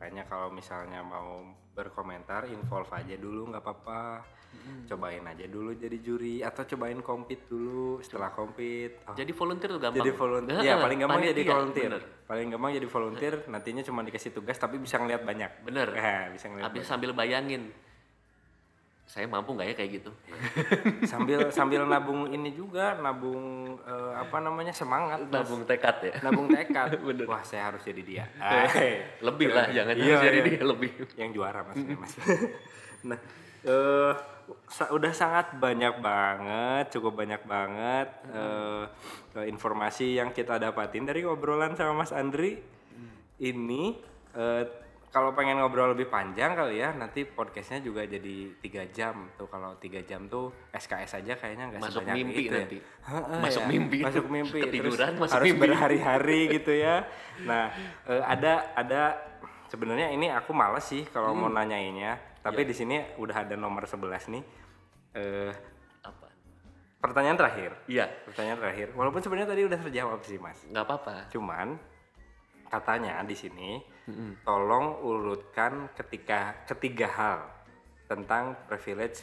Makanya 0.02 0.26
kalau 0.26 0.50
misalnya 0.50 0.98
mau 0.98 1.46
berkomentar, 1.78 2.50
involve 2.50 2.90
aja 2.90 3.14
dulu 3.14 3.54
nggak 3.54 3.62
apa-apa. 3.62 4.26
Cobain 4.90 5.22
aja 5.22 5.46
dulu 5.46 5.78
jadi 5.78 5.94
juri 6.02 6.42
atau 6.42 6.66
cobain 6.66 6.98
compete 6.98 7.46
dulu. 7.46 8.02
Setelah 8.02 8.34
compete, 8.34 8.98
oh, 9.06 9.14
Jadi 9.14 9.30
volunteer 9.30 9.70
tuh 9.70 9.78
gampang. 9.78 10.02
jadi 10.02 10.10
volunteer. 10.18 10.58
Ya 10.66 10.74
paling 10.82 10.98
gampang 11.06 11.22
jadi 11.22 11.42
volunteer. 11.46 11.86
Bener. 11.86 12.02
Paling 12.26 12.46
gampang 12.50 12.70
jadi 12.74 12.88
volunteer. 12.90 13.34
Nantinya 13.46 13.82
cuma 13.86 14.02
dikasih 14.02 14.34
tugas 14.34 14.58
tapi 14.58 14.82
bisa 14.82 14.98
ngeliat 14.98 15.22
banyak. 15.22 15.50
Bener. 15.70 15.94
Eh, 15.94 16.34
bisa 16.34 16.50
ngeliat 16.50 16.66
Habis 16.66 16.82
sambil 16.82 17.14
bayangin, 17.14 17.70
saya 19.12 19.28
mampu 19.28 19.52
nggak 19.52 19.68
ya 19.68 19.74
kayak 19.76 19.90
gitu? 19.94 20.10
sambil 21.04 21.52
sambil 21.52 21.84
nabung 21.84 22.24
ini 22.26 22.48
juga 22.50 22.96
nabung 22.96 23.42
eh, 23.78 24.12
apa 24.16 24.40
namanya 24.40 24.72
semangat 24.72 25.20
Mas. 25.22 25.44
Nabung 25.44 25.62
tekad 25.62 25.96
ya. 26.00 26.14
nabung 26.22 26.48
tekad 26.48 26.96
wah 27.28 27.44
saya 27.44 27.68
harus 27.68 27.82
jadi 27.82 28.02
dia 28.02 28.24
Ah, 28.38 28.64
lebih 29.28 29.52
lah, 29.52 29.68
jangan 29.68 29.94
Iya, 29.94 30.16
jadi 30.18 30.38
iya. 30.38 30.44
dia 30.48 30.62
lebih. 30.64 30.90
yang 31.14 31.30
juara 31.30 31.60
mas, 31.62 31.76
mas. 31.76 32.12
nah 33.08 33.18
eh, 33.62 34.12
sa- 34.66 34.88
udah 34.88 35.12
sangat 35.12 35.52
banyak 35.54 36.00
banget 36.00 36.84
cukup 36.90 37.12
banyak 37.14 37.44
banget 37.44 38.08
eh, 38.26 38.84
eh, 39.34 39.46
informasi 39.46 40.16
yang 40.16 40.30
kita 40.30 40.56
dapatin 40.56 41.04
dari 41.04 41.20
obrolan 41.22 41.76
sama 41.76 42.00
mas 42.00 42.10
Andri 42.10 42.64
ini 43.38 43.92
eh, 44.32 44.64
kalau 45.12 45.30
pengen 45.30 45.60
ngobrol 45.60 45.92
lebih 45.92 46.08
panjang 46.08 46.56
kali 46.56 46.80
ya 46.80 46.90
nanti 46.90 47.22
podcastnya 47.22 47.78
juga 47.78 48.00
jadi 48.02 48.36
tiga 48.58 48.88
jam 48.88 49.28
tuh 49.34 49.44
kalau 49.44 49.76
tiga 49.76 50.00
jam 50.00 50.24
tuh 50.24 50.48
SKS 50.72 51.20
aja 51.20 51.36
kayaknya 51.36 51.68
nggak 51.68 51.82
Masuk 51.82 52.00
sebanyak 52.00 52.16
mimpi 52.18 52.32
itu 52.38 52.48
ya. 52.48 52.58
nanti. 52.58 52.78
Heeh, 52.80 53.38
Masuk 53.38 53.60
ya. 53.60 53.68
mimpi. 53.68 53.98
masuk 54.00 54.26
mimpi 54.26 54.58
Ketiduran, 54.62 54.96
Terus 55.06 55.20
masuk 55.20 55.34
harus 55.36 55.46
mimpi. 55.46 55.60
berhari-hari 55.62 56.40
gitu 56.56 56.72
ya 56.72 56.96
nah 57.42 57.68
eh, 58.04 58.22
ada 58.22 58.52
ada 58.72 59.02
sebenarnya 59.66 60.08
ini 60.10 60.28
aku 60.28 60.52
males 60.52 60.82
sih 60.82 61.04
kalau 61.06 61.32
mau 61.32 61.46
Hmm. 61.46 61.56
nanyainnya 61.58 62.16
tapi 62.40 62.64
di 62.64 62.72
sini 62.72 62.96
udah 63.14 63.36
ada 63.38 63.54
nomor 63.54 63.84
11 63.84 64.00
nih 64.28 64.42
eh 65.12 65.52
Apa? 66.02 66.26
pertanyaan 66.98 67.36
terakhir 67.36 67.76
Iya, 67.84 68.08
pertanyaan 68.24 68.58
terakhir 68.58 68.88
walaupun 68.92 69.20
sebenarnya 69.20 69.48
tadi 69.50 69.62
udah 69.62 69.78
terjawab 69.78 70.20
sih 70.22 70.36
mas 70.36 70.56
nggak 70.64 70.82
apa-apa. 70.82 71.28
cuman 71.28 71.76
katanya 72.66 73.20
di 73.22 73.34
sini 73.34 73.70
tolong 74.42 74.98
urutkan 75.02 75.92
ketika 75.94 76.66
ketiga 76.66 77.06
hal 77.06 77.38
tentang 78.10 78.58
privilege 78.66 79.22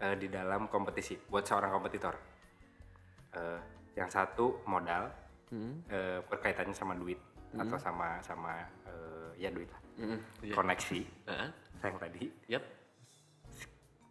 eh, 0.00 0.14
di 0.18 0.28
dalam 0.28 0.68
kompetisi 0.68 1.16
buat 1.28 1.44
seorang 1.46 1.72
kompetitor. 1.72 2.14
Eh, 3.34 3.60
yang 3.94 4.10
satu 4.10 4.64
modal 4.66 5.22
Hmm. 5.52 5.84
eh, 5.86 6.18
berkaitannya 6.24 6.74
sama 6.74 6.96
duit 6.98 7.20
atau 7.54 7.78
sama 7.78 8.18
sama 8.24 8.58
eh, 8.88 9.44
ya 9.44 9.52
duit 9.52 9.68
lah. 9.70 9.82
Mm-mm, 10.02 10.20
iya. 10.42 10.54
koneksi. 10.56 11.00
Heeh, 11.30 11.48
yang 11.84 11.96
tadi. 12.00 12.22
Yap. 12.50 12.64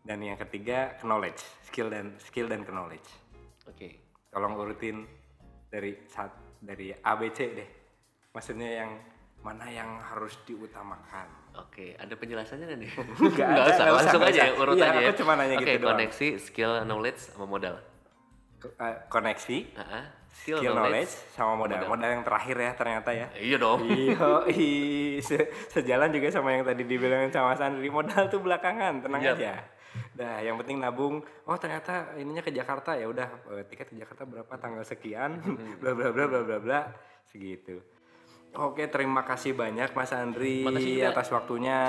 dan 0.03 0.19
yang 0.19 0.35
ketiga 0.35 0.99
knowledge 1.01 1.39
skill 1.63 1.87
dan 1.87 2.15
skill 2.19 2.51
dan 2.51 2.67
knowledge. 2.67 3.07
Oke. 3.67 4.03
tolong 4.33 4.57
urutin 4.57 5.05
dari 5.69 5.93
saat 6.09 6.33
dari 6.57 6.91
A 6.91 7.13
B 7.15 7.29
C 7.31 7.53
deh. 7.53 7.69
Maksudnya 8.33 8.69
yang 8.83 8.91
mana 9.43 9.67
yang 9.67 9.99
harus 9.99 10.39
diutamakan 10.43 11.27
Oke, 11.53 11.93
ada 11.93 12.09
penjelasannya 12.17 12.65
nggak 12.65 12.79
nih? 12.81 12.89
Nggak 13.37 13.45
ada, 13.45 13.61
usah, 13.69 13.83
nggak 13.85 13.95
langsung 14.01 14.21
usah, 14.25 14.31
aja 14.33 14.41
ya 14.41 14.45
usah. 14.49 14.57
urut 14.57 14.73
Iya, 14.73 14.85
aja 14.89 14.97
ya. 14.97 15.05
aku 15.05 15.13
cuma 15.21 15.31
nanya 15.37 15.53
Oke, 15.53 15.61
gitu 15.61 15.77
doang. 15.77 15.89
koneksi, 15.93 16.27
skill, 16.41 16.71
knowledge, 16.81 17.19
sama 17.29 17.45
modal. 17.45 17.75
Eh, 18.63 18.95
koneksi 19.05 19.57
skill, 20.33 20.73
knowledge, 20.73 21.13
sama 21.29 21.53
modal. 21.53 21.77
modal. 21.77 21.89
modal 21.93 22.09
yang 22.09 22.23
terakhir 22.25 22.57
ya 22.57 22.71
ternyata 22.73 23.09
ya 23.13 23.27
Iya 23.37 23.57
dong. 23.61 23.79
Iya, 23.85 24.17
se- 25.29 25.49
sejalan 25.69 26.09
juga 26.09 26.27
sama 26.33 26.57
yang 26.57 26.65
tadi 26.65 26.81
dibilangin 26.81 27.29
sama 27.29 27.53
Sandri 27.53 27.85
modal 27.85 28.25
tuh 28.33 28.41
belakangan, 28.41 29.05
tenang 29.05 29.21
Yap. 29.21 29.37
aja. 29.37 29.53
Nah, 30.17 30.41
yang 30.41 30.57
penting 30.57 30.81
nabung. 30.81 31.21
Oh 31.45 31.57
ternyata 31.61 32.17
ininya 32.17 32.41
ke 32.41 32.49
Jakarta 32.49 32.97
ya 32.97 33.05
udah 33.05 33.29
eh, 33.53 33.63
tiket 33.69 33.93
ke 33.93 33.95
Jakarta 34.01 34.25
berapa 34.25 34.53
tanggal 34.57 34.81
sekian, 34.81 35.37
bla 35.83 35.93
bla 35.93 36.09
bla 36.09 36.25
bla 36.25 36.41
bla 36.41 36.57
bla, 36.57 36.79
segitu. 37.29 37.77
Oke, 38.53 38.85
terima 38.85 39.25
kasih 39.25 39.57
banyak 39.57 39.97
Mas 39.97 40.13
Andri 40.13 40.61
Makasih 40.61 41.01
juga. 41.01 41.09
atas 41.09 41.27
waktunya. 41.33 41.79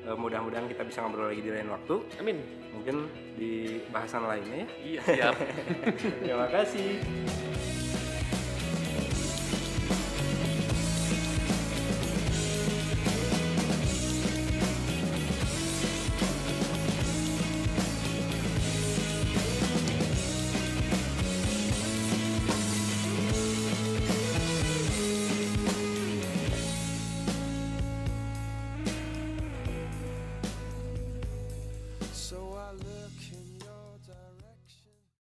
Eh, 0.00 0.16
Mudah-mudahan 0.16 0.64
kita 0.64 0.80
bisa 0.80 1.04
ngobrol 1.04 1.28
lagi 1.28 1.44
di 1.44 1.52
lain 1.52 1.68
waktu. 1.68 1.94
Amin. 2.16 2.40
Mungkin 2.72 2.96
di 3.36 3.76
bahasan 3.92 4.24
lainnya 4.24 4.64
ya. 4.64 4.68
Iya, 4.80 5.00
siap. 5.04 5.34
Terima 6.24 6.48
kasih. 6.48 6.88